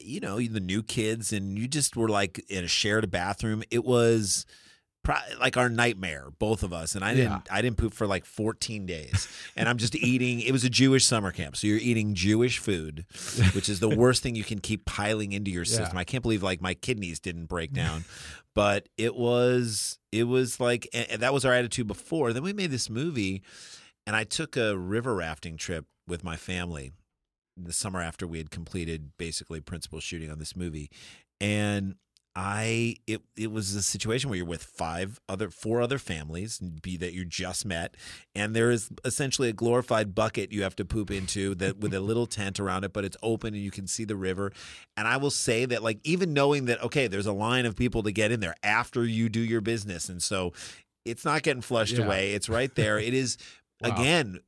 you 0.00 0.20
know, 0.20 0.40
the 0.40 0.60
new 0.60 0.82
kids, 0.82 1.32
and 1.32 1.58
you 1.58 1.68
just 1.68 1.96
were 1.96 2.08
like 2.08 2.42
in 2.48 2.64
a 2.64 2.68
shared 2.68 3.10
bathroom. 3.10 3.62
It 3.70 3.84
was. 3.84 4.46
pro- 5.04 5.16
Like 5.40 5.56
our 5.56 5.68
nightmare, 5.68 6.28
both 6.38 6.62
of 6.62 6.72
us, 6.72 6.94
and 6.94 7.04
I 7.04 7.14
didn't. 7.14 7.48
I 7.50 7.60
didn't 7.60 7.76
poop 7.76 7.92
for 7.92 8.06
like 8.06 8.24
14 8.24 8.86
days, 8.86 9.28
and 9.56 9.68
I'm 9.68 9.76
just 9.76 9.94
eating. 9.94 10.40
It 10.40 10.52
was 10.52 10.64
a 10.64 10.70
Jewish 10.70 11.04
summer 11.04 11.30
camp, 11.32 11.56
so 11.56 11.66
you're 11.66 11.76
eating 11.78 12.14
Jewish 12.14 12.58
food, 12.58 13.04
which 13.54 13.68
is 13.68 13.80
the 13.80 13.88
worst 13.90 14.22
thing 14.22 14.34
you 14.34 14.44
can 14.44 14.60
keep 14.60 14.84
piling 14.86 15.32
into 15.32 15.50
your 15.50 15.64
system. 15.76 15.98
I 15.98 16.04
can't 16.04 16.22
believe 16.22 16.42
like 16.42 16.60
my 16.62 16.72
kidneys 16.74 17.18
didn't 17.20 17.46
break 17.46 17.72
down, 17.72 18.04
but 18.54 18.88
it 18.96 19.14
was 19.14 19.98
it 20.10 20.24
was 20.24 20.60
like 20.60 20.88
that 21.16 21.32
was 21.32 21.44
our 21.44 21.52
attitude 21.52 21.86
before. 21.86 22.32
Then 22.32 22.42
we 22.42 22.52
made 22.52 22.70
this 22.70 22.90
movie, 22.90 23.42
and 24.06 24.14
I 24.16 24.24
took 24.24 24.56
a 24.56 24.76
river 24.76 25.14
rafting 25.14 25.56
trip 25.56 25.86
with 26.06 26.24
my 26.24 26.36
family, 26.36 26.92
the 27.56 27.72
summer 27.72 28.00
after 28.00 28.26
we 28.26 28.38
had 28.38 28.50
completed 28.50 29.12
basically 29.18 29.60
principal 29.60 30.00
shooting 30.00 30.30
on 30.30 30.38
this 30.38 30.56
movie, 30.56 30.90
and 31.40 31.96
I 32.34 32.96
it 33.06 33.20
it 33.36 33.52
was 33.52 33.74
a 33.74 33.82
situation 33.82 34.30
where 34.30 34.38
you're 34.38 34.46
with 34.46 34.62
five 34.62 35.20
other 35.28 35.50
four 35.50 35.82
other 35.82 35.98
families, 35.98 36.58
be 36.58 36.96
that 36.96 37.12
you 37.12 37.24
just 37.26 37.66
met, 37.66 37.94
and 38.34 38.56
there 38.56 38.70
is 38.70 38.88
essentially 39.04 39.50
a 39.50 39.52
glorified 39.52 40.14
bucket 40.14 40.50
you 40.50 40.62
have 40.62 40.74
to 40.76 40.84
poop 40.84 41.10
into 41.10 41.54
that 41.56 41.78
with 41.78 41.92
a 41.92 42.00
little 42.08 42.26
tent 42.26 42.58
around 42.58 42.84
it, 42.84 42.92
but 42.94 43.04
it's 43.04 43.16
open 43.22 43.52
and 43.54 43.62
you 43.62 43.70
can 43.70 43.86
see 43.86 44.04
the 44.04 44.16
river. 44.16 44.50
And 44.96 45.06
I 45.06 45.18
will 45.18 45.30
say 45.30 45.66
that 45.66 45.82
like 45.82 45.98
even 46.04 46.32
knowing 46.32 46.64
that 46.66 46.82
okay, 46.82 47.06
there's 47.06 47.26
a 47.26 47.32
line 47.34 47.66
of 47.66 47.76
people 47.76 48.02
to 48.04 48.12
get 48.12 48.32
in 48.32 48.40
there 48.40 48.54
after 48.62 49.04
you 49.04 49.28
do 49.28 49.40
your 49.40 49.60
business, 49.60 50.08
and 50.08 50.22
so 50.22 50.52
it's 51.04 51.24
not 51.24 51.42
getting 51.42 51.62
flushed 51.62 51.98
Yeah. 51.98 52.04
away. 52.06 52.32
It's 52.32 52.48
right 52.48 52.74
there. 52.74 52.98
It 52.98 53.12
is 53.14 53.36
Wow. 53.82 53.90
again 53.90 54.40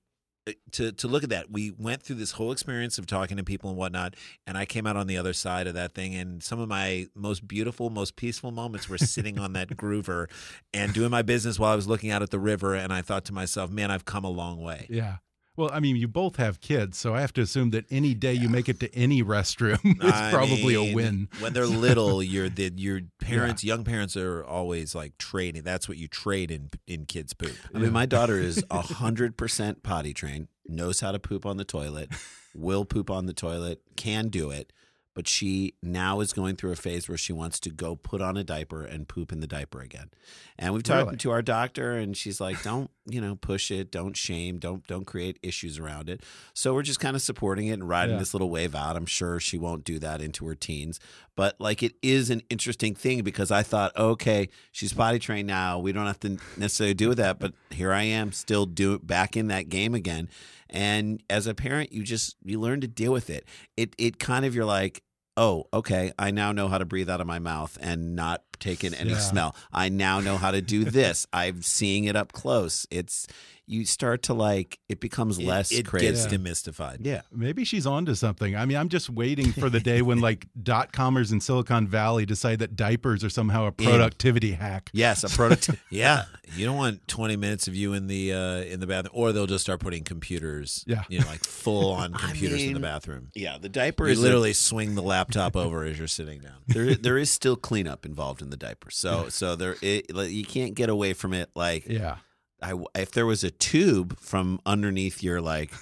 Uh, 0.46 0.52
to 0.72 0.92
to 0.92 1.08
look 1.08 1.22
at 1.22 1.30
that. 1.30 1.50
We 1.50 1.70
went 1.70 2.02
through 2.02 2.16
this 2.16 2.32
whole 2.32 2.52
experience 2.52 2.98
of 2.98 3.06
talking 3.06 3.36
to 3.38 3.44
people 3.44 3.70
and 3.70 3.78
whatnot, 3.78 4.14
and 4.46 4.58
I 4.58 4.66
came 4.66 4.86
out 4.86 4.96
on 4.96 5.06
the 5.06 5.16
other 5.16 5.32
side 5.32 5.66
of 5.66 5.74
that 5.74 5.94
thing. 5.94 6.14
And 6.14 6.42
some 6.42 6.60
of 6.60 6.68
my 6.68 7.06
most 7.14 7.48
beautiful, 7.48 7.88
most 7.88 8.16
peaceful 8.16 8.50
moments 8.50 8.88
were 8.88 8.98
sitting 8.98 9.38
on 9.38 9.54
that 9.54 9.68
groover 9.76 10.28
and 10.74 10.92
doing 10.92 11.10
my 11.10 11.22
business 11.22 11.58
while 11.58 11.72
I 11.72 11.76
was 11.76 11.88
looking 11.88 12.10
out 12.10 12.22
at 12.22 12.30
the 12.30 12.38
river. 12.38 12.74
And 12.74 12.92
I 12.92 13.00
thought 13.00 13.24
to 13.26 13.32
myself, 13.32 13.70
man, 13.70 13.90
I've 13.90 14.04
come 14.04 14.24
a 14.24 14.30
long 14.30 14.60
way. 14.60 14.86
Yeah. 14.90 15.16
Well, 15.56 15.70
I 15.72 15.78
mean, 15.78 15.94
you 15.96 16.08
both 16.08 16.36
have 16.36 16.60
kids, 16.60 16.98
so 16.98 17.14
I 17.14 17.20
have 17.20 17.32
to 17.34 17.40
assume 17.40 17.70
that 17.70 17.84
any 17.90 18.12
day 18.12 18.32
you 18.32 18.48
make 18.48 18.68
it 18.68 18.80
to 18.80 18.92
any 18.94 19.22
restroom 19.22 19.78
is 20.04 20.12
I 20.12 20.30
probably 20.32 20.74
a 20.74 20.94
win. 20.94 21.28
When 21.38 21.52
they're 21.52 21.66
little, 21.66 22.22
you're 22.22 22.48
the 22.48 22.72
your 22.74 23.02
parents, 23.20 23.62
young 23.62 23.84
parents 23.84 24.16
are 24.16 24.44
always 24.44 24.94
like 24.94 25.16
trading. 25.18 25.62
That's 25.62 25.88
what 25.88 25.96
you 25.96 26.08
trade 26.08 26.50
in 26.50 26.70
in 26.86 27.06
kids 27.06 27.34
poop. 27.34 27.56
I 27.74 27.78
mean, 27.78 27.92
my 27.92 28.06
daughter 28.06 28.38
is 28.38 28.64
a 28.70 28.80
hundred 28.94 29.36
percent 29.36 29.82
potty 29.84 30.12
trained, 30.12 30.48
knows 30.66 31.00
how 31.00 31.12
to 31.12 31.20
poop 31.20 31.46
on 31.46 31.56
the 31.56 31.64
toilet, 31.64 32.10
will 32.54 32.84
poop 32.84 33.08
on 33.08 33.26
the 33.26 33.34
toilet, 33.34 33.80
can 33.96 34.28
do 34.28 34.50
it, 34.50 34.72
but 35.14 35.26
she 35.28 35.74
now 35.82 36.20
is 36.20 36.32
going 36.32 36.56
through 36.56 36.72
a 36.72 36.76
phase 36.76 37.08
where 37.08 37.16
she 37.18 37.32
wants 37.32 37.60
to 37.60 37.70
go 37.70 37.94
put 37.96 38.20
on 38.20 38.36
a 38.36 38.44
diaper 38.44 38.84
and 38.84 39.06
poop 39.08 39.30
in 39.32 39.40
the 39.40 39.46
diaper 39.46 39.80
again. 39.80 40.10
And 40.58 40.74
we've 40.74 40.82
talked 40.82 41.06
Really? 41.06 41.16
to 41.18 41.30
our 41.30 41.42
doctor, 41.42 41.92
and 41.92 42.16
she's 42.16 42.40
like, 42.40 42.62
"Don't 42.62 42.90
you 43.06 43.20
know, 43.20 43.36
push 43.36 43.70
it, 43.70 43.90
don't 43.90 44.16
shame, 44.16 44.58
don't 44.58 44.86
don't 44.86 45.04
create 45.06 45.38
issues 45.42 45.78
around 45.78 46.08
it." 46.08 46.22
So 46.52 46.74
we're 46.74 46.82
just 46.82 47.00
kind 47.00 47.14
of 47.16 47.22
supporting 47.22 47.66
it 47.68 47.72
and 47.74 47.88
riding 47.88 48.14
Yeah. 48.14 48.18
this 48.18 48.34
little 48.34 48.50
wave 48.50 48.74
out. 48.74 48.96
I'm 48.96 49.06
sure 49.06 49.38
she 49.40 49.56
won't 49.58 49.84
do 49.84 49.98
that 50.00 50.20
into 50.20 50.46
her 50.46 50.54
teens, 50.54 50.98
but 51.36 51.60
like 51.60 51.82
it 51.82 51.94
is 52.02 52.30
an 52.30 52.42
interesting 52.50 52.94
thing 52.94 53.22
because 53.22 53.50
I 53.50 53.62
thought, 53.62 53.96
okay, 53.96 54.48
she's 54.72 54.92
potty 54.92 55.18
trained 55.18 55.46
now. 55.48 55.78
We 55.78 55.92
don't 55.92 56.06
have 56.06 56.20
to 56.20 56.38
necessarily 56.56 56.94
do 56.94 57.14
that, 57.14 57.38
but 57.38 57.52
here 57.70 57.92
I 57.92 58.02
am, 58.04 58.32
still 58.32 58.66
do 58.66 58.98
back 58.98 59.36
in 59.36 59.46
that 59.48 59.68
game 59.68 59.94
again. 59.94 60.28
And 60.74 61.22
as 61.30 61.46
a 61.46 61.54
parent, 61.54 61.92
you 61.92 62.02
just 62.02 62.36
you 62.44 62.60
learn 62.60 62.82
to 62.82 62.86
deal 62.88 63.12
with 63.12 63.30
it. 63.30 63.46
It 63.76 63.94
it 63.96 64.18
kind 64.18 64.44
of 64.44 64.54
you're 64.54 64.64
like, 64.66 65.02
oh, 65.36 65.66
okay, 65.72 66.12
I 66.18 66.30
now 66.32 66.52
know 66.52 66.68
how 66.68 66.78
to 66.78 66.84
breathe 66.84 67.08
out 67.08 67.20
of 67.20 67.26
my 67.26 67.38
mouth 67.38 67.78
and 67.80 68.14
not 68.14 68.42
take 68.60 68.84
in 68.84 68.92
any 68.94 69.10
Yeah. 69.10 69.18
smell. 69.18 69.56
I 69.72 69.88
now 69.88 70.20
know 70.20 70.36
how 70.36 70.50
to 70.50 70.60
do 70.60 70.84
this. 70.84 71.26
I'm 71.32 71.62
seeing 71.62 72.04
it 72.04 72.16
up 72.16 72.32
close. 72.32 72.86
It's 72.90 73.26
you 73.66 73.84
start 73.86 74.22
to 74.24 74.34
like 74.34 74.78
it 74.88 75.00
becomes 75.00 75.38
It- 75.38 75.46
less 75.46 75.72
it, 75.72 75.86
crazy. 75.86 76.06
gets 76.06 76.26
demystified. 76.26 76.98
yeah. 77.00 77.22
Maybe 77.32 77.64
she's 77.64 77.86
onto 77.86 78.14
something. 78.14 78.54
I 78.56 78.66
mean, 78.66 78.76
I'm 78.76 78.88
just 78.90 79.08
waiting 79.08 79.52
for 79.52 79.70
the 79.70 79.80
day 79.80 80.02
when 80.02 80.20
like 80.20 80.46
dot 80.62 80.92
comers 80.92 81.32
in 81.32 81.40
Silicon 81.40 81.86
Valley 81.88 82.26
decide 82.26 82.58
that 82.58 82.76
diapers 82.76 83.24
are 83.24 83.30
somehow 83.30 83.66
a 83.66 83.72
productivity 83.72 84.52
hack. 84.52 84.90
Yes, 84.92 85.24
a 85.24 85.28
product. 85.34 85.70
Yeah, 85.90 86.24
you 86.56 86.66
don't 86.66 86.76
want 86.76 87.06
20 87.08 87.36
minutes 87.36 87.68
of 87.68 87.74
you 87.74 87.92
in 87.94 88.06
the 88.06 88.32
uh, 88.32 88.56
in 88.62 88.80
the 88.80 88.86
bathroom, 88.86 89.12
or 89.14 89.32
they'll 89.32 89.46
just 89.46 89.64
start 89.64 89.80
putting 89.80 90.02
computers. 90.04 90.84
Yeah. 90.86 91.04
you 91.08 91.20
know, 91.20 91.26
like 91.26 91.44
full 91.44 91.92
on 92.00 92.12
computers 92.12 92.62
in 92.62 92.74
the 92.74 92.80
bathroom. 92.80 93.30
yeah, 93.34 93.56
the 93.58 93.68
diaper 93.68 94.06
You 94.06 94.12
is 94.12 94.18
a- 94.18 94.22
literally 94.22 94.52
swing 94.52 94.94
the 94.94 95.02
laptop 95.02 95.56
over 95.56 95.84
as 95.84 95.98
you're 95.98 96.08
sitting 96.08 96.40
down. 96.40 96.56
there 96.66 96.94
there 96.94 97.16
is 97.18 97.30
still 97.30 97.56
cleanup 97.56 98.04
involved 98.04 98.42
in 98.42 98.50
the 98.50 98.56
diaper. 98.56 98.90
So 98.90 99.28
so 99.28 99.56
there 99.56 99.76
it, 99.82 100.14
like, 100.14 100.30
you 100.30 100.44
can't 100.44 100.74
get 100.74 100.88
away 100.88 101.12
from 101.14 101.32
it 101.32 101.50
like 101.54 101.86
Yeah. 101.88 102.16
I 102.62 102.74
if 102.94 103.10
there 103.12 103.26
was 103.26 103.44
a 103.44 103.50
tube 103.50 104.18
from 104.18 104.60
underneath 104.64 105.22
your 105.22 105.40
like 105.40 105.72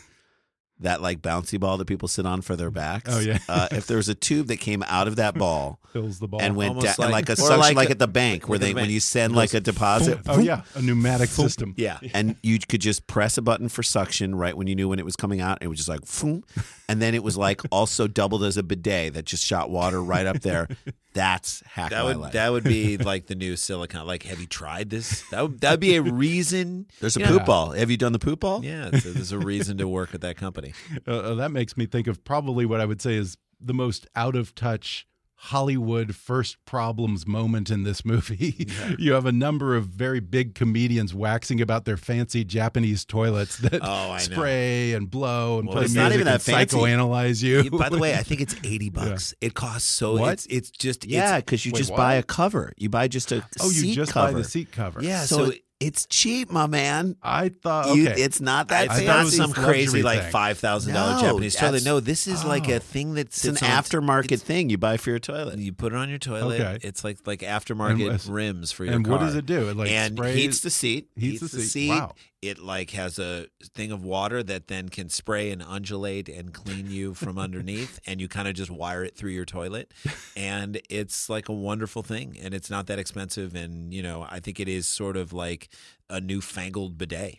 that 0.81 1.01
like 1.01 1.23
bouncy 1.23 1.61
ball 1.61 1.77
that 1.79 1.85
people 1.87 2.09
sit 2.09 2.27
on 2.27 2.41
for 2.43 2.57
their 2.57 2.71
backs. 2.71 3.09
Oh, 3.15 3.21
yeah. 3.21 3.39
uh, 3.49 3.69
if 3.71 3.87
there 3.87 3.97
was 3.99 4.09
a 4.09 4.15
tube 4.17 4.49
that 4.49 4.57
came 4.59 4.83
out 4.89 5.07
of 5.07 5.17
that 5.17 5.35
ball 5.35 5.79
Fills 5.93 6.19
the 6.19 6.27
ball. 6.27 6.41
and 6.43 6.57
went 6.57 6.71
Almost 6.71 6.99
down, 6.99 7.11
like- 7.11 7.29
like, 7.29 7.29
a 7.29 7.37
suction, 7.41 7.59
like 7.61 7.77
like, 7.77 7.91
at 7.91 7.99
the 7.99 8.09
bank, 8.09 8.49
where 8.49 8.59
they 8.59 8.69
the 8.73 8.81
when 8.81 8.91
you 8.91 8.99
send 8.99 9.37
like 9.37 9.55
a 9.55 9.61
deposit. 9.61 10.19
oh 10.27 10.41
yeah, 10.41 10.63
a 10.75 10.83
pneumatic 10.83 11.29
system. 11.29 11.75
Yeah, 11.77 11.99
and 12.15 12.35
you 12.43 12.59
could 12.59 12.81
just 12.81 13.07
press 13.07 13.39
a 13.39 13.43
button 13.43 13.69
for 13.69 13.83
suction 13.83 14.35
right 14.35 14.57
when 14.57 14.67
you 14.67 14.75
knew 14.75 14.89
when 14.89 14.99
it 14.99 15.05
was 15.05 15.15
coming 15.17 15.41
out. 15.41 15.59
It 15.61 15.69
was 15.69 15.77
just 15.79 15.89
like, 15.89 16.01
"Phoom," 16.01 16.43
and 16.89 17.01
then 17.03 17.15
it 17.15 17.23
was 17.23 17.37
like 17.37 17.61
also 17.71 18.09
doubled 18.09 18.43
as 18.43 18.57
a 18.57 18.63
bidet 18.63 19.15
that 19.15 19.25
just 19.27 19.45
shot 19.45 19.71
water 19.71 20.03
right 20.03 20.27
up 20.27 20.41
there. 20.41 20.67
That's 21.15 21.63
hack 21.67 21.91
That 21.91 21.99
my 21.99 22.05
would 22.05 22.17
life. 22.17 22.33
that 22.33 22.51
would 22.53 22.65
be 22.65 22.97
like 22.97 23.27
the 23.27 23.35
new 23.35 23.55
silicon. 23.57 24.07
Like, 24.07 24.23
have 24.23 24.41
you 24.41 24.47
tried 24.47 24.89
this? 24.89 25.23
That 25.31 25.43
would 25.43 25.61
that 25.61 25.73
would 25.73 25.81
be 25.81 25.97
a 25.97 26.03
reason. 26.03 26.87
There's 27.01 27.19
a 27.19 27.21
Yeah. 27.21 27.29
poop 27.29 27.45
ball. 27.45 27.73
Have 27.73 27.91
you 27.91 27.99
done 27.99 28.13
the 28.13 28.19
poop 28.19 28.41
ball? 28.41 28.65
Yeah, 28.65 28.87
a- 28.87 28.91
there's 28.93 29.31
a 29.33 29.39
reason 29.39 29.77
to 29.79 29.87
work 29.87 30.15
at 30.15 30.23
that 30.23 30.39
company. 30.39 30.72
Uh, 31.09 31.11
uh, 31.19 31.35
that 31.35 31.51
makes 31.51 31.77
me 31.77 31.87
think 31.87 32.07
of 32.07 32.23
probably 32.25 32.65
what 32.67 32.81
I 32.81 32.85
would 32.85 33.01
say 33.03 33.15
is 33.15 33.37
the 33.61 33.75
most 33.75 34.07
out 34.15 34.37
of 34.37 34.55
touch 34.55 35.07
Hollywood 35.47 36.15
first 36.15 36.57
problems 36.65 37.27
moment 37.27 37.69
in 37.69 37.83
this 37.83 38.05
movie. 38.05 38.69
you 38.99 39.13
have 39.15 39.27
a 39.27 39.33
number 39.33 39.75
of 39.75 39.87
very 39.87 40.21
big 40.21 40.55
comedians 40.55 41.13
waxing 41.15 41.61
about 41.61 41.85
their 41.85 41.97
fancy 41.97 42.45
Japanese 42.45 43.05
toilets 43.05 43.59
that 43.59 43.81
Oh, 43.83 44.13
I 44.13 44.13
know. 44.13 44.19
spray 44.19 44.93
and 44.93 45.11
blow 45.11 45.59
and 45.59 45.67
Well, 45.67 45.79
play 45.79 45.83
music 45.83 45.97
not 45.97 46.13
even 46.13 46.29
and 46.29 46.41
fancy. 46.41 46.77
psychoanalyze 46.77 47.43
you. 47.43 47.71
By 47.77 47.89
the 47.89 47.99
way, 47.99 48.15
I 48.15 48.23
think 48.23 48.41
it's 48.41 48.55
eighty 48.65 48.89
bucks. 48.89 49.35
It 49.41 49.55
costs 49.55 49.89
so. 49.89 50.17
What? 50.17 50.35
It's 50.35 50.47
it's 50.47 50.71
just 50.71 51.05
Yeah, 51.07 51.39
because 51.41 51.67
you 51.67 51.73
Wait, 51.73 51.79
just 51.79 51.91
what? 51.91 51.97
buy 51.97 52.15
a 52.15 52.23
cover. 52.23 52.73
You 52.77 52.89
buy 52.89 53.09
just 53.09 53.33
a 53.33 53.45
oh, 53.61 53.71
you 53.71 53.93
just 53.97 54.13
cover. 54.13 54.33
buy 54.33 54.39
the 54.39 54.45
seat 54.45 54.71
cover. 54.71 55.03
yeah. 55.03 55.23
So, 55.25 55.47
So, 55.51 55.53
it's 55.87 56.07
cheap, 56.07 56.51
my 56.51 56.67
man. 56.67 57.17
I 57.23 57.49
thought 57.51 57.87
okay. 57.89 57.99
You, 58.01 58.09
it's 58.09 58.41
not 58.41 58.69
that 58.69 58.85
it's 58.87 58.93
I 58.95 58.97
fancy. 58.97 59.07
thought 59.07 59.15
it 59.15 59.19
not 59.19 59.25
was 59.25 59.37
some 59.37 59.53
crazy 59.53 60.03
luxury 60.03 60.23
like 60.23 60.31
five 60.33 60.59
thousand 60.59 60.95
dollar 60.95 61.15
No, 61.17 61.21
Japanese 61.21 61.55
toilet. 61.57 61.85
No, 61.85 62.01
this 62.01 62.27
is 62.27 62.45
like 62.45 62.69
Oh. 62.69 62.77
a 62.77 62.79
thing 62.81 63.15
that's 63.15 63.45
It's 63.45 63.61
an 63.63 63.69
on- 63.71 63.83
aftermarket 63.83 64.25
it's- 64.27 64.43
thing 64.43 64.71
you 64.71 64.79
buy 64.79 64.97
for 64.97 65.11
your 65.11 65.19
toilet. 65.19 65.59
You 65.59 65.73
put 65.73 65.93
it 65.93 65.97
on 65.97 66.09
your 66.09 66.19
toilet. 66.19 66.61
Okay. 66.61 66.79
It's 66.87 67.05
like 67.05 67.19
like 67.27 67.41
aftermarket 67.41 68.11
And- 68.11 68.27
rims 68.27 68.73
for 68.73 68.85
your 68.85 68.95
and 68.95 69.05
car. 69.05 69.13
what 69.13 69.21
does 69.21 69.35
it 69.35 69.47
do? 69.47 69.69
It 69.69 69.77
like 69.77 69.91
and 69.91 70.17
sprays, 70.17 70.35
Heats 70.37 70.61
the 70.61 70.71
seat. 70.71 71.09
heats, 71.17 71.41
the 71.41 71.61
seat. 71.61 71.89
Wow. 71.91 72.15
It 72.43 72.59
like 72.59 72.91
has 72.91 73.19
a 73.19 73.47
thing 73.63 73.93
of 73.93 74.05
water 74.05 74.43
that 74.43 74.67
then 74.67 74.89
can 74.89 75.09
spray 75.09 75.51
and 75.51 75.65
undulate 75.67 76.29
and 76.29 76.53
clean 76.53 76.91
you 76.91 77.15
from 77.15 77.39
underneath, 77.39 78.01
and 78.07 78.21
you 78.21 78.29
kind 78.29 78.49
of 78.49 78.55
just 78.55 78.71
wire 78.71 79.05
it 79.05 79.17
through 79.17 79.31
your 79.31 79.45
toilet, 79.45 79.95
and 80.37 80.81
it's 80.91 81.31
like 81.31 81.49
a 81.49 81.53
wonderful 81.53 82.03
thing, 82.03 82.37
and 82.43 82.53
it's 82.53 82.69
not 82.69 82.89
that 82.89 82.99
expensive, 82.99 83.55
and 83.55 83.95
you 83.95 84.03
know 84.03 84.27
I 84.29 84.41
think 84.41 84.59
it 84.61 84.69
is 84.69 84.89
sort 84.89 85.17
of 85.17 85.33
like 85.33 85.69
a 86.11 86.21
newfangled 86.21 86.99
bidet. 86.99 87.39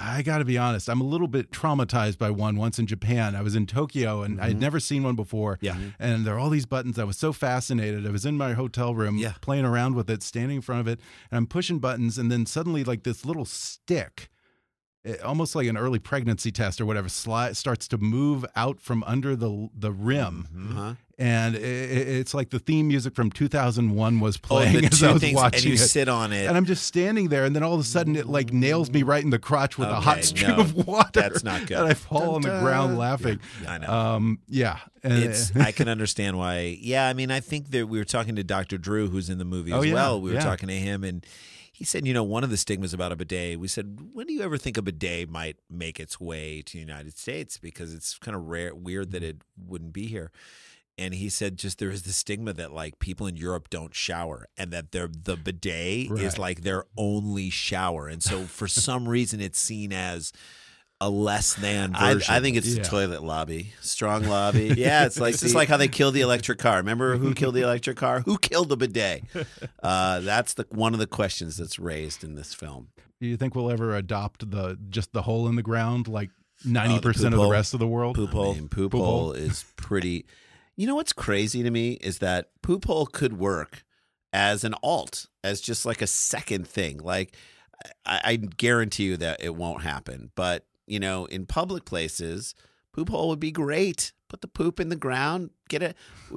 I 0.00 0.22
got 0.22 0.38
to 0.38 0.44
be 0.44 0.56
honest. 0.56 0.88
I'm 0.88 1.00
a 1.00 1.04
little 1.04 1.26
bit 1.26 1.50
traumatized 1.50 2.18
by 2.18 2.30
one 2.30 2.56
once 2.56 2.78
in 2.78 2.86
Japan. 2.86 3.34
I 3.34 3.42
was 3.42 3.56
in 3.56 3.66
Tokyo 3.66 4.22
and 4.22 4.40
I'd 4.40 4.60
never 4.60 4.78
seen 4.78 5.02
one 5.02 5.16
before. 5.16 5.56
Mm-hmm. 5.56 5.64
Yeah. 5.64 5.90
And 5.98 6.24
there 6.24 6.34
are 6.36 6.38
all 6.38 6.50
these 6.50 6.66
buttons. 6.66 6.98
I 6.98 7.04
was 7.04 7.16
so 7.16 7.32
fascinated. 7.32 8.06
I 8.06 8.10
was 8.10 8.24
in 8.24 8.36
my 8.36 8.52
hotel 8.52 8.94
room 8.94 9.18
Yeah. 9.18 9.32
playing 9.40 9.64
around 9.64 9.96
with 9.96 10.08
it, 10.08 10.22
standing 10.22 10.56
in 10.56 10.62
front 10.62 10.80
of 10.82 10.86
it, 10.88 11.00
and 11.30 11.38
I'm 11.38 11.46
pushing 11.46 11.80
buttons. 11.80 12.16
And 12.16 12.30
then 12.30 12.46
suddenly, 12.46 12.84
like 12.84 13.02
this 13.02 13.24
little 13.24 13.44
stick, 13.44 14.28
it- 15.04 15.20
almost 15.22 15.56
like 15.56 15.66
an 15.66 15.76
early 15.76 15.98
pregnancy 15.98 16.52
test 16.52 16.80
or 16.80 16.86
whatever, 16.86 17.08
slide, 17.08 17.56
starts 17.56 17.88
to 17.88 17.98
move 17.98 18.44
out 18.54 18.80
from 18.80 19.02
under 19.04 19.34
the 19.34 19.68
the 19.76 19.90
rim. 19.92 20.46
Mm-hmm. 20.54 20.78
Uh-huh. 20.78 20.94
And 21.20 21.56
it's 21.56 22.32
like 22.32 22.50
the 22.50 22.60
theme 22.60 22.86
music 22.86 23.12
from 23.16 23.32
2001 23.32 24.20
was 24.20 24.36
Oh, 24.36 24.46
playing 24.46 24.82
the 24.82 24.86
as 24.92 25.02
I 25.02 25.12
was 25.12 25.20
things, 25.20 25.34
watching 25.34 25.56
and 25.58 25.64
you 25.64 25.72
it. 25.72 25.78
sit 25.88 26.08
on 26.08 26.32
it. 26.32 26.46
And 26.46 26.56
I'm 26.56 26.64
just 26.64 26.84
standing 26.86 27.28
there, 27.28 27.44
and 27.44 27.56
then 27.56 27.64
all 27.64 27.74
of 27.74 27.80
a 27.80 27.84
sudden 27.84 28.14
it 28.14 28.26
like 28.26 28.52
nails 28.52 28.88
me 28.92 29.02
right 29.02 29.24
in 29.24 29.30
the 29.30 29.38
crotch 29.40 29.76
with 29.76 29.88
a 29.88 29.96
hot 29.96 30.22
stream 30.22 30.52
no, 30.52 30.58
of 30.60 30.86
water. 30.86 31.10
that's 31.20 31.42
not 31.42 31.66
good. 31.66 31.76
And 31.78 31.88
I 31.88 31.94
fall 31.94 32.36
on 32.36 32.42
the 32.42 32.60
ground 32.60 32.98
laughing. 32.98 33.40
I 33.66 33.78
know. 33.78 33.88
Um, 33.92 34.38
yeah. 34.48 34.78
And 35.02 35.24
it's 35.24 35.54
I 35.56 35.72
can 35.72 35.88
understand 35.88 36.38
why. 36.38 36.78
Yeah, 36.80 37.08
I 37.08 37.14
mean, 37.14 37.32
I 37.32 37.40
think 37.40 37.72
that 37.72 37.88
we 37.88 37.98
were 37.98 38.04
talking 38.04 38.36
to 38.36 38.44
Dr. 38.44 38.78
Drew, 38.78 39.08
who's 39.08 39.28
in 39.28 39.38
the 39.38 39.44
movie 39.44 39.72
Oh, 39.72 39.80
as 39.80 39.86
yeah, 39.86 39.94
well. 39.94 40.20
We 40.20 40.30
were 40.30 40.36
yeah. 40.36 40.44
talking 40.44 40.68
to 40.68 40.74
him, 40.76 41.02
and 41.02 41.26
he 41.72 41.84
said, 41.84 42.06
you 42.06 42.14
know, 42.14 42.22
one 42.24 42.44
of 42.44 42.50
the 42.50 42.56
stigmas 42.56 42.94
about 42.94 43.10
a 43.10 43.16
bidet. 43.16 43.58
We 43.58 43.66
said, 43.68 43.98
when 44.12 44.26
do 44.28 44.32
you 44.34 44.42
ever 44.42 44.56
think 44.56 44.76
a 44.76 44.82
bidet 44.82 45.28
might 45.30 45.56
make 45.68 45.98
its 45.98 46.20
way 46.20 46.62
to 46.62 46.72
the 46.74 46.78
United 46.80 47.16
States? 47.18 47.58
Because 47.58 47.92
it's 47.94 48.18
kind 48.18 48.36
of 48.36 48.46
rare, 48.46 48.72
weird 48.74 49.10
that 49.12 49.22
it 49.24 49.42
wouldn't 49.56 49.92
be 49.92 50.06
here. 50.06 50.30
And 50.98 51.14
he 51.14 51.28
said, 51.28 51.56
just 51.56 51.78
there 51.78 51.90
is 51.90 52.02
the 52.02 52.12
stigma 52.12 52.52
that 52.54 52.72
like 52.72 52.98
people 52.98 53.26
in 53.26 53.36
Europe 53.36 53.70
don't 53.70 53.94
shower, 53.94 54.46
and 54.56 54.72
that 54.72 54.90
their 54.92 55.08
the 55.08 55.36
bidet 55.36 56.10
Right. 56.10 56.22
is 56.24 56.38
like 56.38 56.62
their 56.62 56.84
only 56.96 57.50
shower, 57.50 58.08
and 58.08 58.22
so 58.22 58.42
for 58.44 58.66
some 58.86 59.08
reason 59.08 59.40
it's 59.40 59.60
seen 59.60 59.92
as 59.92 60.32
a 61.00 61.08
less 61.08 61.54
than 61.54 61.94
I, 61.94 62.14
version. 62.14 62.34
I 62.34 62.40
think 62.40 62.56
it's 62.56 62.66
Yeah. 62.66 62.82
the 62.82 62.88
toilet 62.88 63.22
lobby, 63.22 63.72
strong 63.80 64.24
lobby. 64.28 64.74
Yeah, 64.76 65.06
it's 65.06 65.20
like 65.20 65.34
it's 65.34 65.42
just 65.42 65.54
like 65.54 65.68
how 65.68 65.76
they 65.76 65.86
killed 65.86 66.14
the 66.14 66.20
electric 66.28 66.58
car. 66.58 66.78
Remember 66.78 67.16
who 67.16 67.34
killed 67.34 67.54
the 67.54 67.62
electric 67.62 67.96
car? 67.96 68.20
Who 68.22 68.36
killed 68.36 68.68
the 68.68 68.76
bidet? 68.76 69.22
Uh, 69.80 70.18
that's 70.20 70.54
the 70.54 70.66
one 70.70 70.94
of 70.94 70.98
the 70.98 71.06
questions 71.06 71.56
that's 71.56 71.78
raised 71.78 72.24
in 72.24 72.34
this 72.34 72.52
film. 72.54 72.88
do 73.20 73.28
you 73.28 73.36
think 73.36 73.54
we'll 73.54 73.70
ever 73.70 73.94
adopt 73.94 74.50
the 74.50 74.76
just 74.90 75.12
the 75.12 75.22
hole 75.22 75.46
in 75.46 75.54
the 75.54 75.62
ground 75.62 76.08
like 76.08 76.30
ninety 76.64 76.98
percent 76.98 77.32
of 77.32 77.40
the 77.40 77.48
rest 77.48 77.74
of 77.74 77.78
the 77.78 77.86
world. 77.86 78.16
Poop 78.16 78.30
hole. 78.30 78.50
I 78.50 78.54
mean, 78.56 78.68
poop, 78.68 78.90
Poop 78.90 79.00
hole 79.00 79.20
hole. 79.20 79.32
is 79.32 79.64
pretty. 79.76 80.26
You 80.78 80.86
know 80.86 80.94
what's 80.94 81.12
crazy 81.12 81.64
to 81.64 81.72
me 81.72 81.94
is 81.94 82.20
that 82.20 82.50
poop 82.62 82.84
hole 82.84 83.06
could 83.06 83.36
work 83.36 83.84
as 84.32 84.62
an 84.62 84.76
alt, 84.80 85.26
as 85.42 85.60
just 85.60 85.84
like 85.84 86.00
a 86.00 86.06
second 86.06 86.68
thing. 86.68 86.98
Like, 86.98 87.34
I, 88.06 88.20
I 88.24 88.36
guarantee 88.36 89.06
you 89.06 89.16
that 89.16 89.42
it 89.42 89.56
won't 89.56 89.82
happen. 89.82 90.30
But 90.36 90.66
you 90.86 91.00
know, 91.00 91.24
in 91.24 91.46
public 91.46 91.84
places, 91.84 92.54
poop 92.92 93.08
hole 93.08 93.28
would 93.28 93.40
be 93.40 93.50
great. 93.50 94.12
Put 94.28 94.40
the 94.40 94.46
poop 94.46 94.78
in 94.78 94.88
the 94.88 94.94
ground. 94.94 95.50
Get 95.68 95.82
it. 95.82 95.96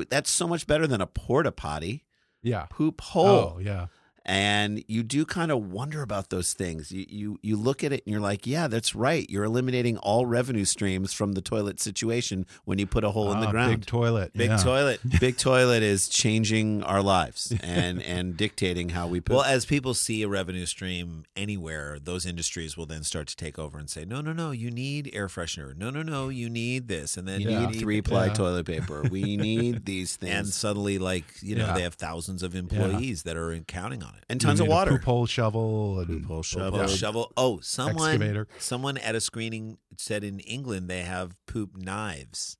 That's 0.09 0.31
so 0.31 0.47
much 0.47 0.65
better 0.65 0.87
than 0.87 1.01
a 1.01 1.07
porta 1.07 1.51
potty. 1.51 2.05
Yeah. 2.41 2.65
Poop 2.71 2.99
oh, 2.99 3.05
hole 3.05 3.27
Oh 3.27 3.59
yeah. 3.59 3.87
And 4.23 4.83
you 4.87 5.01
do 5.03 5.25
kind 5.25 5.51
of 5.51 5.71
wonder 5.71 6.01
about 6.01 6.29
those 6.29 6.53
things. 6.53 6.91
You, 6.91 7.05
you 7.09 7.39
you 7.41 7.55
look 7.57 7.83
at 7.83 7.91
it 7.91 8.03
and 8.05 8.11
you're 8.11 8.21
like, 8.21 8.45
yeah, 8.45 8.67
that's 8.67 8.93
right. 8.93 9.27
You're 9.29 9.43
eliminating 9.43 9.97
all 9.97 10.25
revenue 10.25 10.65
streams 10.65 11.11
from 11.13 11.33
the 11.33 11.41
toilet 11.41 11.79
situation 11.79 12.45
when 12.65 12.77
you 12.77 12.85
put 12.85 13.03
a 13.03 13.09
hole 13.11 13.31
in 13.31 13.39
the 13.39 13.47
Ah, 13.47 13.51
ground. 13.51 13.71
Big 13.79 13.85
toilet. 13.87 14.33
Big 14.33 14.49
yeah. 14.51 14.57
toilet. 14.57 14.99
Big 15.19 15.37
toilet 15.37 15.81
is 15.81 16.07
changing 16.07 16.83
our 16.83 17.01
lives 17.01 17.53
and 17.63 18.01
and 18.03 18.37
dictating 18.37 18.89
how 18.89 19.07
we 19.07 19.19
poop. 19.21 19.35
Well, 19.37 19.43
as 19.45 19.65
people 19.65 19.93
see 19.95 20.21
a 20.21 20.27
revenue 20.27 20.65
stream 20.67 21.25
anywhere, 21.35 21.97
those 22.01 22.25
industries 22.25 22.77
will 22.77 22.85
then 22.85 23.03
start 23.03 23.27
to 23.29 23.35
take 23.35 23.57
over 23.57 23.79
and 23.79 23.89
say, 23.89 24.05
"No, 24.05 24.21
no, 24.21 24.33
no, 24.33 24.51
you 24.51 24.69
need 24.69 25.09
air 25.13 25.27
freshener. 25.27 25.75
No, 25.75 25.89
no, 25.89 26.03
no, 26.03 26.29
you 26.29 26.49
need 26.49 26.87
this." 26.87 27.17
And 27.17 27.27
then 27.27 27.41
you 27.41 27.49
Yeah. 27.49 27.65
need 27.67 27.79
three 27.79 28.01
ply 28.01 28.27
Yeah. 28.27 28.33
toilet 28.33 28.65
paper. 28.67 29.03
We 29.09 29.35
need 29.37 29.85
these 29.85 30.15
things 30.15 30.31
and 30.35 30.47
suddenly, 30.47 30.99
like 30.99 31.25
you 31.41 31.55
know, 31.55 31.73
they 31.73 31.81
have 31.81 31.95
thousands 31.95 32.43
of 32.43 32.55
employees 32.55 33.23
that 33.23 33.35
are 33.35 33.57
counting 33.67 34.03
on 34.03 34.10
it. 34.17 34.23
and 34.29 34.41
You 34.41 34.47
tons 34.47 34.59
of 34.59 34.67
need 34.67 34.71
a 34.71 34.75
water. 34.75 34.91
Poop 34.91 35.03
hole 35.03 35.25
shovel. 35.25 35.99
And, 35.99 36.07
Poop 36.07 36.25
hole 36.25 36.43
Shovel, 36.43 36.79
shovel. 36.79 36.95
shovel. 36.95 37.33
Oh, 37.37 37.59
someone, 37.61 38.09
Excavator. 38.11 38.47
someone 38.59 38.97
at 38.97 39.15
a 39.15 39.21
screening 39.21 39.77
said 39.97 40.23
in 40.23 40.39
England 40.41 40.89
they 40.89 41.01
have 41.01 41.35
poop 41.47 41.75
knives, 41.75 42.57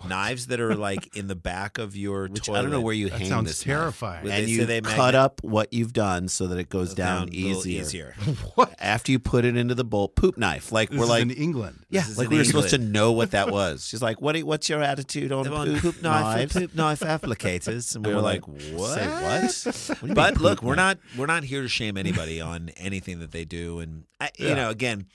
knives 0.08 0.46
that 0.48 0.60
are 0.60 0.74
like 0.74 1.16
in 1.16 1.26
the 1.28 1.34
back 1.34 1.78
of 1.78 1.96
your 1.96 2.28
Which 2.28 2.46
toilet. 2.46 2.58
I 2.58 2.62
don't 2.62 2.70
know 2.70 2.80
where 2.80 2.94
you 2.94 3.10
That 3.10 3.20
hang 3.20 3.28
sounds 3.28 3.48
this 3.48 3.66
knife. 3.66 3.76
terrifying. 3.76 4.24
Well, 4.24 4.32
and 4.32 4.46
they 4.46 4.50
you 4.50 4.64
they 4.66 4.80
cut 4.80 4.96
magnet- 4.98 5.14
up 5.16 5.40
what 5.42 5.72
you've 5.72 5.92
done 5.92 6.28
so 6.28 6.46
that 6.48 6.58
it 6.58 6.68
goes 6.68 6.94
down, 6.94 7.22
a 7.28 7.30
little 7.32 7.66
easier. 7.66 7.80
easier. 7.80 8.14
After 8.78 9.12
you 9.12 9.18
put 9.18 9.44
it 9.44 9.56
into 9.56 9.74
the 9.74 9.84
bowl, 9.84 10.08
poop 10.08 10.36
knife. 10.38 10.72
Like 10.72 10.90
This 10.90 10.98
we're 10.98 11.04
is 11.04 11.10
like 11.10 11.22
in 11.22 11.30
England. 11.30 11.84
Yeah, 11.90 12.00
This 12.02 12.10
is 12.10 12.18
like 12.18 12.26
in 12.26 12.30
we 12.32 12.38
were 12.38 12.44
supposed 12.44 12.70
to 12.70 12.76
England. 12.76 12.92
know 12.92 13.12
what 13.12 13.30
that 13.32 13.50
was. 13.52 13.86
She's 13.86 14.02
like, 14.02 14.20
"What? 14.20 14.38
What's 14.40 14.68
your 14.68 14.82
attitude 14.82 15.32
on 15.32 15.44
They 15.44 15.50
want 15.50 15.70
poop, 15.70 15.80
poop 15.80 16.02
knife, 16.02 16.22
knives?" 16.22 16.52
poop 16.54 16.74
knife 16.74 17.00
applicators, 17.00 17.94
and 17.96 18.04
we 18.06 18.12
And 18.12 18.16
were 18.18 18.22
we're 18.22 18.28
like, 18.32 18.46
like, 18.48 18.62
"What? 18.78 18.94
Say 18.98 19.06
what? 19.06 19.98
What 20.00 20.00
do 20.00 20.06
you 20.08 20.14
but 20.14 20.34
mean 20.34 20.42
look, 20.42 20.58
poop 20.60 20.66
we're 20.68 20.74
knife? 20.76 20.98
not 21.14 21.18
we're 21.18 21.26
not 21.26 21.44
here 21.44 21.62
to 21.62 21.68
shame 21.68 21.96
anybody 21.96 22.40
on 22.40 22.70
anything 22.76 23.20
that 23.20 23.32
they 23.32 23.44
do, 23.44 23.80
and 23.80 24.04
I, 24.20 24.30
you 24.38 24.48
Yeah. 24.48 24.54
know, 24.54 24.70
again, 24.70 25.06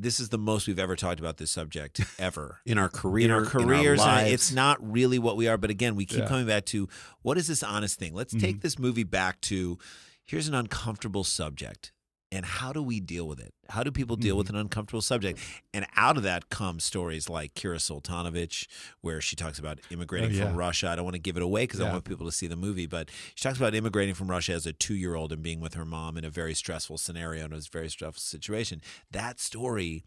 this 0.00 0.20
is 0.20 0.30
the 0.30 0.38
most 0.38 0.66
we've 0.66 0.78
ever 0.78 0.96
talked 0.96 1.20
about 1.20 1.36
this 1.36 1.50
subject 1.50 2.00
ever. 2.18 2.60
in 2.64 2.78
our 2.78 2.88
career, 2.88 3.24
in 3.26 3.30
our 3.30 3.44
careers, 3.44 4.00
and 4.00 4.08
lives. 4.08 4.32
it's 4.32 4.52
not 4.52 4.78
really 4.80 5.18
what 5.18 5.36
we 5.36 5.48
are. 5.48 5.56
But 5.56 5.70
again, 5.70 5.94
we 5.96 6.06
keep 6.06 6.20
Yeah. 6.20 6.28
coming 6.28 6.46
back 6.46 6.64
to 6.66 6.88
what 7.22 7.38
is 7.38 7.46
this 7.46 7.62
honest 7.62 7.98
thing? 7.98 8.14
Let's 8.14 8.32
take 8.32 8.56
mm-hmm. 8.56 8.60
this 8.60 8.78
movie 8.78 9.04
back 9.04 9.40
to 9.42 9.78
here's 10.24 10.48
an 10.48 10.54
uncomfortable 10.54 11.24
subject. 11.24 11.92
And 12.32 12.46
how 12.46 12.72
do 12.72 12.80
we 12.80 13.00
deal 13.00 13.26
with 13.26 13.40
it? 13.40 13.52
How 13.68 13.82
do 13.82 13.90
people 13.90 14.14
deal 14.14 14.36
with 14.36 14.46
mm-hmm. 14.46 14.56
an 14.56 14.60
uncomfortable 14.62 15.02
subject? 15.02 15.40
And 15.74 15.84
out 15.96 16.16
of 16.16 16.22
that 16.22 16.48
come 16.48 16.78
stories 16.78 17.28
like 17.28 17.54
Kira 17.54 17.76
Soltanovich, 17.76 18.68
where 19.00 19.20
she 19.20 19.34
talks 19.34 19.58
about 19.58 19.80
immigrating 19.90 20.30
Oh, 20.30 20.32
yeah. 20.32 20.46
from 20.46 20.56
Russia. 20.56 20.88
I 20.88 20.96
don't 20.96 21.04
want 21.04 21.16
to 21.16 21.20
give 21.20 21.36
it 21.36 21.42
away 21.42 21.64
because 21.64 21.80
I 21.80 21.90
want 21.90 22.04
people 22.04 22.26
to 22.26 22.32
see 22.32 22.46
the 22.46 22.56
movie, 22.56 22.86
but 22.86 23.10
she 23.34 23.42
talks 23.42 23.58
about 23.58 23.74
immigrating 23.74 24.14
from 24.14 24.30
Russia 24.30 24.52
as 24.52 24.64
a 24.64 24.72
two 24.72 24.94
year 24.94 25.16
old 25.16 25.32
and 25.32 25.42
being 25.42 25.60
with 25.60 25.74
her 25.74 25.84
mom 25.84 26.16
in 26.16 26.24
a 26.24 26.30
very 26.30 26.54
stressful 26.54 26.98
scenario 26.98 27.44
and 27.44 27.54
a 27.54 27.60
very 27.72 27.88
stressful 27.88 28.20
situation. 28.20 28.80
That 29.10 29.40
story 29.40 30.04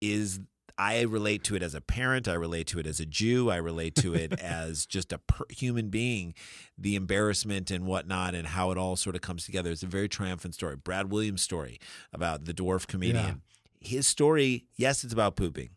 is 0.00 0.40
I 0.78 1.02
relate 1.02 1.44
to 1.44 1.56
it 1.56 1.62
as 1.62 1.74
a 1.74 1.80
parent. 1.80 2.28
I 2.28 2.34
relate 2.34 2.66
to 2.68 2.78
it 2.78 2.86
as 2.86 3.00
a 3.00 3.06
Jew. 3.06 3.50
I 3.50 3.56
relate 3.56 3.94
to 3.96 4.14
it 4.14 4.32
as 4.40 4.86
just 4.86 5.12
a 5.12 5.18
per- 5.18 5.44
human 5.50 5.88
being. 5.88 6.34
The 6.78 6.96
embarrassment 6.96 7.70
and 7.70 7.86
whatnot, 7.86 8.34
and 8.34 8.48
how 8.48 8.70
it 8.70 8.78
all 8.78 8.96
sort 8.96 9.14
of 9.14 9.22
comes 9.22 9.44
together. 9.44 9.70
It's 9.70 9.82
a 9.82 9.86
very 9.86 10.08
triumphant 10.08 10.54
story. 10.54 10.76
Brad 10.76 11.10
Williams' 11.10 11.42
story 11.42 11.78
about 12.12 12.44
the 12.44 12.54
dwarf 12.54 12.86
comedian. 12.86 13.42
His 13.80 14.06
story, 14.06 14.66
yes, 14.76 15.02
it's 15.04 15.12
about 15.12 15.34
pooping, 15.36 15.70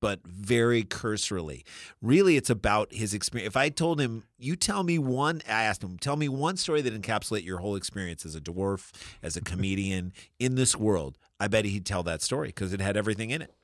but 0.00 0.20
very 0.24 0.82
cursorily. 0.84 1.64
Really, 2.00 2.36
it's 2.36 2.50
about 2.50 2.92
his 2.92 3.14
experience. 3.14 3.48
If 3.48 3.56
I 3.56 3.68
told 3.68 4.00
him, 4.00 4.24
you 4.38 4.56
tell 4.56 4.82
me 4.84 4.98
one, 4.98 5.42
I 5.48 5.64
asked 5.64 5.82
him, 5.82 5.98
tell 5.98 6.16
me 6.16 6.28
one 6.28 6.56
story 6.56 6.82
that 6.82 7.00
encapsulate 7.00 7.44
your 7.44 7.58
whole 7.58 7.76
experience 7.76 8.24
as 8.24 8.34
a 8.34 8.40
dwarf, 8.40 8.90
as 9.22 9.36
a 9.36 9.40
comedian 9.44 10.12
in 10.38 10.54
this 10.54 10.76
world. 10.76 11.18
I 11.40 11.48
bet 11.48 11.64
he'd 11.64 11.86
tell 11.86 12.02
that 12.04 12.22
story 12.22 12.48
because 12.48 12.72
it 12.72 12.80
had 12.80 12.96
everything 12.96 13.30
in 13.30 13.42
it. 13.42 13.54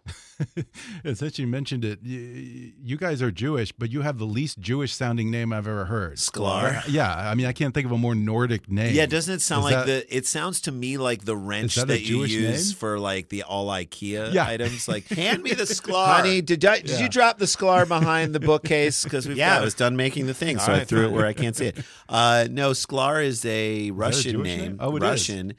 Since 1.14 1.39
you 1.39 1.47
mentioned 1.47 1.84
it, 1.84 2.01
you, 2.03 2.72
you 2.82 2.97
guys 2.97 3.22
are 3.22 3.30
Jewish, 3.30 3.72
but 3.72 3.91
you 3.91 4.03
have 4.03 4.18
the 4.18 4.24
least 4.24 4.59
Jewish 4.61 4.93
sounding 4.95 5.30
name 5.30 5.53
I've 5.53 5.66
ever 5.66 5.84
heard. 5.86 6.16
Sklar. 6.16 6.82
Yeah, 6.89 7.12
I 7.14 7.34
mean, 7.34 7.47
I 7.47 7.53
can't 7.53 7.74
think 7.74 7.86
of 7.86 7.93
a 7.93 7.99
more 7.99 8.14
Nordic 8.14 8.70
name. 8.70 8.95
Yeah, 8.95 9.07
doesn't 9.07 9.34
it 9.34 9.41
sound 9.41 9.66
Is 9.66 9.72
like 9.72 9.86
that- 9.86 10.09
the? 10.09 10.16
It 10.16 10.26
sounds 10.26 10.61
to 10.62 10.72
me 10.72 10.97
like 10.97 11.24
the 11.24 11.36
wrench 11.36 11.74
that 11.76 11.89
that, 11.89 12.03
you 12.03 12.24
use 12.24 12.68
name? 12.70 12.76
for 12.76 12.99
like 12.99 13.28
the 13.28 13.43
all 13.43 13.68
IKEA 13.68 14.32
Yeah. 14.32 14.47
items. 14.47 14.86
Like, 14.89 15.07
Hand 15.09 15.43
me 15.43 15.53
the 15.55 15.62
sklar. 15.64 16.07
honey, 16.16 16.41
did 16.41 16.64
I, 16.64 16.78
did 16.80 16.91
Yeah. 16.91 17.01
you 17.01 17.09
drop 17.09 17.39
the 17.39 17.45
sklar 17.47 17.86
behind 17.86 18.34
the 18.34 18.41
bookcase? 18.41 19.05
Because 19.05 19.26
we 19.28 19.34
Yeah, 19.34 19.59
I 19.59 19.61
was 19.64 19.74
done 19.74 19.97
making 19.97 20.26
the 20.26 20.34
thing, 20.34 20.59
so 20.59 20.66
All 20.66 20.74
I 20.74 20.78
right, 20.78 20.89
threw 20.89 21.07
it 21.07 21.12
where 21.12 21.26
I 21.26 21.32
can't 21.32 21.57
see 21.57 21.66
it. 21.66 21.78
Uh, 22.09 22.47
no, 22.51 22.70
sklar 22.70 23.24
is 23.24 23.45
a 23.45 23.91
Russian 23.91 24.32
Jewish 24.32 24.47
name. 24.47 24.61
name? 24.61 24.76
Oh, 24.80 24.95
it 24.97 25.03
is. 25.03 25.09
Russian, 25.11 25.55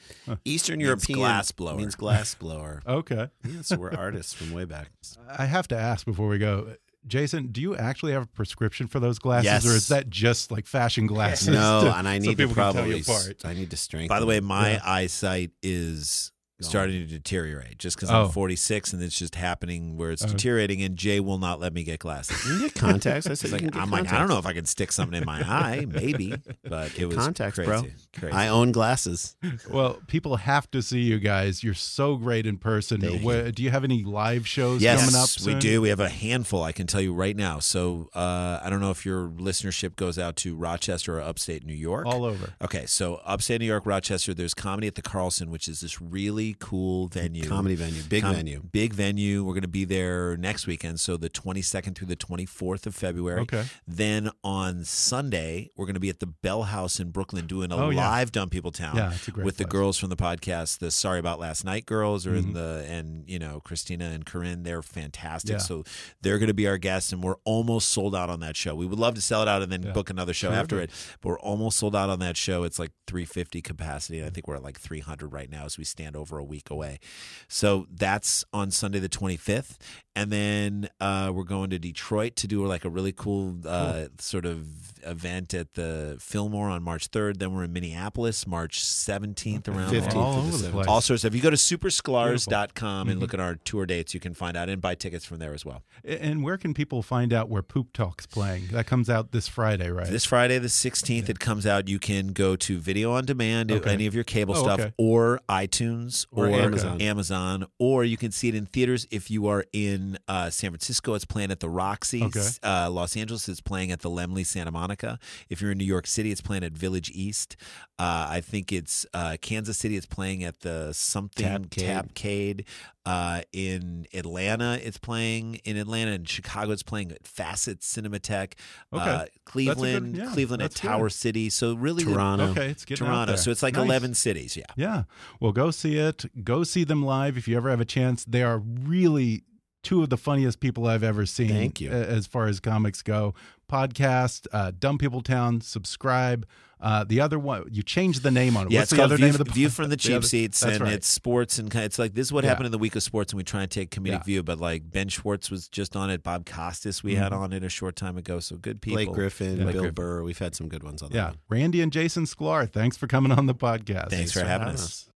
Eastern 0.45 0.77
Means 0.77 0.88
European 0.88 1.19
glass 1.19 1.51
blower. 1.51 1.75
means 1.77 1.95
glass 1.95 2.34
blower. 2.36 2.82
Okay. 2.89 3.30
yeah, 3.47 3.61
so 3.61 3.77
we're 3.77 3.93
artists 3.93 4.34
from 4.34 4.51
way 4.51 4.65
back. 4.70 4.89
I 5.38 5.45
have 5.45 5.67
to 5.70 5.78
ask 5.78 6.05
before 6.05 6.28
we 6.28 6.38
go. 6.38 6.76
Jason, 7.07 7.47
do 7.47 7.61
you 7.61 7.76
actually 7.78 8.11
have 8.11 8.24
a 8.24 8.28
prescription 8.28 8.88
for 8.88 8.99
those 8.99 9.20
glasses, 9.20 9.45
Yes. 9.45 9.65
or 9.65 9.70
is 9.76 9.88
that 9.88 10.09
just 10.09 10.51
like 10.51 10.67
fashion 10.67 11.07
glasses? 11.07 11.47
No, 11.47 11.82
to- 11.86 11.97
and 11.97 12.07
I 12.07 12.20
so 12.20 12.22
need 12.24 12.38
to 12.38 12.43
people 12.47 12.55
can 12.55 12.74
tell 12.74 12.74
probably? 12.74 13.03
I 13.45 13.53
need 13.53 13.72
to 13.72 13.78
strengthen. 13.78 14.07
By 14.09 14.20
the 14.20 14.26
way, 14.26 14.39
my 14.41 14.74
Yeah. 14.74 14.82
eyesight 14.84 15.51
is 15.63 16.32
starting 16.62 16.99
to 16.99 17.05
deteriorate 17.05 17.78
just 17.78 17.95
because 17.95 18.10
Oh. 18.12 18.26
I'm 18.26 18.32
46 18.32 18.93
and 18.93 19.01
it's 19.01 19.18
just 19.18 19.36
happening 19.36 19.95
where 19.97 20.12
it's 20.12 20.24
Oh. 20.24 20.28
deteriorating. 20.28 20.82
And 20.82 20.95
Jay 20.97 21.20
will 21.20 21.38
not 21.38 21.60
let 21.60 21.74
me 21.74 21.84
get 21.84 21.99
glasses. 21.99 22.43
you 22.45 22.51
can 22.51 22.60
get 22.62 22.76
contacts. 22.76 23.28
I 23.28 23.32
It's 23.32 23.41
said 23.41 23.51
like, 23.51 23.62
you 23.62 23.70
can 23.70 23.78
get 23.80 23.84
I'm 23.84 23.91
like, 23.91 24.12
I 24.12 24.20
don't 24.20 24.28
know 24.30 24.38
if 24.39 24.45
I 24.45 24.53
can 24.53 24.66
stick 24.66 24.91
something 24.91 25.18
in 25.18 25.26
my 25.26 25.41
eye, 25.47 25.86
maybe, 25.88 26.34
but 26.68 26.97
it 26.97 27.05
was 27.05 27.16
contacts, 27.18 27.55
crazy. 27.55 27.70
bro. 27.70 27.84
Crazy. 28.18 28.34
I 28.34 28.47
own 28.49 28.72
glasses. 28.72 29.36
Well, 29.70 29.99
people 30.07 30.36
have 30.38 30.70
to 30.72 30.82
see 30.82 31.01
you 31.01 31.20
guys. 31.20 31.64
You're 31.64 31.74
so 31.74 32.16
great 32.18 32.45
in 32.45 32.57
person. 32.57 33.01
Thank 33.01 33.22
Where, 33.24 33.51
do 33.51 33.64
you 33.64 33.70
have 33.70 33.84
any 33.84 34.03
live 34.03 34.47
shows 34.47 34.82
yes, 34.82 34.99
coming 34.99 35.16
up? 35.16 35.30
we 35.45 35.55
do. 35.60 35.82
We 35.82 35.89
have 35.89 35.99
a 35.99 36.10
handful. 36.10 36.64
I 36.64 36.72
can 36.72 36.88
tell 36.88 37.01
you 37.01 37.14
right 37.14 37.36
now. 37.36 37.60
So 37.60 38.10
uh, 38.16 38.60
I 38.62 38.70
don't 38.70 38.82
know 38.82 38.91
if 38.91 39.05
your 39.05 39.28
listenership 39.30 39.95
goes 39.95 40.20
out 40.20 40.36
to 40.38 40.55
Rochester 40.55 41.18
or 41.18 41.22
upstate 41.22 41.66
New 41.66 41.74
York. 41.74 42.05
all 42.05 42.26
over. 42.26 42.53
Okay, 42.62 42.86
so 42.86 43.16
upstate 43.26 43.62
New 43.62 43.68
York, 43.68 43.86
Rochester, 43.86 44.34
there's 44.34 44.53
comedy 44.53 44.88
at 44.88 44.95
the 44.95 45.01
Carlson, 45.01 45.49
which 45.51 45.68
is 45.68 45.82
this 45.82 46.01
really 46.01 46.48
cool 46.59 47.07
venue. 47.07 47.43
Comedy 47.47 47.75
venue, 47.75 48.01
big 48.03 48.23
Com- 48.23 48.35
venue. 48.35 48.61
Big 48.71 48.93
venue. 48.93 49.43
We're 49.43 49.53
going 49.53 49.61
to 49.63 49.67
be 49.67 49.85
there 49.85 50.37
next 50.37 50.67
weekend, 50.67 50.99
so 50.99 51.17
the 51.17 51.29
22nd 51.29 51.95
through 51.95 52.07
the 52.07 52.15
24th 52.15 52.85
of 52.85 52.95
February. 52.95 53.41
Okay. 53.41 53.65
Then 53.87 54.29
on 54.43 54.83
Sunday, 54.85 55.69
we're 55.75 55.85
going 55.85 55.93
to 55.95 55.99
be 55.99 56.09
at 56.09 56.19
the 56.19 56.27
Bell 56.27 56.63
House 56.63 56.99
in 56.99 57.11
Brooklyn 57.11 57.47
doing 57.47 57.71
a 57.71 57.77
Oh, 57.77 57.89
yeah. 57.89 58.07
live 58.09 58.31
Dumb 58.31 58.49
People 58.49 58.71
Town 58.71 58.95
Yeah, 58.95 59.13
it's 59.13 59.27
a 59.27 59.31
great 59.31 59.45
with 59.45 59.57
the 59.57 59.65
girls 59.65 59.97
from 59.97 60.09
the 60.09 60.15
podcast, 60.15 60.79
the 60.79 60.91
Sorry 60.91 61.19
About 61.19 61.39
Last 61.39 61.63
Night 61.65 61.85
girls, 61.85 62.25
are 62.27 62.31
Mhm. 62.33 62.37
in 62.39 62.53
the 62.53 62.85
and 62.89 63.23
you 63.29 63.39
know 63.39 63.59
Christina 63.59 64.05
and 64.05 64.25
Corinne. 64.25 64.63
They're 64.63 64.81
fantastic. 64.81 65.53
Yeah. 65.53 65.57
So 65.59 65.83
they're 66.21 66.37
going 66.39 66.47
to 66.47 66.53
be 66.53 66.67
our 66.67 66.77
guests, 66.77 67.11
and 67.13 67.23
we're 67.23 67.35
almost 67.43 67.89
sold 67.89 68.15
out 68.15 68.29
on 68.29 68.39
that 68.41 68.55
show. 68.55 68.75
We 68.75 68.85
would 68.85 68.99
love 68.99 69.15
to 69.15 69.21
sell 69.21 69.41
it 69.41 69.47
out 69.47 69.61
and 69.61 69.71
then 69.71 69.83
Yeah. 69.83 69.91
book 69.93 70.09
another 70.09 70.33
show 70.33 70.49
Sure. 70.49 70.57
after 70.57 70.79
it, 70.79 70.91
but 71.21 71.29
we're 71.29 71.39
almost 71.39 71.77
sold 71.77 71.95
out 71.95 72.09
on 72.09 72.19
that 72.19 72.37
show. 72.37 72.63
It's 72.63 72.79
like 72.79 72.91
350 73.07 73.61
capacity, 73.61 74.19
and 74.19 74.27
I 74.27 74.29
think 74.29 74.47
we're 74.47 74.55
at 74.55 74.63
like 74.63 74.79
300 74.79 75.31
right 75.33 75.49
now 75.49 75.65
as 75.65 75.77
we 75.77 75.83
stand 75.83 76.15
over 76.15 76.38
a 76.39 76.43
week 76.43 76.69
away. 76.71 76.99
So 77.47 77.85
that's 77.91 78.43
on 78.51 78.71
Sunday 78.71 78.99
the 78.99 79.09
25th, 79.09 79.77
and 80.15 80.31
then 80.31 80.89
uh, 80.99 81.31
we're 81.33 81.43
going 81.43 81.69
to 81.69 81.79
Detroit 81.79 82.35
to 82.37 82.47
do 82.47 82.65
like 82.65 82.83
a 82.85 82.89
really 82.89 83.11
cool, 83.13 83.57
uh, 83.65 84.05
sort 84.17 84.45
of 84.45 84.67
event 85.05 85.53
at 85.53 85.75
the 85.75 86.17
Fillmore 86.19 86.69
on 86.69 86.83
March 86.83 87.09
3rd. 87.11 87.37
Then 87.37 87.53
we're 87.53 87.63
in 87.63 87.71
Minneapolis 87.73 88.45
March 88.45 88.83
17th 88.83 89.67
around 89.69 89.93
15th 89.93 90.15
all 90.15 90.37
over 90.39 90.51
the 90.51 90.57
the 90.57 90.67
17th. 90.67 90.71
place. 90.71 90.87
All 90.87 91.01
sorts. 91.01 91.23
If 91.23 91.33
you 91.35 91.41
go 91.41 91.49
to 91.49 91.55
supersklars.com 91.55 92.69
Mm-hmm. 92.79 93.09
and 93.11 93.19
look 93.19 93.33
at 93.33 93.39
our 93.39 93.55
tour 93.55 93.85
dates, 93.85 94.13
you 94.13 94.19
can 94.19 94.33
find 94.33 94.55
out 94.57 94.69
and 94.69 94.81
buy 94.81 94.95
tickets 94.95 95.25
from 95.25 95.39
there 95.39 95.53
as 95.53 95.65
well. 95.65 95.83
And 96.03 96.43
where 96.43 96.57
can 96.57 96.73
people 96.73 97.01
find 97.01 97.31
out 97.33 97.49
where 97.49 97.61
Poop 97.61 97.93
Talk's 97.93 98.25
playing? 98.25 98.67
That 98.71 98.87
comes 98.87 99.09
out 99.09 99.31
this 99.31 99.47
Friday, 99.47 99.89
right? 99.89 100.07
This 100.07 100.25
Friday, 100.25 100.57
the 100.59 100.67
16th, 100.67 101.29
it 101.29 101.39
comes 101.39 101.65
out. 101.65 101.87
You 101.87 101.99
can 101.99 102.27
go 102.29 102.55
to 102.57 102.79
video 102.79 103.11
on 103.11 103.25
demand, 103.25 103.71
Okay. 103.71 103.91
any 103.91 104.05
of 104.07 104.15
your 104.15 104.23
cable 104.23 104.55
Oh, 104.57 104.63
stuff, 104.63 104.79
okay. 104.79 104.93
or 104.97 105.39
iTunes, 105.49 106.25
Or 106.32 106.47
or, 106.47 106.51
Amazon. 106.51 107.01
Amazon, 107.01 107.65
or 107.80 108.03
you 108.03 108.15
can 108.15 108.32
see 108.32 108.49
it 108.49 108.55
in 108.55 108.67
theaters. 108.67 109.07
If 109.09 109.32
you 109.32 109.47
are 109.47 109.65
in 109.73 110.19
uh, 110.27 110.51
San 110.51 110.69
Francisco, 110.69 111.15
it's 111.15 111.25
playing 111.25 111.49
at 111.49 111.59
the 111.59 111.69
Roxy. 111.69 112.23
Okay. 112.23 112.47
Uh, 112.63 112.89
Los 112.91 113.17
Angeles 113.17 113.49
is 113.49 113.61
playing 113.61 113.91
at 113.91 114.01
the 114.01 114.11
Laemmle 114.11 114.45
Santa 114.45 114.69
Monica. 114.69 115.17
If 115.49 115.59
you're 115.59 115.71
in 115.71 115.80
New 115.80 115.86
York 115.86 116.05
City, 116.05 116.32
it's 116.32 116.41
playing 116.41 116.63
at 116.63 116.73
Village 116.73 117.09
East. 117.15 117.55
Uh, 117.97 118.27
I 118.30 118.41
think 118.41 118.71
it's 118.71 119.07
uh, 119.13 119.38
Kansas 119.41 119.77
City. 119.77 119.97
It's 119.97 120.05
playing 120.05 120.43
at 120.43 120.59
the 120.59 120.93
something 120.93 121.65
Tapcade. 121.65 122.13
Tapcade. 122.13 122.65
Uh, 123.10 123.41
in 123.51 124.05
Atlanta, 124.14 124.80
it's 124.84 124.99
playing. 124.99 125.55
In 125.66 125.78
Atlanta 125.78 126.12
and 126.12 126.30
Chicago, 126.30 126.72
it's 126.72 126.84
playing 126.84 127.12
at 127.12 127.26
Facet 127.26 127.80
Cinematheque. 127.80 128.53
Okay. 128.93 129.01
Uh, 129.01 129.05
That's 129.05 129.30
a 129.30 129.32
good- 129.34 129.45
Cleveland, 129.45 130.16
yeah, 130.16 130.32
Cleveland 130.32 130.62
at 130.62 130.72
that's 130.72 130.82
good. 130.82 130.88
Tower 130.89 131.10
City. 131.10 131.49
So 131.49 131.74
really, 131.74 132.03
Toronto. 132.03 132.49
Okay, 132.51 132.68
it's 132.70 132.86
getting 132.86 133.07
Toronto. 133.07 133.36
So 133.36 133.49
it's 133.49 133.64
like 133.64 133.74
Nice. 133.74 133.86
11 133.86 134.14
cities. 134.14 134.55
Yeah. 134.55 134.66
Yeah. 134.76 135.03
Well, 135.39 135.51
go 135.53 135.72
see 135.72 135.97
it. 135.97 136.26
Go 136.43 136.64
see 136.64 136.84
them 136.84 137.03
live 137.03 137.36
if 137.36 137.47
you 137.47 137.57
ever 137.57 137.72
have 137.72 137.82
a 137.82 137.86
chance. 137.86 138.24
They 138.26 138.43
are 138.43 138.60
really 138.60 139.43
two 139.82 140.03
of 140.03 140.10
the 140.10 140.18
funniest 140.18 140.60
people 140.60 140.86
I've 140.86 141.03
ever 141.03 141.26
seen. 141.26 141.49
Thank 141.49 141.82
you. 141.82 141.89
As 141.89 142.28
far 142.28 142.45
as 142.45 142.60
comics 142.60 143.01
go, 143.01 143.34
podcast, 143.70 144.47
uh, 144.51 144.72
Dumb 144.78 144.97
People 144.97 145.22
Town. 145.22 145.61
Subscribe. 145.61 146.45
Uh, 146.82 147.03
the 147.03 147.20
other 147.20 147.38
one, 147.38 147.65
you 147.70 147.84
changed 147.84 148.24
the 148.24 148.32
name 148.32 148.55
on 148.55 148.67
it. 148.67 148.72
Yeah, 148.72 148.80
What's 148.80 148.84
it's 148.84 148.89
the 148.91 148.95
called 148.95 149.05
other 149.07 149.17
View, 149.17 149.26
name 149.26 149.36
of 149.36 149.45
the 149.45 149.51
View 149.51 149.67
pod- 149.67 149.74
from 149.76 149.84
the 149.86 149.89
the 149.89 149.97
cheap 149.97 150.15
other- 150.15 150.26
seats, 150.28 150.61
and 150.63 150.80
right. 150.80 150.93
it's 150.93 151.09
sports 151.09 151.59
and 151.59 151.70
kind 151.70 151.84
it's 151.84 151.99
like 151.99 152.13
this 152.13 152.28
is 152.28 152.32
what 152.34 152.45
Yeah. 152.45 152.51
happened 152.51 152.67
in 152.67 152.72
the 152.72 152.78
week 152.78 152.95
of 152.95 153.03
sports, 153.03 153.34
and 153.34 153.38
we 153.38 153.43
try 153.43 153.63
and 153.63 153.70
take 153.70 153.91
comedic 153.91 154.07
Yeah. 154.11 154.24
view. 154.24 154.43
But 154.43 154.59
like 154.61 154.89
Ben 154.89 155.09
Schwartz 155.09 155.51
was 155.51 155.67
just 155.67 155.97
on 155.97 156.09
it, 156.09 156.24
Bob 156.24 156.45
Costas 156.45 157.03
we 157.03 157.13
Mm-hmm. 157.15 157.22
had 157.24 157.34
on 157.34 157.51
it 157.51 157.65
a 157.65 157.70
short 157.70 157.97
time 157.97 158.17
ago. 158.17 158.39
So 158.39 158.55
good 158.55 158.82
people. 158.82 158.95
Blake 159.03 159.11
Griffin, 159.13 159.57
Yeah. 159.57 159.65
Bill 159.65 159.82
Griffin. 159.82 159.93
Burr. 159.93 160.24
We've 160.24 160.39
had 160.39 160.55
some 160.55 160.70
good 160.70 160.84
ones 160.84 161.01
on 161.01 161.09
that. 161.09 161.15
Yeah, 161.17 161.26
one. 161.26 161.38
Randy 161.49 161.82
and 161.82 161.91
Jason 161.91 162.24
Sklar. 162.24 162.72
Thanks 162.72 162.95
for 162.95 163.07
coming 163.07 163.34
on 163.34 163.45
the 163.45 163.55
podcast. 163.55 164.09
Thanks, 164.11 164.32
for 164.32 164.45
having 164.45 164.70
us. 164.70 165.09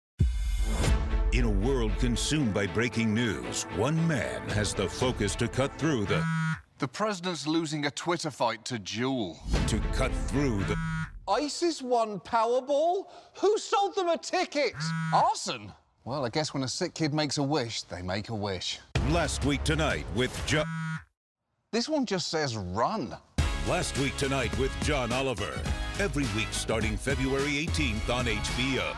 In 1.31 1.45
a 1.45 1.49
world 1.49 1.93
consumed 1.97 2.53
by 2.53 2.67
breaking 2.67 3.13
news, 3.13 3.63
one 3.77 4.05
man 4.07 4.47
has 4.49 4.73
the 4.73 4.87
focus 4.89 5.33
to 5.37 5.47
cut 5.47 5.75
through 5.79 6.05
the 6.05 6.21
The 6.83 6.89
president's 6.89 7.47
losing 7.47 7.85
a 7.85 7.91
Twitter 7.91 8.29
fight 8.29 8.65
to 8.65 8.77
Jewel. 8.77 9.39
to 9.67 9.79
cut 9.93 10.11
through 10.27 10.65
the 10.65 10.75
ISIS 11.29 11.81
won 11.81 12.19
Powerball? 12.19 13.05
Who 13.39 13.57
sold 13.57 13.95
them 13.95 14.09
a 14.09 14.17
ticket? 14.17 14.73
Arson? 15.13 15.71
Well, 16.03 16.25
I 16.25 16.29
guess 16.29 16.53
when 16.53 16.63
a 16.63 16.67
sick 16.67 16.93
kid 16.93 17.13
makes 17.13 17.37
a 17.37 17.43
wish, 17.43 17.83
they 17.83 18.01
make 18.01 18.27
a 18.27 18.35
wish. 18.35 18.81
Last 19.11 19.45
Week 19.45 19.63
Tonight 19.63 20.05
with 20.13 20.37
John. 20.45 20.65
This 21.71 21.87
one 21.87 22.05
just 22.05 22.27
says 22.29 22.57
run. 22.57 23.15
Last 23.69 23.97
Week 23.99 24.17
Tonight 24.17 24.51
with 24.59 24.73
John 24.81 25.13
Oliver. 25.13 25.57
Every 25.99 26.25
week 26.35 26.49
starting 26.51 26.97
February 26.97 27.65
18th 27.65 28.09
on 28.13 28.25
HBO. 28.25 28.93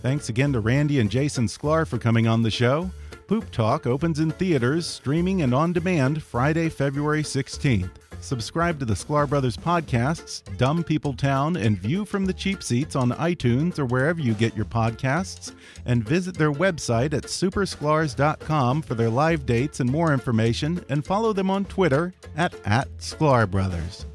Thanks 0.00 0.28
again 0.28 0.52
to 0.52 0.60
Randy 0.60 1.00
and 1.00 1.10
Jason 1.10 1.46
Sklar 1.46 1.88
for 1.88 1.98
coming 1.98 2.28
on 2.28 2.42
the 2.42 2.52
show. 2.52 2.92
Poop 3.26 3.50
Talk 3.50 3.86
opens 3.86 4.20
in 4.20 4.30
theaters, 4.32 4.86
streaming, 4.86 5.42
and 5.42 5.54
on 5.54 5.72
demand 5.72 6.22
Friday, 6.22 6.68
February 6.68 7.22
16th. 7.22 7.90
Subscribe 8.20 8.78
to 8.78 8.84
the 8.84 8.94
Sklar 8.94 9.28
Brothers 9.28 9.56
podcasts, 9.56 10.42
Dumb 10.58 10.84
People 10.84 11.14
Town, 11.14 11.56
and 11.56 11.78
View 11.78 12.04
from 12.04 12.26
the 12.26 12.32
Cheap 12.32 12.62
Seats 12.62 12.96
on 12.96 13.12
iTunes 13.12 13.78
or 13.78 13.86
wherever 13.86 14.20
you 14.20 14.34
get 14.34 14.54
your 14.54 14.66
podcasts, 14.66 15.54
and 15.86 16.06
visit 16.06 16.36
their 16.36 16.52
website 16.52 17.14
at 17.14 17.24
supersklars.com 17.24 18.82
for 18.82 18.94
their 18.94 19.10
live 19.10 19.46
dates 19.46 19.80
and 19.80 19.90
more 19.90 20.12
information, 20.12 20.84
and 20.90 21.04
follow 21.04 21.32
them 21.32 21.50
on 21.50 21.64
Twitter 21.64 22.12
at, 22.36 22.54
at 22.66 22.88
Sklar 22.98 23.50
Brothers. 23.50 24.06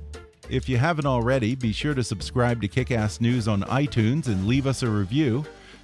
If 0.50 0.70
you 0.70 0.78
haven't 0.78 1.06
already, 1.06 1.56
be 1.56 1.72
sure 1.72 1.94
to 1.94 2.04
subscribe 2.04 2.62
to 2.62 2.68
Kickass 2.68 3.22
News 3.22 3.48
on 3.48 3.62
iTunes 3.64 4.28
and 4.28 4.48
leave 4.48 4.66
us 4.66 4.82
a 4.82 4.90
review. 4.90 5.46